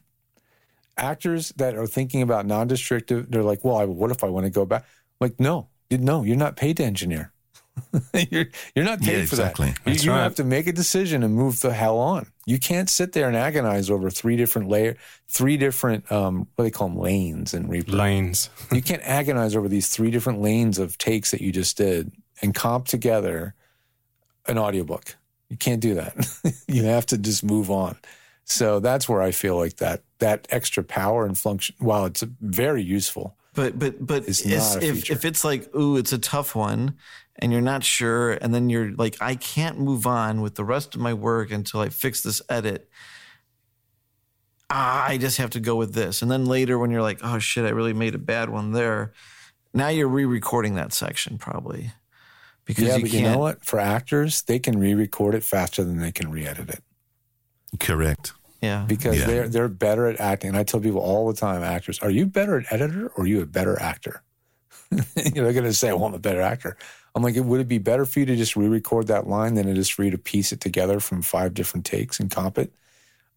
Actors 0.96 1.52
that 1.57 1.74
are 1.76 1.88
thinking 1.88 2.22
about 2.22 2.46
non-destructive, 2.46 3.28
they're 3.30 3.42
like, 3.42 3.64
"Well, 3.64 3.76
I, 3.78 3.85
what 3.85 4.12
if 4.12 4.22
I 4.22 4.28
want 4.28 4.44
to 4.46 4.50
go 4.50 4.64
back?" 4.64 4.85
like, 5.20 5.40
no, 5.40 5.68
no, 5.90 6.22
you're 6.22 6.36
not 6.36 6.56
paid 6.56 6.76
to 6.78 6.84
engineer. 6.84 7.30
you're 8.30 8.46
you're 8.76 8.84
not 8.84 9.00
paid 9.00 9.06
Yeah, 9.20 9.26
for 9.26 9.34
exactly. 9.34 9.66
that. 9.68 9.78
You, 9.84 9.92
That's 9.92 10.04
you 10.04 10.12
right. 10.12 10.22
have 10.22 10.36
to 10.36 10.44
make 10.44 10.66
a 10.68 10.72
decision 10.72 11.22
and 11.24 11.34
move 11.34 11.60
the 11.60 11.72
hell 11.72 11.98
on. 11.98 12.26
You 12.46 12.58
can't 12.60 12.88
sit 12.88 13.12
there 13.12 13.26
and 13.26 13.36
agonize 13.36 13.90
over 13.90 14.10
three 14.10 14.36
different 14.36 14.68
layer, 14.68 14.96
three 15.28 15.56
different 15.56 16.10
um, 16.12 16.46
what 16.54 16.58
do 16.58 16.62
they 16.64 16.70
call 16.70 16.88
them 16.88 16.98
lanes 16.98 17.52
and 17.52 17.68
Reaper. 17.68 17.92
Lanes. 17.92 18.48
you 18.72 18.80
can't 18.82 19.02
agonize 19.02 19.56
over 19.56 19.68
these 19.68 19.88
three 19.88 20.10
different 20.12 20.40
lanes 20.40 20.78
of 20.78 20.96
takes 20.98 21.32
that 21.32 21.40
you 21.40 21.50
just 21.50 21.76
did 21.76 22.12
and 22.42 22.54
comp 22.54 22.86
together 22.86 23.54
an 24.46 24.56
audiobook. 24.58 25.16
You 25.48 25.56
can't 25.56 25.80
do 25.80 25.94
that. 25.94 26.14
you 26.68 26.84
have 26.84 27.06
to 27.06 27.18
just 27.18 27.42
move 27.44 27.70
on. 27.72 27.96
So 28.44 28.78
that's 28.78 29.08
where 29.08 29.22
I 29.22 29.30
feel 29.32 29.56
like 29.56 29.76
that 29.76 30.02
that 30.20 30.46
extra 30.50 30.84
power 30.84 31.24
and 31.26 31.36
function, 31.36 31.74
while 31.80 32.04
it's 32.04 32.22
very 32.40 32.82
useful, 32.82 33.36
But 33.54 33.78
but 33.78 34.04
but 34.04 34.28
It's 34.28 34.44
it's- 34.44 34.76
if 34.76 35.10
if 35.10 35.24
it's 35.24 35.44
like 35.44 35.74
ooh, 35.74 35.96
it's 35.96 36.12
a 36.12 36.18
tough 36.18 36.54
one, 36.54 36.96
and 37.36 37.52
you're 37.52 37.60
not 37.60 37.84
sure, 37.84 38.32
and 38.32 38.54
then 38.54 38.68
you're 38.68 38.92
like, 38.92 39.16
I 39.20 39.36
can't 39.36 39.78
move 39.78 40.06
on 40.06 40.40
with 40.40 40.56
the 40.56 40.64
rest 40.64 40.94
of 40.94 41.00
my 41.00 41.14
work 41.14 41.50
until 41.52 41.80
I 41.80 41.88
fix 41.88 42.22
this 42.22 42.42
edit. 42.48 42.88
Ah, 44.70 45.06
I 45.06 45.18
just 45.18 45.36
have 45.38 45.50
to 45.50 45.60
go 45.60 45.76
with 45.76 45.94
this, 45.94 46.22
and 46.22 46.30
then 46.30 46.46
later 46.46 46.78
when 46.78 46.90
you're 46.90 47.02
like, 47.02 47.20
oh 47.22 47.38
shit, 47.38 47.64
I 47.64 47.70
really 47.70 47.92
made 47.92 48.14
a 48.14 48.18
bad 48.18 48.50
one 48.50 48.72
there. 48.72 49.12
Now 49.72 49.88
you're 49.88 50.08
re-recording 50.08 50.74
that 50.76 50.92
section 50.92 51.36
probably 51.38 51.92
because 52.64 52.84
yeah, 52.84 52.96
you 52.96 53.02
but 53.02 53.10
can't. 53.10 53.22
you 53.24 53.30
know 53.30 53.38
what? 53.38 53.64
For 53.64 53.78
actors, 53.78 54.42
they 54.42 54.58
can 54.58 54.78
re-record 54.78 55.34
it 55.34 55.44
faster 55.44 55.84
than 55.84 55.98
they 55.98 56.12
can 56.12 56.30
re-edit 56.30 56.70
it 56.70 56.82
Correct. 57.80 58.32
Yeah, 58.64 58.85
because 58.88 59.18
Yeah. 59.18 59.27
they're 59.27 59.48
they're 59.48 59.68
better 59.68 60.07
at 60.09 60.20
acting. 60.20 60.48
And 60.48 60.57
I 60.59 60.64
tell 60.64 60.81
people 60.81 61.00
all 61.00 61.27
the 61.31 61.38
time, 61.38 61.62
actors, 61.62 61.98
are 62.00 62.11
you 62.11 62.27
better 62.27 62.59
at 62.59 62.66
editor 62.72 63.09
or 63.16 63.24
are 63.24 63.27
you 63.27 63.40
a 63.42 63.46
better 63.46 63.81
actor? 63.81 64.22
you 64.90 64.98
know, 65.35 65.44
they're 65.44 65.53
going 65.53 65.64
to 65.64 65.72
say, 65.72 65.92
"Well, 65.92 66.05
I'm 66.07 66.14
a 66.14 66.18
better 66.18 66.40
actor." 66.40 66.77
I'm 67.16 67.22
like, 67.22 67.37
would 67.37 67.61
it 67.61 67.68
be 67.68 67.79
better 67.79 68.05
for 68.05 68.18
you 68.20 68.27
to 68.27 68.35
just 68.37 68.57
re-record 68.57 69.07
that 69.07 69.29
line 69.29 69.55
than 69.55 69.68
it 69.68 69.79
is 69.79 69.88
for 69.88 70.03
you 70.03 70.11
to 70.11 70.18
piece 70.18 70.50
it 70.50 70.61
together 70.61 70.98
from 70.98 71.22
five 71.22 71.55
different 71.55 71.87
takes 71.87 72.18
and 72.18 72.29
comp 72.29 72.59
it? 72.59 72.72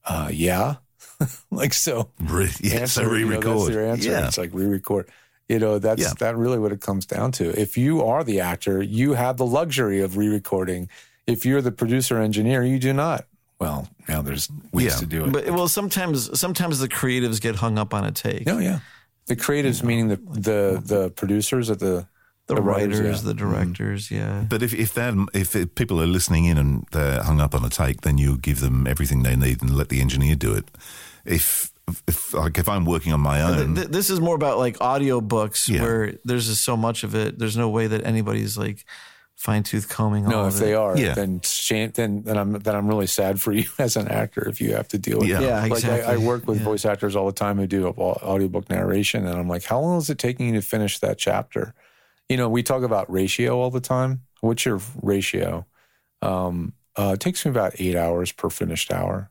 Uh, 0.04 0.30
yeah. 0.34 0.76
like 1.52 1.74
so. 1.76 2.10
Re- 2.20 2.50
yeah, 2.60 2.86
so 2.86 3.02
answer, 3.04 3.18
you 3.20 3.26
know, 3.26 3.32
re-record. 3.38 3.58
that's 3.60 3.70
your 3.70 3.86
answer. 3.86 4.10
Yeah. 4.10 4.28
It's 4.28 4.38
like 4.40 4.50
re-record. 4.54 5.10
You 5.48 5.60
know, 5.60 5.78
that's 5.80 6.02
Yeah. 6.02 6.14
that 6.20 6.36
really 6.36 6.58
what 6.58 6.72
it 6.72 6.82
comes 6.82 7.06
down 7.06 7.32
to. 7.34 7.50
If 7.60 7.78
you 7.78 8.04
are 8.04 8.24
the 8.24 8.40
actor, 8.40 8.82
you 8.82 9.14
have 9.14 9.38
the 9.38 9.46
luxury 9.46 10.02
of 10.02 10.18
re-recording. 10.18 10.90
If 11.28 11.46
you're 11.46 11.62
the 11.62 11.72
producer 11.72 12.18
engineer, 12.20 12.64
you 12.64 12.80
do 12.80 12.94
not. 12.94 13.28
Well, 13.60 13.88
now 14.08 14.22
there's 14.22 14.50
ways 14.72 14.86
Yeah. 14.86 14.96
to 14.98 15.06
do 15.06 15.26
it. 15.26 15.32
but 15.34 15.50
well, 15.50 15.68
sometimes 15.68 16.40
sometimes 16.40 16.80
the 16.80 16.88
creatives 16.88 17.42
get 17.42 17.56
hung 17.56 17.78
up 17.78 17.94
on 17.94 18.04
a 18.06 18.12
take. 18.12 18.46
No, 18.46 18.60
yeah. 18.60 18.80
The 19.26 19.36
creatives, 19.36 19.84
meaning 19.84 20.10
the 20.10 20.18
the 20.18 20.82
the 20.86 21.10
producers 21.10 21.70
at 21.70 21.80
the 21.80 22.08
the, 22.48 22.56
the 22.56 22.62
writers, 22.62 23.00
writers, 23.00 23.24
yeah. 23.24 23.28
the 23.28 23.34
mm-hmm. 23.34 23.52
directors, 23.52 24.12
yeah. 24.12 24.46
But 24.48 24.62
if 24.64 24.74
if 24.74 24.94
that 24.94 25.14
if 25.34 25.56
it- 25.56 25.76
people 25.76 26.00
are 26.02 26.08
listening 26.08 26.46
in 26.46 26.58
and 26.58 26.86
they're 26.92 27.22
hung 27.24 27.42
up 27.42 27.54
on 27.54 27.66
a 27.66 27.70
take, 27.70 28.02
then 28.02 28.18
you 28.18 28.38
give 28.38 28.62
them 28.62 28.88
everything 28.88 29.24
they 29.24 29.36
need 29.36 29.62
and 29.62 29.76
let 29.76 29.90
the 29.90 30.02
engineer 30.02 30.36
do 30.36 30.54
it. 30.54 30.70
If 31.26 31.72
if 32.08 32.34
like 32.34 32.58
if 32.58 32.70
I'm 32.70 32.86
working 32.86 33.14
on 33.14 33.20
my 33.22 33.42
own, 33.42 33.76
Th- 33.76 33.88
this 33.88 34.10
is 34.10 34.20
more 34.20 34.36
about 34.36 34.60
like 34.60 34.78
audiobooks 34.80 35.68
Yeah. 35.68 35.82
where 35.82 36.14
there's 36.24 36.48
just 36.48 36.64
so 36.64 36.78
much 36.78 37.04
of 37.04 37.16
it. 37.16 37.40
There's 37.40 37.58
no 37.58 37.70
way 37.70 37.88
that 37.88 38.06
anybody's 38.06 38.58
like 38.58 38.86
fine 39.38 39.62
tooth 39.64 39.88
combing 39.88 40.26
all 40.26 40.32
no, 40.32 40.42
of 40.42 40.56
if 40.56 40.60
it. 40.60 40.66
they 40.66 40.74
are, 40.74 40.98
Yeah. 40.98 41.14
then 41.14 41.40
shame, 41.42 41.92
then 41.94 42.24
then 42.24 42.38
I'm 42.38 42.54
then 42.54 42.76
I'm 42.76 42.88
really 42.88 43.08
sad 43.08 43.40
for 43.40 43.52
you 43.60 43.66
as 43.80 43.96
an 43.96 44.08
actor 44.10 44.46
if 44.50 44.60
you 44.60 44.74
have 44.74 44.88
to 44.90 44.98
deal 44.98 45.20
with 45.20 45.30
Yeah. 45.30 45.40
it. 45.40 45.44
Yeah, 45.44 45.66
Like 45.68 45.86
I, 45.86 46.00
I 46.14 46.18
work 46.18 46.48
with 46.48 46.58
Yeah. 46.58 46.64
voice 46.66 46.84
actors 46.86 47.16
all 47.16 47.28
the 47.28 47.32
time 47.32 47.58
who 47.58 47.68
do 47.68 47.88
au- 47.88 48.20
audiobook 48.24 48.70
narration, 48.70 49.26
and 49.26 49.38
I'm 49.40 49.48
like, 49.48 49.64
how 49.64 49.80
long 49.80 50.00
is 50.00 50.10
it 50.10 50.18
taking 50.18 50.48
you 50.48 50.54
to 50.60 50.62
finish 50.62 51.00
that 51.00 51.18
chapter? 51.18 51.74
You 52.30 52.36
know, 52.36 52.50
we 52.50 52.62
talk 52.64 52.84
about 52.84 53.10
ratio 53.12 53.58
all 53.60 53.70
the 53.72 53.80
time. 53.80 54.22
What's 54.42 54.66
your 54.66 54.82
ratio? 55.02 55.66
Um, 56.22 56.74
uh, 56.98 57.12
it 57.14 57.20
takes 57.20 57.46
me 57.46 57.52
about 57.52 57.74
eight 57.80 57.96
hours 57.96 58.32
per 58.32 58.50
finished 58.50 58.92
hour. 58.92 59.30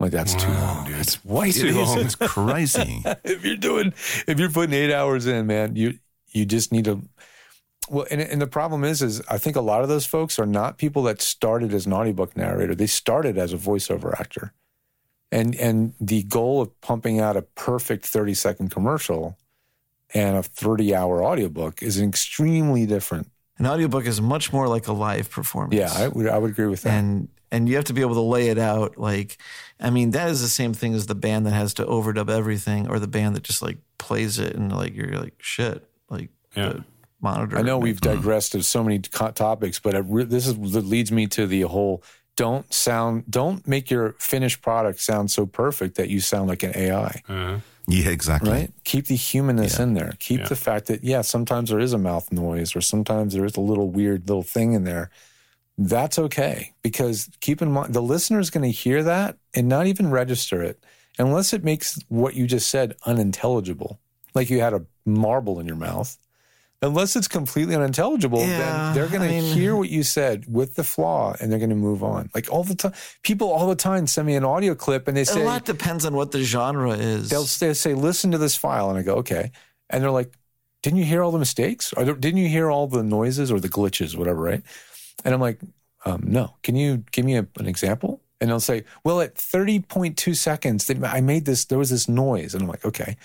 I'm 0.00 0.04
like 0.06 0.12
that's 0.12 0.34
too 0.34 0.48
long, 0.50 0.86
dude. 0.86 0.96
It's 0.98 1.22
way 1.24 1.52
too 1.52 1.72
long. 1.72 1.98
it's 2.00 2.14
crazy. 2.20 3.02
if 3.24 3.44
you're 3.44 3.56
doing 3.56 3.92
if 4.26 4.38
you're 4.38 4.50
putting 4.50 4.74
eight 4.74 4.92
hours 4.92 5.26
in, 5.26 5.46
man, 5.46 5.76
you 5.76 5.98
you 6.32 6.44
just 6.46 6.72
need 6.72 6.86
to. 6.86 7.02
Well, 7.88 8.06
and, 8.10 8.20
and 8.20 8.40
the 8.42 8.46
problem 8.46 8.84
is, 8.84 9.02
is 9.02 9.22
I 9.28 9.38
think 9.38 9.56
a 9.56 9.60
lot 9.60 9.82
of 9.82 9.88
those 9.88 10.06
folks 10.06 10.38
are 10.38 10.46
not 10.46 10.78
people 10.78 11.02
that 11.04 11.20
started 11.22 11.72
as 11.74 11.86
an 11.86 11.92
audiobook 11.92 12.36
narrator. 12.36 12.74
They 12.74 12.86
started 12.86 13.38
as 13.38 13.52
a 13.52 13.56
voiceover 13.56 14.18
actor, 14.18 14.52
and 15.32 15.54
and 15.56 15.94
the 16.00 16.22
goal 16.24 16.60
of 16.62 16.80
pumping 16.80 17.20
out 17.20 17.36
a 17.36 17.42
perfect 17.42 18.04
thirty 18.06 18.34
second 18.34 18.70
commercial 18.70 19.36
and 20.14 20.36
a 20.36 20.42
thirty 20.42 20.94
hour 20.94 21.22
audiobook 21.24 21.82
is 21.82 22.00
extremely 22.00 22.86
different. 22.86 23.30
An 23.58 23.66
audiobook 23.66 24.06
is 24.06 24.20
much 24.20 24.52
more 24.52 24.68
like 24.68 24.86
a 24.86 24.92
live 24.92 25.30
performance. 25.30 25.74
Yeah, 25.74 25.92
I 25.92 26.08
would 26.08 26.28
I 26.28 26.38
would 26.38 26.50
agree 26.50 26.66
with 26.66 26.82
that. 26.82 26.92
and 26.92 27.28
and 27.52 27.68
you 27.68 27.76
have 27.76 27.84
to 27.84 27.92
be 27.92 28.00
able 28.00 28.14
to 28.14 28.20
lay 28.20 28.48
it 28.48 28.58
out 28.58 28.98
like 28.98 29.38
i 29.78 29.88
mean 29.88 30.10
that 30.10 30.28
is 30.30 30.42
the 30.42 30.48
same 30.48 30.74
thing 30.74 30.94
as 30.94 31.06
the 31.06 31.14
band 31.14 31.46
that 31.46 31.52
has 31.52 31.72
to 31.74 31.84
overdub 31.84 32.28
everything 32.28 32.88
or 32.88 32.98
the 32.98 33.06
band 33.06 33.36
that 33.36 33.44
just 33.44 33.62
like 33.62 33.78
plays 33.98 34.40
it 34.40 34.56
and 34.56 34.74
like 34.76 34.96
you're 34.96 35.16
like 35.16 35.34
shit 35.38 35.88
like 36.10 36.28
Yeah. 36.56 36.70
the 36.70 36.84
monitor 37.20 37.58
I 37.58 37.62
know 37.62 37.78
we've 37.78 38.00
digressed 38.00 38.52
to 38.52 38.62
so 38.62 38.82
many 38.84 38.98
co- 39.00 39.30
topics, 39.30 39.78
but 39.80 39.94
re- 40.08 40.24
this 40.24 40.46
is 40.46 40.54
what 40.54 40.84
leads 40.84 41.10
me 41.10 41.26
to 41.28 41.46
the 41.46 41.62
whole 41.62 42.02
don't 42.36 42.70
sound 42.72 43.24
don't 43.30 43.66
make 43.66 43.90
your 43.90 44.12
finished 44.18 44.60
product 44.60 45.00
sound 45.00 45.30
so 45.30 45.46
perfect 45.46 45.96
that 45.96 46.08
you 46.10 46.20
sound 46.20 46.48
like 46.48 46.62
an 46.62 46.72
AI. 46.76 47.22
Uh, 47.28 47.58
Yeah, 47.88 48.10
exactly. 48.10 48.50
Right? 48.50 48.72
Keep 48.84 49.06
the 49.06 49.16
humanness 49.16 49.78
in 49.78 49.94
there. 49.94 50.14
Keep 50.18 50.40
Yeah. 50.40 50.48
the 50.48 50.56
fact 50.56 50.86
that 50.86 51.02
yeah, 51.04 51.22
sometimes 51.22 51.70
there 51.70 51.78
is 51.78 51.92
a 51.92 51.98
mouth 51.98 52.30
noise 52.32 52.76
or 52.76 52.80
sometimes 52.82 53.32
there 53.32 53.44
is 53.46 53.56
a 53.56 53.60
little 53.60 53.88
weird 53.90 54.28
little 54.28 54.42
thing 54.42 54.72
in 54.74 54.84
there. 54.84 55.08
That's 55.78 56.18
okay 56.18 56.72
because 56.82 57.28
keep 57.40 57.62
in 57.62 57.70
mind 57.72 57.94
the 57.94 58.02
listener 58.02 58.38
is 58.40 58.50
going 58.50 58.64
to 58.64 58.70
hear 58.70 59.02
that 59.02 59.36
and 59.54 59.68
not 59.68 59.86
even 59.86 60.10
register 60.10 60.62
it 60.62 60.82
unless 61.18 61.52
it 61.54 61.64
makes 61.64 61.98
what 62.08 62.34
you 62.34 62.46
just 62.46 62.68
said 62.70 62.96
unintelligible. 63.06 63.98
Like 64.34 64.50
you 64.50 64.60
had 64.60 64.74
a 64.74 64.84
marble 65.06 65.60
in 65.60 65.66
your 65.66 65.76
mouth. 65.76 66.18
Unless 66.82 67.16
it's 67.16 67.28
completely 67.28 67.74
unintelligible, 67.74 68.40
Yeah, 68.40 68.58
then 68.58 68.94
they're 68.94 69.08
going 69.08 69.22
I 69.22 69.40
to 69.40 69.46
hear 69.46 69.74
what 69.74 69.88
you 69.88 70.02
said 70.02 70.44
with 70.46 70.74
the 70.74 70.84
flaw 70.84 71.34
and 71.40 71.50
they're 71.50 71.58
going 71.58 71.70
to 71.70 71.76
move 71.76 72.02
on. 72.02 72.28
Like 72.34 72.52
all 72.52 72.64
the 72.64 72.74
time, 72.74 72.92
people 73.22 73.50
all 73.50 73.66
the 73.66 73.76
time 73.76 74.06
send 74.06 74.26
me 74.26 74.34
an 74.34 74.44
audio 74.44 74.74
clip 74.74 75.08
and 75.08 75.16
they 75.16 75.24
say, 75.24 75.42
a 75.42 75.44
lot 75.44 75.64
depends 75.64 76.04
on 76.04 76.14
what 76.14 76.32
the 76.32 76.42
genre 76.42 76.92
is 76.92 77.30
they'll 77.30 77.44
say, 77.44 77.72
say, 77.72 77.94
listen 77.94 78.30
to 78.32 78.38
this 78.38 78.56
file. 78.56 78.90
And 78.90 78.98
I 78.98 79.02
go, 79.02 79.16
okay. 79.16 79.52
And 79.88 80.02
they're 80.02 80.10
like, 80.10 80.32
didn't 80.82 80.98
you 80.98 81.04
hear 81.06 81.22
all 81.22 81.32
the 81.32 81.38
mistakes? 81.38 81.92
Or 81.94 82.04
didn't 82.04 82.36
you 82.36 82.48
hear 82.48 82.70
all 82.70 82.86
the 82.86 83.02
noises 83.02 83.50
or 83.50 83.58
the 83.58 83.68
glitches, 83.68 84.16
whatever, 84.16 84.40
right? 84.40 84.62
And 85.24 85.32
I'm 85.34 85.40
like, 85.40 85.60
um, 86.04 86.22
no. 86.24 86.56
Can 86.62 86.76
you 86.76 87.04
give 87.10 87.24
me 87.24 87.36
a, 87.36 87.46
an 87.58 87.66
example? 87.66 88.22
And 88.40 88.50
they'll 88.50 88.60
say, 88.60 88.84
well, 89.02 89.20
at 89.22 89.34
30.2 89.34 90.36
seconds, 90.36 90.90
I 91.02 91.20
made 91.22 91.46
this, 91.46 91.64
there 91.64 91.78
was 91.78 91.90
this 91.90 92.06
noise. 92.08 92.52
And 92.52 92.62
I'm 92.62 92.68
like, 92.68 92.84
okay. 92.84 93.16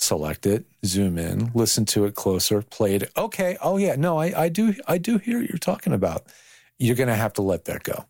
Select 0.00 0.46
it, 0.46 0.64
zoom 0.86 1.18
in, 1.18 1.50
listen 1.54 1.84
to 1.86 2.04
it 2.04 2.14
closer, 2.14 2.62
play 2.62 2.94
it. 2.94 3.10
Okay. 3.16 3.58
Oh 3.60 3.78
yeah. 3.78 3.96
No, 3.96 4.20
I, 4.20 4.44
I 4.44 4.48
do 4.48 4.72
I 4.86 4.96
do 4.96 5.18
hear 5.18 5.40
what 5.40 5.48
you're 5.48 5.58
talking 5.58 5.92
about. 5.92 6.22
You're 6.78 6.94
gonna 6.94 7.16
have 7.16 7.32
to 7.32 7.42
let 7.42 7.64
that 7.64 7.82
go. 7.82 8.04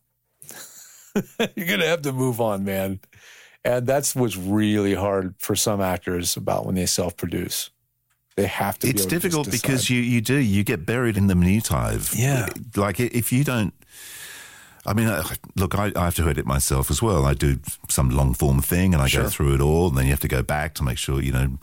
you're 1.56 1.66
gonna 1.66 1.86
have 1.86 2.02
to 2.02 2.12
move 2.12 2.42
on, 2.42 2.64
man. 2.64 3.00
And 3.64 3.86
that's 3.86 4.14
what's 4.14 4.36
really 4.36 4.92
hard 4.92 5.34
for 5.38 5.56
some 5.56 5.80
actors 5.80 6.36
about 6.36 6.66
when 6.66 6.74
they 6.74 6.84
self-produce. 6.84 7.70
They 8.36 8.46
have 8.46 8.78
to. 8.80 8.88
It's 8.88 9.00
able 9.00 9.08
to 9.08 9.18
difficult 9.18 9.50
because 9.50 9.88
you, 9.88 10.00
you 10.00 10.20
do 10.20 10.36
you 10.36 10.64
get 10.64 10.84
buried 10.84 11.16
in 11.16 11.26
the 11.26 11.34
minutiae. 11.34 12.00
Yeah. 12.14 12.48
like 12.76 13.00
if 13.00 13.32
you 13.32 13.44
don't. 13.44 13.72
I 14.88 14.94
mean, 14.94 15.12
look, 15.54 15.74
I, 15.74 15.92
I 15.94 16.04
have 16.04 16.14
to 16.16 16.28
edit 16.28 16.46
myself 16.46 16.90
as 16.90 17.02
well. 17.02 17.26
I 17.26 17.34
do 17.34 17.58
some 17.88 18.08
long 18.08 18.32
form 18.32 18.62
thing, 18.62 18.94
and 18.94 19.02
I 19.02 19.08
go 19.08 19.28
through 19.28 19.54
it 19.54 19.60
all, 19.60 19.88
and 19.88 19.98
then 19.98 20.06
you 20.06 20.10
have 20.12 20.20
to 20.20 20.28
go 20.28 20.42
back 20.42 20.74
to 20.74 20.82
make 20.82 20.96
sure 20.96 21.22
you 21.22 21.30
know, 21.30 21.58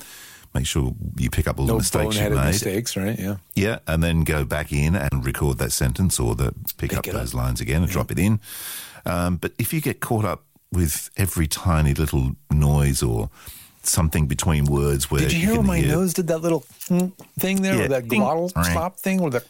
make 0.54 0.68
sure 0.68 0.94
you 1.18 1.32
pick 1.32 1.48
up 1.48 1.60
all 1.60 1.66
the 1.66 1.76
mistakes 1.76 2.18
you 2.18 2.30
made. 2.30 2.46
mistakes, 2.46 2.96
right? 2.96 3.18
Yeah. 3.18 3.38
Yeah, 3.56 3.80
and 3.88 4.04
then 4.04 4.24
go 4.24 4.46
back 4.46 4.72
in 4.72 4.96
and 4.96 5.26
record 5.26 5.58
that 5.58 5.72
sentence 5.72 6.20
or 6.20 6.36
the 6.36 6.54
pick, 6.78 6.96
up 6.96 7.08
it 7.08 7.14
those 7.14 7.34
lines 7.34 7.60
again 7.60 7.82
and 7.82 7.92
drop 7.92 8.12
it 8.12 8.20
in. 8.20 8.40
Um, 9.06 9.38
but 9.38 9.54
if 9.58 9.74
you 9.74 9.82
get 9.82 10.00
caught 10.00 10.26
up 10.26 10.44
with 10.72 11.10
every 11.18 11.48
tiny 11.48 11.94
little 11.94 12.36
noise 12.52 13.02
or 13.02 13.30
something 13.88 14.28
between 14.28 14.66
words 14.66 15.10
where 15.12 15.22
Did 15.22 15.34
you 15.34 15.40
hear 15.40 15.50
can 15.56 15.68
when 15.68 15.68
my 15.68 15.82
nose 15.82 16.14
did 16.14 16.28
that 16.28 16.40
little 16.40 16.62
thing 17.40 17.62
there, 17.62 17.76
Yeah. 17.76 17.86
or 17.86 17.88
that 17.90 18.08
Ding. 18.08 18.22
glottal 18.22 18.56
Right. 18.56 18.66
stop 18.72 19.00
thing, 19.00 19.20
or 19.22 19.30
the? 19.30 19.44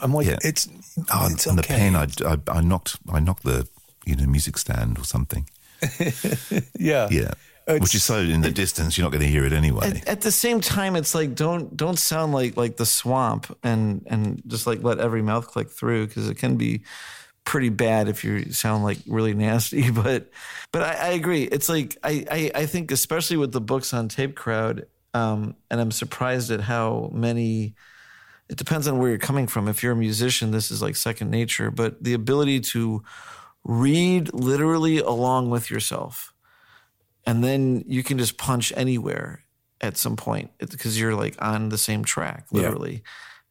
I'm 0.00 0.12
like, 0.14 0.26
Yeah. 0.26 0.38
it's 0.42 0.68
Oh, 1.10 1.28
it's 1.30 1.46
and 1.46 1.58
okay. 1.58 1.74
the 1.74 1.78
pen, 1.78 1.96
I, 1.96 2.06
I, 2.32 2.58
I 2.58 2.60
knocked, 2.60 2.96
I 3.12 3.20
knocked 3.20 3.44
the, 3.44 3.66
you 4.04 4.16
know, 4.16 4.26
music 4.26 4.58
stand 4.58 4.98
or 4.98 5.04
something. 5.04 5.48
yeah, 6.78 7.08
Yeah, 7.10 7.32
which 7.66 7.94
is 7.94 8.04
so 8.04 8.18
in 8.18 8.40
the 8.40 8.50
distance, 8.50 8.96
you're 8.96 9.04
not 9.04 9.12
going 9.12 9.22
to 9.24 9.28
hear 9.28 9.44
it 9.44 9.52
anyway. 9.52 9.86
At, 9.88 10.08
at 10.08 10.20
the 10.22 10.32
same 10.32 10.60
time, 10.60 10.96
it's 10.96 11.14
like 11.14 11.34
don't 11.34 11.76
don't 11.76 11.98
sound 11.98 12.32
like 12.32 12.56
like 12.56 12.76
the 12.76 12.86
swamp 12.86 13.56
and 13.62 14.04
and 14.08 14.42
just 14.46 14.66
like 14.66 14.82
let 14.82 14.98
every 14.98 15.22
mouth 15.22 15.46
click 15.48 15.70
through 15.70 16.06
because 16.06 16.28
it 16.28 16.38
can 16.38 16.56
be 16.56 16.82
pretty 17.44 17.68
bad 17.70 18.08
if 18.08 18.24
you 18.24 18.52
sound 18.52 18.84
like 18.84 18.98
really 19.06 19.34
nasty. 19.34 19.90
But 19.94 20.30
but 20.72 20.82
I, 20.82 20.92
I 20.92 21.08
agree. 21.10 21.44
It's 21.44 21.68
like 21.68 21.96
I, 22.02 22.24
I 22.30 22.50
I 22.62 22.66
think 22.66 22.90
especially 22.90 23.36
with 23.36 23.52
the 23.52 23.60
books 23.60 23.92
on 23.94 24.08
tape 24.08 24.34
crowd, 24.36 24.86
um, 25.14 25.56
and 25.70 25.80
I'm 25.80 25.90
surprised 25.90 26.50
at 26.50 26.60
how 26.60 27.10
many. 27.12 27.74
It 28.48 28.58
depends 28.58 28.86
on 28.86 28.98
where 28.98 29.08
you're 29.08 29.18
coming 29.18 29.46
from. 29.46 29.66
If 29.68 29.82
you're 29.82 29.92
a 29.92 29.96
musician, 29.96 30.50
this 30.50 30.70
is 30.70 30.82
like 30.82 30.94
second 30.96 31.30
nature. 31.30 31.70
But 31.70 32.02
the 32.04 32.12
ability 32.12 32.60
to 32.60 33.02
read 33.64 34.34
literally 34.34 34.98
along 34.98 35.48
with 35.48 35.70
yourself 35.70 36.34
and 37.24 37.44
then 37.44 37.84
you 37.86 38.02
can 38.02 38.18
just 38.18 38.36
punch 38.36 38.72
anywhere 38.76 39.44
at 39.80 39.96
some 39.96 40.16
point 40.16 40.50
because 40.58 40.98
you're 40.98 41.14
like 41.14 41.36
on 41.40 41.68
the 41.68 41.78
same 41.78 42.04
track 42.04 42.44
Yeah. 42.50 42.62
literally 42.62 43.04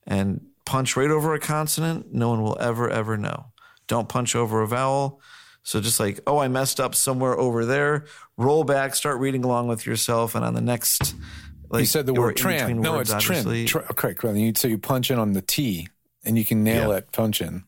and 0.05 0.45
punch 0.65 0.97
right 0.97 1.09
over 1.09 1.33
a 1.33 1.39
consonant 1.39 2.13
no 2.13 2.27
one 2.27 2.43
will 2.43 2.57
ever 2.59 2.89
ever 2.89 3.15
know 3.17 3.45
don't 3.91 4.09
punch 4.09 4.35
over 4.35 4.61
a 4.61 4.67
vowel 4.67 5.21
so 5.63 5.79
just 5.81 5.99
like 5.99 6.19
oh 6.25 6.37
i 6.39 6.47
messed 6.47 6.79
up 6.79 6.95
somewhere 6.95 7.37
over 7.37 7.65
there 7.65 8.05
roll 8.37 8.63
back 8.63 8.95
start 8.95 9.19
reading 9.19 9.43
along 9.43 9.67
with 9.67 9.85
yourself 9.85 10.33
and 10.35 10.43
on 10.45 10.53
the 10.53 10.61
next 10.61 11.13
like 11.69 11.81
you 11.81 11.85
said 11.85 12.05
the 12.05 12.13
word 12.13 12.35
tran. 12.35 12.77
No, 12.79 12.93
words, 12.93 13.11
it's 13.11 13.23
trin. 13.23 13.39
obviously. 13.39 13.65
Tr- 13.65 13.89
okay, 13.91 14.13
correct. 14.13 14.37
You, 14.37 14.51
so 14.55 14.67
you 14.67 14.77
punch 14.77 15.09
in 15.09 15.17
on 15.19 15.31
the 15.31 15.41
T, 15.41 15.87
and 16.25 16.37
you 16.37 16.43
can 16.43 16.65
nail 16.65 16.89
Yeah. 16.89 16.95
that 16.95 17.11
punch 17.13 17.39
in. 17.41 17.63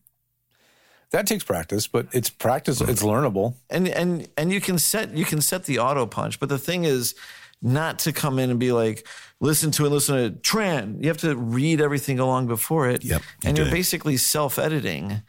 That 1.12 1.26
takes 1.26 1.44
practice, 1.46 1.88
but 1.88 2.08
it's 2.12 2.30
practice. 2.30 2.82
Mm-hmm. 2.82 2.92
It's 2.92 3.02
learnable. 3.04 3.54
and 3.70 3.88
and 3.88 4.28
and 4.38 4.52
you 4.52 4.60
can 4.60 4.78
set 4.80 5.16
you 5.16 5.24
can 5.24 5.40
set 5.42 5.64
the 5.66 5.80
auto 5.80 6.06
punch 6.06 6.40
but 6.42 6.50
the 6.50 6.58
thing 6.60 6.84
is 6.84 7.16
not 7.62 8.00
to 8.00 8.12
come 8.12 8.40
in 8.40 8.50
and 8.50 8.60
be 8.60 8.74
like 8.74 9.08
listen 9.40 9.72
to 9.72 9.86
and 9.86 9.94
listen 9.94 10.16
to 10.18 10.38
tran 10.42 11.02
you 11.02 11.08
have 11.08 11.20
to 11.20 11.34
read 11.38 11.80
everything 11.80 12.20
along 12.20 12.48
before 12.48 12.90
it 12.90 13.06
Yep, 13.06 13.22
you 13.22 13.48
and 13.48 13.56
do. 13.56 13.62
you're 13.64 13.72
basically 13.72 14.18
self-editing 14.18 15.22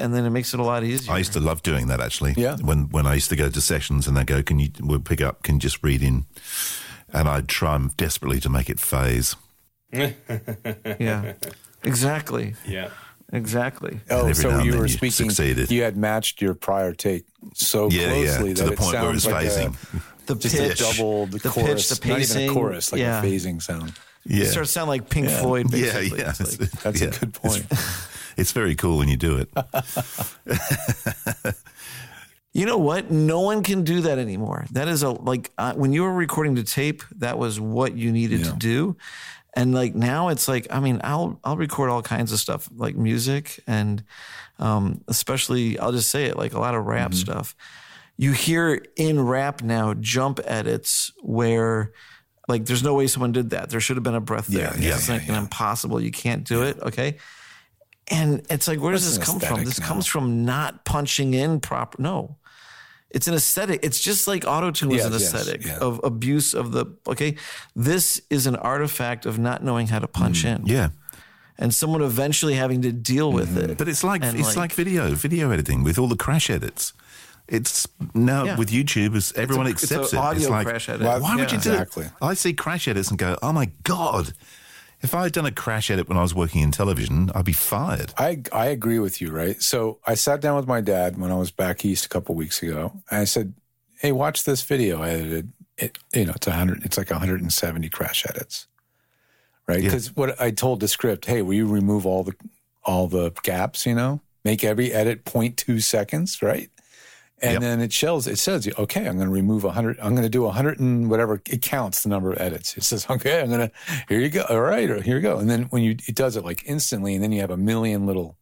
and 0.00 0.12
then 0.14 0.24
it 0.24 0.30
makes 0.30 0.52
it 0.54 0.60
a 0.60 0.62
lot 0.64 0.82
easier 0.82 1.12
I 1.12 1.18
used 1.18 1.32
to 1.34 1.40
love 1.40 1.62
doing 1.62 1.86
that 1.88 2.00
actually. 2.00 2.34
Yeah. 2.36 2.56
When 2.60 2.88
when 2.90 3.06
I 3.06 3.14
used 3.14 3.28
to 3.30 3.36
go 3.36 3.48
to 3.50 3.60
sessions 3.60 4.08
and 4.08 4.16
they 4.16 4.24
go, 4.24 4.42
"Can 4.42 4.58
you 4.58 4.70
we'll 4.80 5.00
pick 5.00 5.20
up? 5.20 5.42
Can 5.44 5.54
you 5.56 5.60
just 5.60 5.82
read 5.84 6.02
in?" 6.02 6.24
And 7.12 7.28
I'd 7.28 7.48
try 7.48 7.78
desperately 7.96 8.40
to 8.40 8.48
make 8.48 8.68
it 8.70 8.80
phase. 8.80 9.36
yeah 9.92 11.32
exactly 11.82 12.54
Yeah. 12.66 12.90
exactly 13.32 14.00
Oh, 14.10 14.32
so 14.32 14.60
you 14.62 14.76
were 14.76 14.86
you 14.86 14.88
speaking. 14.88 15.30
succeeded. 15.30 15.70
You 15.70 15.82
had 15.82 15.96
matched 15.96 16.40
your 16.40 16.54
prior 16.54 16.92
take 16.92 17.24
so 17.54 17.90
Yeah, 17.90 18.14
yeah, 18.14 18.36
closely 18.36 18.54
to 18.54 18.62
that 18.62 18.66
the 18.66 18.72
it 18.72 18.78
point 18.78 18.92
where 18.94 19.02
sounds 19.02 19.26
it's 19.26 19.32
like 19.32 19.46
phasing. 19.48 19.74
a, 19.94 20.26
the 20.26 20.34
just 20.36 20.54
pitch 20.56 20.80
a 20.80 20.84
double 20.84 21.26
the, 21.26 21.38
the 21.38 21.48
chorus, 21.48 21.88
pitch 21.88 21.98
the 22.00 22.08
not 22.08 22.16
pacing 22.18 22.40
even 22.42 22.50
a 22.50 22.54
chorus, 22.54 22.92
like 22.92 23.00
yeah 23.00 23.20
a 23.20 23.24
phasing 23.24 23.60
sound. 23.62 23.92
Yeah, 24.26 24.44
it 24.44 24.48
starts 24.50 24.68
to 24.70 24.72
sound 24.74 24.88
like 24.88 25.08
pink 25.08 25.28
floyd 25.30 25.66
yeah, 25.72 25.80
basically 25.92 26.18
yeah. 26.20 26.30
It's 26.38 26.60
like- 26.60 26.70
That's 26.82 27.00
Yeah. 27.00 27.08
a 27.08 27.18
good 27.18 27.34
point. 27.34 27.66
It's 28.40 28.52
very 28.52 28.74
cool 28.74 28.98
when 28.98 29.08
you 29.08 29.16
do 29.16 29.36
it. 29.36 29.48
You 32.52 32.66
know 32.66 32.78
what? 32.78 33.10
No 33.10 33.40
one 33.40 33.62
can 33.62 33.84
do 33.84 34.00
that 34.02 34.18
anymore. 34.18 34.66
That 34.72 34.88
is 34.88 35.04
a 35.04 35.10
like 35.10 35.52
uh, 35.56 35.74
when 35.74 35.92
you 35.92 36.02
were 36.02 36.12
recording 36.12 36.54
the 36.56 36.64
tape, 36.64 37.02
that 37.18 37.38
was 37.38 37.60
what 37.60 37.96
you 37.96 38.10
needed 38.10 38.44
to 38.44 38.52
do. 38.52 38.96
And 39.54 39.72
like 39.72 39.94
now 39.94 40.28
it's 40.28 40.48
like 40.48 40.66
I 40.70 40.80
mean, 40.80 41.00
I'll 41.04 41.38
I'll 41.44 41.56
record 41.56 41.90
all 41.90 42.02
kinds 42.02 42.32
of 42.32 42.40
stuff 42.40 42.68
like 42.74 42.96
music 42.96 43.60
and 43.66 44.02
um 44.58 45.00
especially 45.06 45.78
I'll 45.78 45.92
just 45.92 46.10
say 46.10 46.24
it 46.24 46.36
like 46.36 46.52
a 46.52 46.58
lot 46.58 46.74
of 46.74 46.84
rap 46.86 47.14
stuff. 47.14 47.54
You 48.16 48.32
hear 48.32 48.84
in 48.96 49.24
rap 49.24 49.62
now 49.62 49.94
jump 49.94 50.40
edits 50.44 51.12
where 51.22 51.92
like 52.48 52.66
there's 52.66 52.82
no 52.82 52.94
way 52.94 53.06
someone 53.06 53.30
did 53.30 53.50
that. 53.50 53.70
There 53.70 53.80
should 53.80 53.96
have 53.96 54.02
been 54.02 54.16
a 54.16 54.20
breath 54.20 54.48
there. 54.48 54.74
Yeah, 54.74 54.88
yeah, 54.88 54.94
it's 54.96 55.08
yeah, 55.08 55.14
like 55.14 55.28
an 55.28 55.36
impossible. 55.36 56.00
You 56.00 56.10
can't 56.10 56.42
do 56.42 56.64
it. 56.64 56.80
Okay. 56.80 57.18
And 58.10 58.44
it's 58.50 58.66
like, 58.66 58.80
where 58.80 58.92
does 58.92 59.04
That's 59.04 59.18
this 59.18 59.26
come 59.26 59.40
from? 59.40 59.64
This 59.64 59.78
now. 59.80 59.86
comes 59.86 60.06
from 60.06 60.44
not 60.44 60.84
punching 60.84 61.32
in 61.34 61.60
proper. 61.60 62.02
No, 62.02 62.36
it's 63.10 63.28
an 63.28 63.34
aesthetic. 63.34 63.80
It's 63.84 64.00
just 64.00 64.26
like 64.26 64.44
auto 64.46 64.70
tune 64.72 64.90
is 64.92 65.04
an 65.04 65.12
Yes, 65.12 65.20
yes, 65.22 65.34
aesthetic 65.34 65.64
yeah. 65.66 65.78
of 65.78 66.00
abuse 66.02 66.52
of 66.54 66.72
the. 66.72 66.86
Okay, 67.06 67.36
this 67.76 68.20
is 68.28 68.46
an 68.46 68.56
artifact 68.56 69.26
of 69.26 69.38
not 69.38 69.62
knowing 69.62 69.86
how 69.88 70.00
to 70.00 70.08
punch 70.08 70.44
in, 70.44 70.62
Mm, 70.62 70.68
Yeah, 70.68 70.88
and 71.56 71.72
someone 71.74 72.02
eventually 72.02 72.54
having 72.54 72.82
to 72.82 72.90
deal 72.92 73.30
with 73.32 73.56
it. 73.56 73.78
but 73.78 73.86
it's 73.88 74.02
like 74.02 74.24
And, 74.24 74.36
it's 74.38 74.48
like- 74.48 74.56
like, 74.56 74.72
video, 74.72 75.14
video 75.14 75.50
editing 75.52 75.84
with 75.84 75.96
all 75.98 76.08
the 76.08 76.16
crash 76.16 76.50
edits. 76.50 76.92
It's 77.46 77.86
now 78.14 78.44
Yeah. 78.44 78.56
with 78.56 78.70
YouTube, 78.70 79.16
it's, 79.16 79.32
everyone 79.36 79.66
it's 79.66 79.82
accepts 79.82 80.12
a 80.12 80.16
it. 80.16 80.18
audio 80.20 80.40
it's 80.42 80.50
like, 80.50 80.66
crash 80.66 80.88
edit. 80.88 81.02
Why, 81.06 81.18
Why- 81.18 81.36
would 81.36 81.50
you 81.52 81.58
yeah. 81.58 81.62
do 81.64 81.72
Exactly. 81.72 82.04
it? 82.06 82.12
I 82.22 82.34
see 82.34 82.52
crash 82.54 82.86
edits 82.88 83.08
and 83.10 83.18
go, 83.18 83.36
"Oh 83.42 83.52
my 83.52 83.70
god!" 83.82 84.32
If 85.02 85.14
I 85.14 85.24
had 85.24 85.32
done 85.32 85.46
a 85.46 85.52
crash 85.52 85.90
edit 85.90 86.08
when 86.08 86.18
I 86.18 86.22
was 86.22 86.34
working 86.34 86.60
in 86.60 86.72
television, 86.72 87.30
I'd 87.34 87.44
be 87.44 87.52
fired. 87.52 88.12
I 88.18 88.42
I 88.52 88.66
agree 88.66 88.98
with 88.98 89.20
you, 89.20 89.30
right? 89.30 89.60
So 89.62 89.98
I 90.06 90.14
sat 90.14 90.40
down 90.40 90.56
with 90.56 90.66
my 90.66 90.80
dad 90.80 91.18
when 91.18 91.32
I 91.32 91.36
was 91.36 91.50
back 91.50 91.84
east 91.84 92.04
a 92.04 92.08
couple 92.08 92.34
weeks 92.34 92.62
ago, 92.62 92.92
and 93.10 93.20
I 93.20 93.24
said, 93.24 93.54
"Hey, 93.98 94.12
watch 94.12 94.44
this 94.44 94.62
video 94.62 95.02
I 95.02 95.10
edited. 95.10 95.52
It 95.78 95.98
you 96.12 96.26
know 96.26 96.32
it's 96.36 96.46
a 96.46 96.52
hundred. 96.52 96.84
It's 96.84 96.98
like 96.98 97.10
170 97.10 97.88
crash 97.88 98.26
edits, 98.28 98.66
right? 99.66 99.78
Yeah. 99.80 99.88
Because 99.88 100.14
what 100.14 100.38
I 100.40 100.50
told 100.50 100.80
Descript, 100.80 101.24
hey, 101.24 101.40
will 101.40 101.54
you 101.54 101.66
remove 101.66 102.04
all 102.04 102.22
the 102.22 102.34
all 102.84 103.06
the 103.06 103.32
gaps? 103.42 103.86
You 103.86 103.94
know, 103.94 104.20
make 104.44 104.62
every 104.64 104.92
edit 104.92 105.24
0.2 105.24 105.82
seconds, 105.82 106.42
right? 106.42 106.70
And 107.42 107.52
Yep. 107.52 107.60
then 107.62 107.80
it 107.80 107.92
shows 107.92 108.26
it 108.26 108.38
says 108.38 108.68
okay 108.78 109.06
i'm 109.08 109.16
going 109.16 109.28
to 109.28 109.32
remove 109.32 109.64
100 109.64 109.98
i'm 110.00 110.10
going 110.14 110.22
to 110.24 110.28
do 110.28 110.42
100 110.42 110.78
and 110.78 111.08
whatever 111.08 111.40
it 111.48 111.62
counts 111.62 112.02
the 112.02 112.08
number 112.10 112.32
of 112.32 112.38
edits. 112.40 112.76
It 112.76 112.84
says 112.84 113.06
okay 113.10 113.40
i'm 113.40 113.48
going 113.48 113.68
to 113.68 113.72
here 114.08 114.20
you 114.20 114.28
go 114.28 114.42
all 114.50 114.60
right 114.60 114.90
or 114.90 115.00
here 115.00 115.16
you 115.16 115.22
go. 115.22 115.38
And 115.38 115.48
then 115.48 115.62
when 115.70 115.82
you 115.82 115.92
it 116.06 116.14
does 116.14 116.36
it 116.36 116.44
like 116.44 116.62
instantly 116.66 117.14
and 117.14 117.22
then 117.24 117.32
you 117.32 117.40
have 117.40 117.50
a 117.50 117.56
million 117.56 118.06
little 118.06 118.36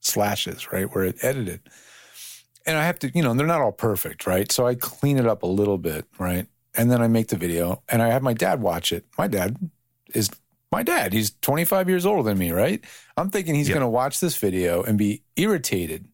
slashes 0.00 0.72
right 0.72 0.92
where 0.94 1.04
it 1.04 1.16
edited. 1.22 1.60
And 2.66 2.76
i 2.76 2.84
have 2.84 2.98
to 3.00 3.10
you 3.14 3.22
know 3.22 3.34
they're 3.34 3.46
not 3.46 3.60
all 3.60 3.72
perfect 3.72 4.26
right? 4.26 4.50
So 4.50 4.66
i 4.66 4.74
clean 4.74 5.18
it 5.18 5.26
up 5.26 5.42
a 5.42 5.46
little 5.46 5.78
bit 5.78 6.06
right? 6.18 6.46
And 6.74 6.90
then 6.90 7.02
i 7.02 7.08
make 7.08 7.28
the 7.28 7.36
video 7.36 7.82
and 7.88 8.02
i 8.02 8.08
have 8.08 8.22
my 8.22 8.32
dad 8.34 8.60
watch 8.62 8.92
it. 8.92 9.04
My 9.18 9.26
dad 9.28 9.56
is 10.14 10.30
my 10.70 10.82
dad. 10.82 11.12
He's 11.14 11.32
25 11.42 11.88
years 11.88 12.04
older 12.06 12.22
than 12.22 12.38
me 12.38 12.50
right? 12.52 12.82
I'm 13.16 13.30
thinking 13.30 13.54
he's 13.54 13.68
Yep. 13.68 13.74
going 13.74 13.84
to 13.84 13.88
watch 13.88 14.20
this 14.20 14.36
video 14.38 14.82
and 14.82 14.96
be 14.98 15.22
irritated 15.36 16.06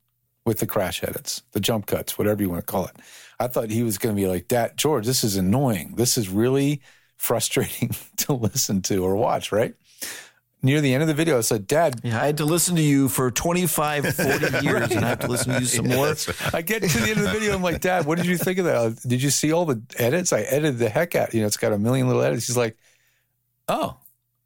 with 0.44 0.58
the 0.58 0.66
crash 0.66 1.02
edits, 1.02 1.42
the 1.52 1.60
jump 1.60 1.86
cuts, 1.86 2.18
whatever 2.18 2.42
you 2.42 2.50
want 2.50 2.60
to 2.60 2.66
call 2.66 2.86
it. 2.86 2.96
I 3.40 3.46
thought 3.48 3.70
he 3.70 3.82
was 3.82 3.98
going 3.98 4.14
to 4.14 4.20
be 4.20 4.28
like, 4.28 4.48
"Dad, 4.48 4.76
George, 4.76 5.06
this 5.06 5.24
is 5.24 5.36
annoying. 5.36 5.94
This 5.96 6.16
is 6.16 6.28
really 6.28 6.80
frustrating 7.16 7.94
to 8.18 8.32
listen 8.34 8.82
to 8.82 9.04
or 9.04 9.16
watch." 9.16 9.52
Right 9.52 9.74
near 10.62 10.80
the 10.80 10.94
end 10.94 11.02
of 11.02 11.08
the 11.08 11.14
video, 11.14 11.38
I 11.38 11.42
said, 11.42 11.66
"Dad, 11.66 12.00
Yeah, 12.02 12.20
I 12.22 12.26
had 12.26 12.38
to 12.38 12.44
listen 12.44 12.76
to 12.76 12.82
you 12.82 13.08
for 13.08 13.30
25, 13.30 14.14
40 14.14 14.30
years, 14.64 14.90
and 14.92 15.04
I 15.04 15.08
have 15.08 15.20
to 15.20 15.28
listen 15.28 15.52
to 15.52 15.60
you 15.60 15.66
some 15.66 15.88
more. 15.88 16.14
I 16.52 16.62
get 16.62 16.82
to 16.82 16.98
the 16.98 17.10
end 17.10 17.18
of 17.18 17.24
the 17.24 17.32
video. 17.32 17.54
I'm 17.54 17.62
like, 17.62 17.80
Dad, 17.80 18.06
what 18.06 18.16
did 18.18 18.26
you 18.26 18.38
think 18.38 18.58
of 18.58 18.64
that? 18.66 18.76
Uh, 18.76 18.90
did 19.06 19.22
you 19.22 19.30
see 19.30 19.52
all 19.52 19.64
the 19.66 19.82
edits? 19.98 20.32
I 20.32 20.40
edited 20.40 20.78
the 20.78 20.88
heck 20.88 21.14
out. 21.14 21.34
You 21.34 21.40
know, 21.40 21.46
it's 21.46 21.56
got 21.56 21.72
a 21.72 21.78
million 21.78 22.06
little 22.06 22.22
edits. 22.22 22.46
He's 22.46 22.56
like, 22.56 22.76
Oh, 23.68 23.96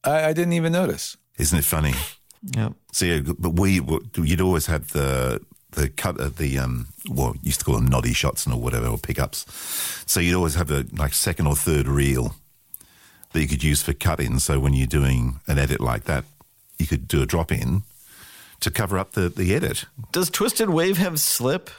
I, 0.05 0.26
I 0.26 0.32
didn't 0.32 0.53
even 0.55 0.72
notice. 0.72 1.16
Isn't 1.38 1.59
it 1.59 1.64
funny? 1.64 1.94
Yeah. 2.42 2.70
See, 2.92 3.20
but 3.20 3.59
we 3.59 3.80
you'd 4.16 4.40
always 4.40 4.66
have 4.66 4.88
the 4.92 5.40
the 5.73 5.89
cut 5.89 6.19
of 6.21 6.37
the 6.39 6.59
um 6.59 6.89
well 7.09 7.35
used 7.43 7.59
to 7.61 7.64
call 7.64 7.75
them 7.77 7.87
noddy 7.87 8.12
shots 8.14 8.45
and 8.47 8.55
or 8.55 8.61
whatever 8.61 8.87
or 8.87 8.99
pickups. 8.99 9.45
So 10.07 10.21
you'd 10.21 10.35
always 10.37 10.55
have 10.55 10.71
a 10.71 10.85
like 10.93 11.12
second 11.14 11.47
or 11.47 11.55
third 11.57 11.87
reel 11.89 12.35
that 13.33 13.41
you 13.43 13.49
could 13.49 13.62
use 13.62 13.83
for 13.83 13.93
cut 13.93 14.21
in. 14.21 14.39
So 14.41 14.59
when 14.59 14.73
you're 14.73 14.87
doing 14.87 15.41
an 15.47 15.59
edit 15.59 15.81
like 15.81 16.05
that, 16.05 16.25
you 16.79 16.87
could 16.87 17.07
do 17.07 17.21
a 17.23 17.27
drop 17.27 17.53
in 17.53 17.83
to 18.61 18.71
cover 18.71 18.99
up 18.99 19.12
the 19.12 19.29
the 19.29 19.55
edit. 19.55 19.85
Does 20.12 20.31
Twisted 20.31 20.71
Wave 20.71 20.97
have 20.99 21.21
slip? 21.21 21.71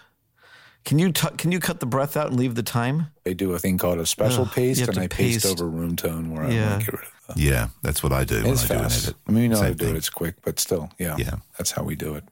Can 0.86 0.98
you 0.98 1.12
tu- 1.12 1.36
can 1.38 1.52
you 1.52 1.60
cut 1.60 1.80
the 1.82 1.86
breath 1.86 2.16
out 2.16 2.28
and 2.28 2.38
leave 2.38 2.56
the 2.56 2.64
time? 2.64 3.08
They 3.26 3.34
do 3.34 3.52
a 3.54 3.60
thing 3.60 3.78
called 3.78 4.00
a 4.00 4.06
special 4.06 4.44
Ugh, 4.44 4.52
paste, 4.54 4.82
and 4.82 4.94
to 4.96 5.02
I 5.02 5.08
paste, 5.08 5.44
paste. 5.44 5.60
over 5.62 5.68
room 5.70 5.96
tone 5.98 6.32
where 6.34 6.46
I 6.46 6.52
Yeah. 6.52 6.70
want 6.70 6.80
to 6.86 6.92
get 6.92 7.00
rid 7.00 7.08
of 7.30 7.36
the. 7.36 7.42
Yeah, 7.42 7.68
that's 7.82 8.02
what 8.02 8.14
I 8.14 8.24
do 8.24 8.44
when 8.44 8.54
It's 8.54 8.64
I 8.64 8.68
do 8.68 8.74
an 8.80 8.86
edit. 8.86 9.16
I 9.28 9.32
mean, 9.32 9.44
you 9.44 9.50
know 9.50 9.58
how 9.62 9.68
to 9.68 9.76
do 9.76 9.86
thing. 9.86 9.96
it. 9.96 9.98
It's 9.98 10.10
quick, 10.10 10.36
but 10.44 10.58
still, 10.60 10.90
yeah, 10.98 11.16
Yeah. 11.18 11.36
that's 11.58 11.72
how 11.72 11.84
we 11.84 11.96
do 11.96 12.16
it. 12.16 12.24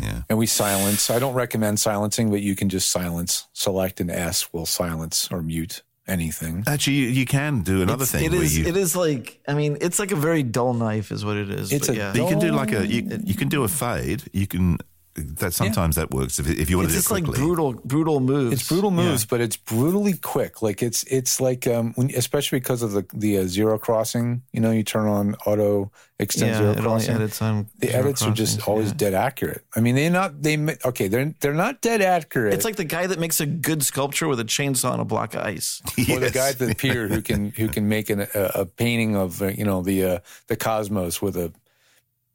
Yeah. 0.00 0.22
And 0.28 0.38
we 0.38 0.46
silence. 0.46 1.10
I 1.10 1.18
don't 1.18 1.34
recommend 1.34 1.80
silencing, 1.80 2.30
but 2.30 2.40
you 2.40 2.54
can 2.54 2.68
just 2.68 2.90
silence. 2.90 3.46
Select 3.52 4.00
an 4.00 4.10
S 4.10 4.52
will 4.52 4.66
silence 4.66 5.28
or 5.32 5.42
mute 5.42 5.82
anything. 6.06 6.64
Actually, 6.66 6.96
you, 6.96 7.08
you 7.08 7.26
can 7.26 7.62
do 7.62 7.82
another 7.82 8.04
It's- 8.04 8.12
thing 8.12 8.24
It 8.24 8.32
where 8.32 8.42
is. 8.42 8.56
you 8.56 8.66
It 8.66 8.76
is 8.76 8.94
like. 8.96 9.40
I 9.48 9.54
mean, 9.54 9.76
it's 9.80 9.98
like 9.98 10.12
a 10.12 10.16
very 10.16 10.42
dull 10.42 10.72
knife, 10.74 11.10
is 11.12 11.24
what 11.24 11.36
it 11.36 11.50
is. 11.50 11.72
It's 11.72 11.88
but 11.88 11.96
a 11.96 11.98
yeah. 11.98 12.12
But 12.12 12.20
you 12.22 12.28
can 12.28 12.38
do 12.38 12.52
like 12.52 12.72
a 12.72 12.86
you, 12.86 13.20
you 13.24 13.34
can 13.34 13.48
do 13.48 13.64
a 13.64 13.68
fade. 13.68 14.22
You 14.32 14.46
can 14.46 14.78
that 15.18 15.52
sometimes 15.54 15.96
that 15.96 16.10
works 16.10 16.38
if, 16.38 16.48
if 16.48 16.70
you 16.70 16.78
want 16.78 16.90
It's 16.90 17.04
to 17.04 17.08
do 17.08 17.14
it 17.16 17.20
just 17.20 17.28
like 17.28 17.36
brutal, 17.36 17.72
brutal 17.84 18.20
moves. 18.20 18.52
It's 18.54 18.68
brutal 18.68 18.90
moves, 18.90 19.26
but 19.26 19.40
it's 19.40 19.56
brutally 19.56 20.14
quick. 20.14 20.62
Like 20.62 20.82
it's 20.82 21.02
it's 21.04 21.40
like 21.40 21.66
um, 21.66 21.92
when, 21.94 22.10
especially 22.14 22.60
because 22.60 22.82
of 22.82 22.92
the 22.92 23.06
the 23.12 23.38
uh, 23.38 23.44
zero 23.46 23.78
crossing. 23.78 24.42
You 24.52 24.60
know, 24.60 24.70
you 24.70 24.82
turn 24.82 25.06
on 25.06 25.34
auto 25.46 25.90
extend 26.20 26.50
Yeah, 26.50 26.58
zero 26.58 26.70
it 26.70 26.76
only 26.78 26.82
crossing. 26.88 27.14
edits 27.14 27.42
on 27.42 27.68
the 27.78 27.88
zero 27.88 28.00
edits 28.00 28.22
are 28.22 28.32
just 28.32 28.66
always 28.66 28.88
yeah. 28.88 28.94
dead 28.94 29.14
accurate. 29.14 29.64
I 29.76 29.80
mean, 29.80 29.94
they're 29.94 30.10
not 30.10 30.42
they 30.42 30.56
ma- 30.56 30.72
okay. 30.84 31.08
They're 31.08 31.34
they're 31.40 31.54
not 31.54 31.80
dead 31.80 32.02
accurate. 32.02 32.54
It's 32.54 32.64
like 32.64 32.76
the 32.76 32.84
guy 32.84 33.06
that 33.06 33.18
makes 33.18 33.40
a 33.40 33.46
good 33.46 33.82
sculpture 33.84 34.28
with 34.28 34.40
a 34.40 34.44
chainsaw 34.44 34.92
and 34.92 35.00
a 35.00 35.04
block 35.04 35.34
of 35.34 35.42
ice. 35.42 35.80
or 36.10 36.18
the 36.20 36.30
guy 36.30 36.50
at 36.50 36.58
the 36.58 36.74
pier 36.74 37.08
who 37.08 37.22
can 37.22 37.50
who 37.50 37.68
can 37.68 37.88
make 37.88 38.10
an, 38.10 38.20
a, 38.34 38.50
a 38.54 38.66
painting 38.66 39.16
of 39.16 39.40
uh, 39.42 39.46
you 39.46 39.64
know 39.64 39.82
the 39.82 40.04
uh, 40.04 40.18
the 40.48 40.56
cosmos 40.56 41.22
with 41.22 41.36
a 41.36 41.52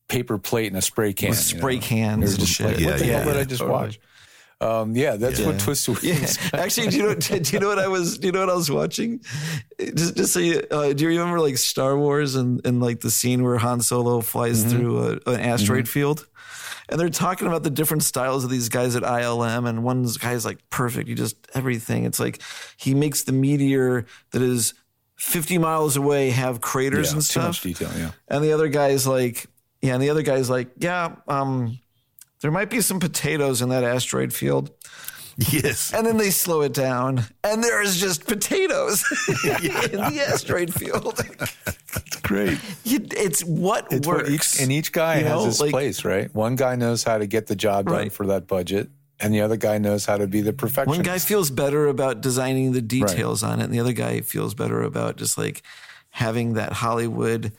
paper 0.08 0.38
plate 0.38 0.68
and 0.68 0.78
a 0.78 0.82
spray 0.82 1.14
can. 1.14 1.30
With 1.30 1.39
you 1.54 1.58
spray 1.60 1.76
know? 1.76 1.82
cans 1.82 2.34
and 2.36 2.47
shit. 2.47 2.66
like, 2.68 2.80
Yeah, 2.80 2.88
what 2.91 2.99
the 2.99 3.06
yeah, 3.06 3.12
hell 3.20 3.26
did 3.26 3.36
yeah. 3.36 3.41
I 3.41 3.43
just 3.45 3.60
Totally. 3.62 3.80
watch? 3.80 3.99
Um, 4.62 4.95
yeah, 4.95 5.18
that's 5.18 5.41
what 5.41 5.60
Twisted 5.60 6.01
Yeah. 6.04 6.26
Actually, 6.54 6.88
do 6.88 6.97
you 6.97 7.04
know? 7.04 7.14
Do 7.16 7.36
you 7.51 7.60
know 7.60 7.68
what 7.68 7.80
I 7.80 7.89
was? 7.89 8.18
Do 8.18 8.28
you 8.28 8.32
know 8.32 8.39
what 8.41 8.49
I 8.49 8.54
was 8.56 8.72
watching? 8.72 9.20
Just, 9.93 10.16
just 10.16 10.32
so 10.32 10.39
you, 10.39 10.62
uh, 10.72 10.93
do 10.93 11.04
you 11.04 11.10
remember 11.10 11.41
like 11.41 11.58
Star 11.58 11.97
Wars 11.97 12.36
and, 12.36 12.66
and 12.66 12.82
like 12.82 13.01
the 13.01 13.12
scene 13.12 13.43
where 13.43 13.58
Han 13.58 13.82
Solo 13.82 14.22
flies 14.22 14.64
Mm-hmm. 14.64 14.70
through 14.70 14.99
a, 15.26 15.32
an 15.34 15.39
asteroid 15.41 15.89
field, 15.89 16.26
and 16.88 16.97
they're 16.97 17.10
talking 17.10 17.47
about 17.47 17.64
the 17.64 17.72
different 17.72 18.04
styles 18.04 18.45
of 18.45 18.49
these 18.51 18.70
guys 18.70 18.95
at 18.95 19.04
ILM, 19.04 19.68
and 19.68 19.84
one 19.84 20.08
guy's 20.22 20.45
like 20.45 20.60
perfect. 20.70 21.10
He 21.10 21.16
just 21.16 21.36
everything. 21.54 22.06
It's 22.06 22.20
like 22.20 22.41
he 22.78 22.93
makes 22.93 23.24
the 23.24 23.34
meteor 23.34 24.06
that 24.32 24.41
is. 24.41 24.74
50 25.18 25.58
miles 25.60 25.95
away 25.95 26.32
have 26.32 26.60
craters 26.60 27.10
Yeah, 27.12 27.14
and 27.14 27.22
too 27.22 27.32
stuff. 27.32 27.47
much 27.47 27.62
detail, 27.62 27.89
yeah. 27.95 28.12
And 28.28 28.43
the 28.43 28.51
other 28.51 28.68
guy's 28.68 29.08
like, 29.08 29.45
yeah, 29.45 29.45
and 29.91 30.01
the 30.01 30.09
other 30.09 30.21
guy's 30.23 30.49
like, 30.49 30.69
yeah, 30.79 31.15
um, 31.27 31.77
there 32.41 32.51
might 32.51 32.69
be 32.69 32.81
some 32.81 32.99
potatoes 32.99 33.61
in 33.61 33.69
that 33.69 33.84
asteroid 33.84 34.34
field. 34.34 34.71
Yes. 35.38 35.91
And 35.95 36.05
then 36.05 36.17
they 36.17 36.29
slow 36.29 36.61
it 36.61 36.73
down, 36.73 37.23
and 37.43 37.63
there 37.63 37.81
is 37.81 37.99
just 37.99 38.25
potatoes 38.27 39.03
in 39.45 39.99
the 39.99 40.23
asteroid 40.27 40.73
field. 40.73 41.17
That's 41.17 42.15
Great. 42.21 42.59
You- 42.84 43.07
it's 43.11 43.43
what 43.43 43.88
It's 43.91 44.05
what 44.07 44.17
works. 44.27 44.55
each, 44.55 44.61
and 44.61 44.71
each 44.71 44.91
guy 44.91 45.19
You 45.19 45.25
has 45.25 45.34
know, 45.34 45.45
his 45.45 45.61
like- 45.61 45.71
place, 45.71 46.05
right? 46.05 46.34
One 46.36 46.55
guy 46.55 46.75
knows 46.75 47.03
how 47.03 47.17
to 47.17 47.25
get 47.27 47.47
the 47.47 47.55
job 47.55 47.86
done 47.88 47.95
Right. 47.95 48.11
for 48.13 48.27
that 48.27 48.47
budget, 48.47 48.89
and 49.19 49.34
the 49.34 49.41
other 49.41 49.57
guy 49.57 49.79
knows 49.79 50.05
how 50.05 50.17
to 50.17 50.27
be 50.27 50.41
the 50.41 50.53
perfectionist. 50.53 50.99
One 50.99 51.03
guy 51.03 51.17
feels 51.19 51.49
better 51.49 51.88
about 51.88 52.21
designing 52.21 52.71
the 52.73 52.81
details 52.81 53.41
on 53.43 53.59
it, 53.59 53.63
and 53.65 53.73
the 53.73 53.79
other 53.79 53.93
guy 53.93 54.21
feels 54.21 54.53
better 54.53 54.81
about 54.84 55.17
just 55.17 55.38
like 55.38 55.63
having 56.11 56.53
that 56.53 56.73
Hollywood, 56.73 57.53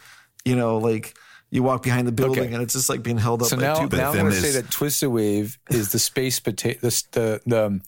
you 0.44 0.54
know, 0.54 0.78
like 0.78 1.16
you 1.54 1.62
walk 1.62 1.82
behind 1.84 2.06
the 2.06 2.12
building 2.12 2.44
Okay. 2.44 2.52
and 2.54 2.62
it's 2.62 2.74
just 2.74 2.88
like 2.88 3.02
being 3.02 3.16
held 3.18 3.40
up 3.42 3.48
so 3.48 3.56
by 3.56 3.62
now, 3.62 3.86
two 3.86 3.96
now 3.96 4.10
I'm 4.10 4.18
going 4.18 4.32
to 4.32 4.40
say 4.40 4.50
that 4.60 4.70
Twisted 4.70 5.08
Wave 5.08 5.56
is 5.70 5.92
the 5.92 5.98
space 6.00 6.40
potato, 6.40 6.78
the, 6.80 7.02
the 7.12 7.40
the 7.46 7.80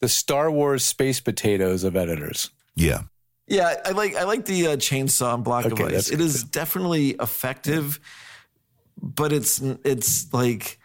the 0.00 0.08
Star 0.08 0.50
Wars 0.50 0.82
space 0.82 1.20
potatoes 1.20 1.84
of 1.84 1.94
editors. 1.94 2.50
Yeah. 2.74 3.02
Yeah, 3.46 3.74
I 3.84 3.90
like 3.90 4.14
I 4.16 4.24
like 4.24 4.44
the 4.46 4.68
uh, 4.68 4.76
chainsaw 4.76 5.34
and 5.34 5.44
block 5.44 5.66
Okay, 5.66 5.82
of 5.82 5.88
ice. 5.88 6.08
that's 6.08 6.10
It 6.10 6.20
definitely 6.44 7.10
effective, 7.20 7.98
but 9.02 9.32
it's 9.32 9.60
it's 9.84 10.32
like 10.32 10.78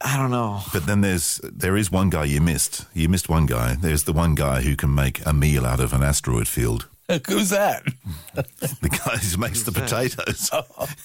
I 0.00 0.16
don't 0.16 0.30
know. 0.30 0.60
But 0.72 0.86
then 0.86 1.00
there's 1.00 1.40
there 1.42 1.76
is 1.76 1.90
one 1.90 2.10
guy 2.10 2.24
you 2.24 2.40
missed. 2.40 2.84
You 2.94 3.08
missed 3.08 3.28
one 3.28 3.46
guy. 3.46 3.74
There's 3.74 4.04
the 4.04 4.12
one 4.12 4.34
guy 4.34 4.62
who 4.62 4.76
can 4.76 4.94
make 4.94 5.24
a 5.26 5.32
meal 5.32 5.66
out 5.66 5.80
of 5.80 5.92
an 5.92 6.02
asteroid 6.02 6.48
field. 6.48 6.88
Who's 7.28 7.50
that? 7.50 7.82
The 8.34 8.88
guy 8.88 9.16
who 9.16 9.38
makes 9.38 9.62
the 9.62 9.72
potatoes. 9.72 10.50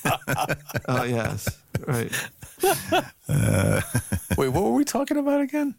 Oh. 0.06 0.48
oh 0.88 1.04
yes, 1.04 1.48
right. 1.88 2.12
Uh, 3.30 3.82
Wait, 4.38 4.50
what 4.50 4.64
were 4.64 4.72
we 4.72 4.84
talking 4.84 5.18
about 5.18 5.42
again? 5.42 5.76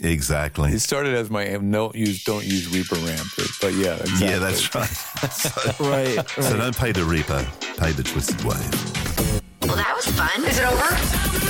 Exactly. 0.00 0.72
It 0.72 0.80
started 0.80 1.14
as 1.14 1.30
my 1.30 1.56
no 1.56 1.92
use, 1.94 2.24
don't 2.24 2.44
use 2.44 2.68
Reaper 2.68 2.96
rant, 2.96 3.22
but, 3.36 3.46
but 3.60 3.74
yeah, 3.74 3.94
exactly. 3.96 4.28
Yeah, 4.28 4.38
that's 4.38 4.74
right. 4.74 5.80
Right, 5.80 6.16
right. 6.16 6.44
So 6.44 6.56
don't 6.56 6.76
pay 6.76 6.92
the 6.92 7.04
Reaper, 7.04 7.46
pay 7.76 7.92
the 7.92 8.02
Twisted 8.02 8.42
Wave. 8.44 9.40
Well, 9.62 9.76
that 9.76 9.94
was 9.94 10.06
fun. 10.06 10.44
Is 10.44 10.58
it 10.58 10.66
over? 10.66 11.49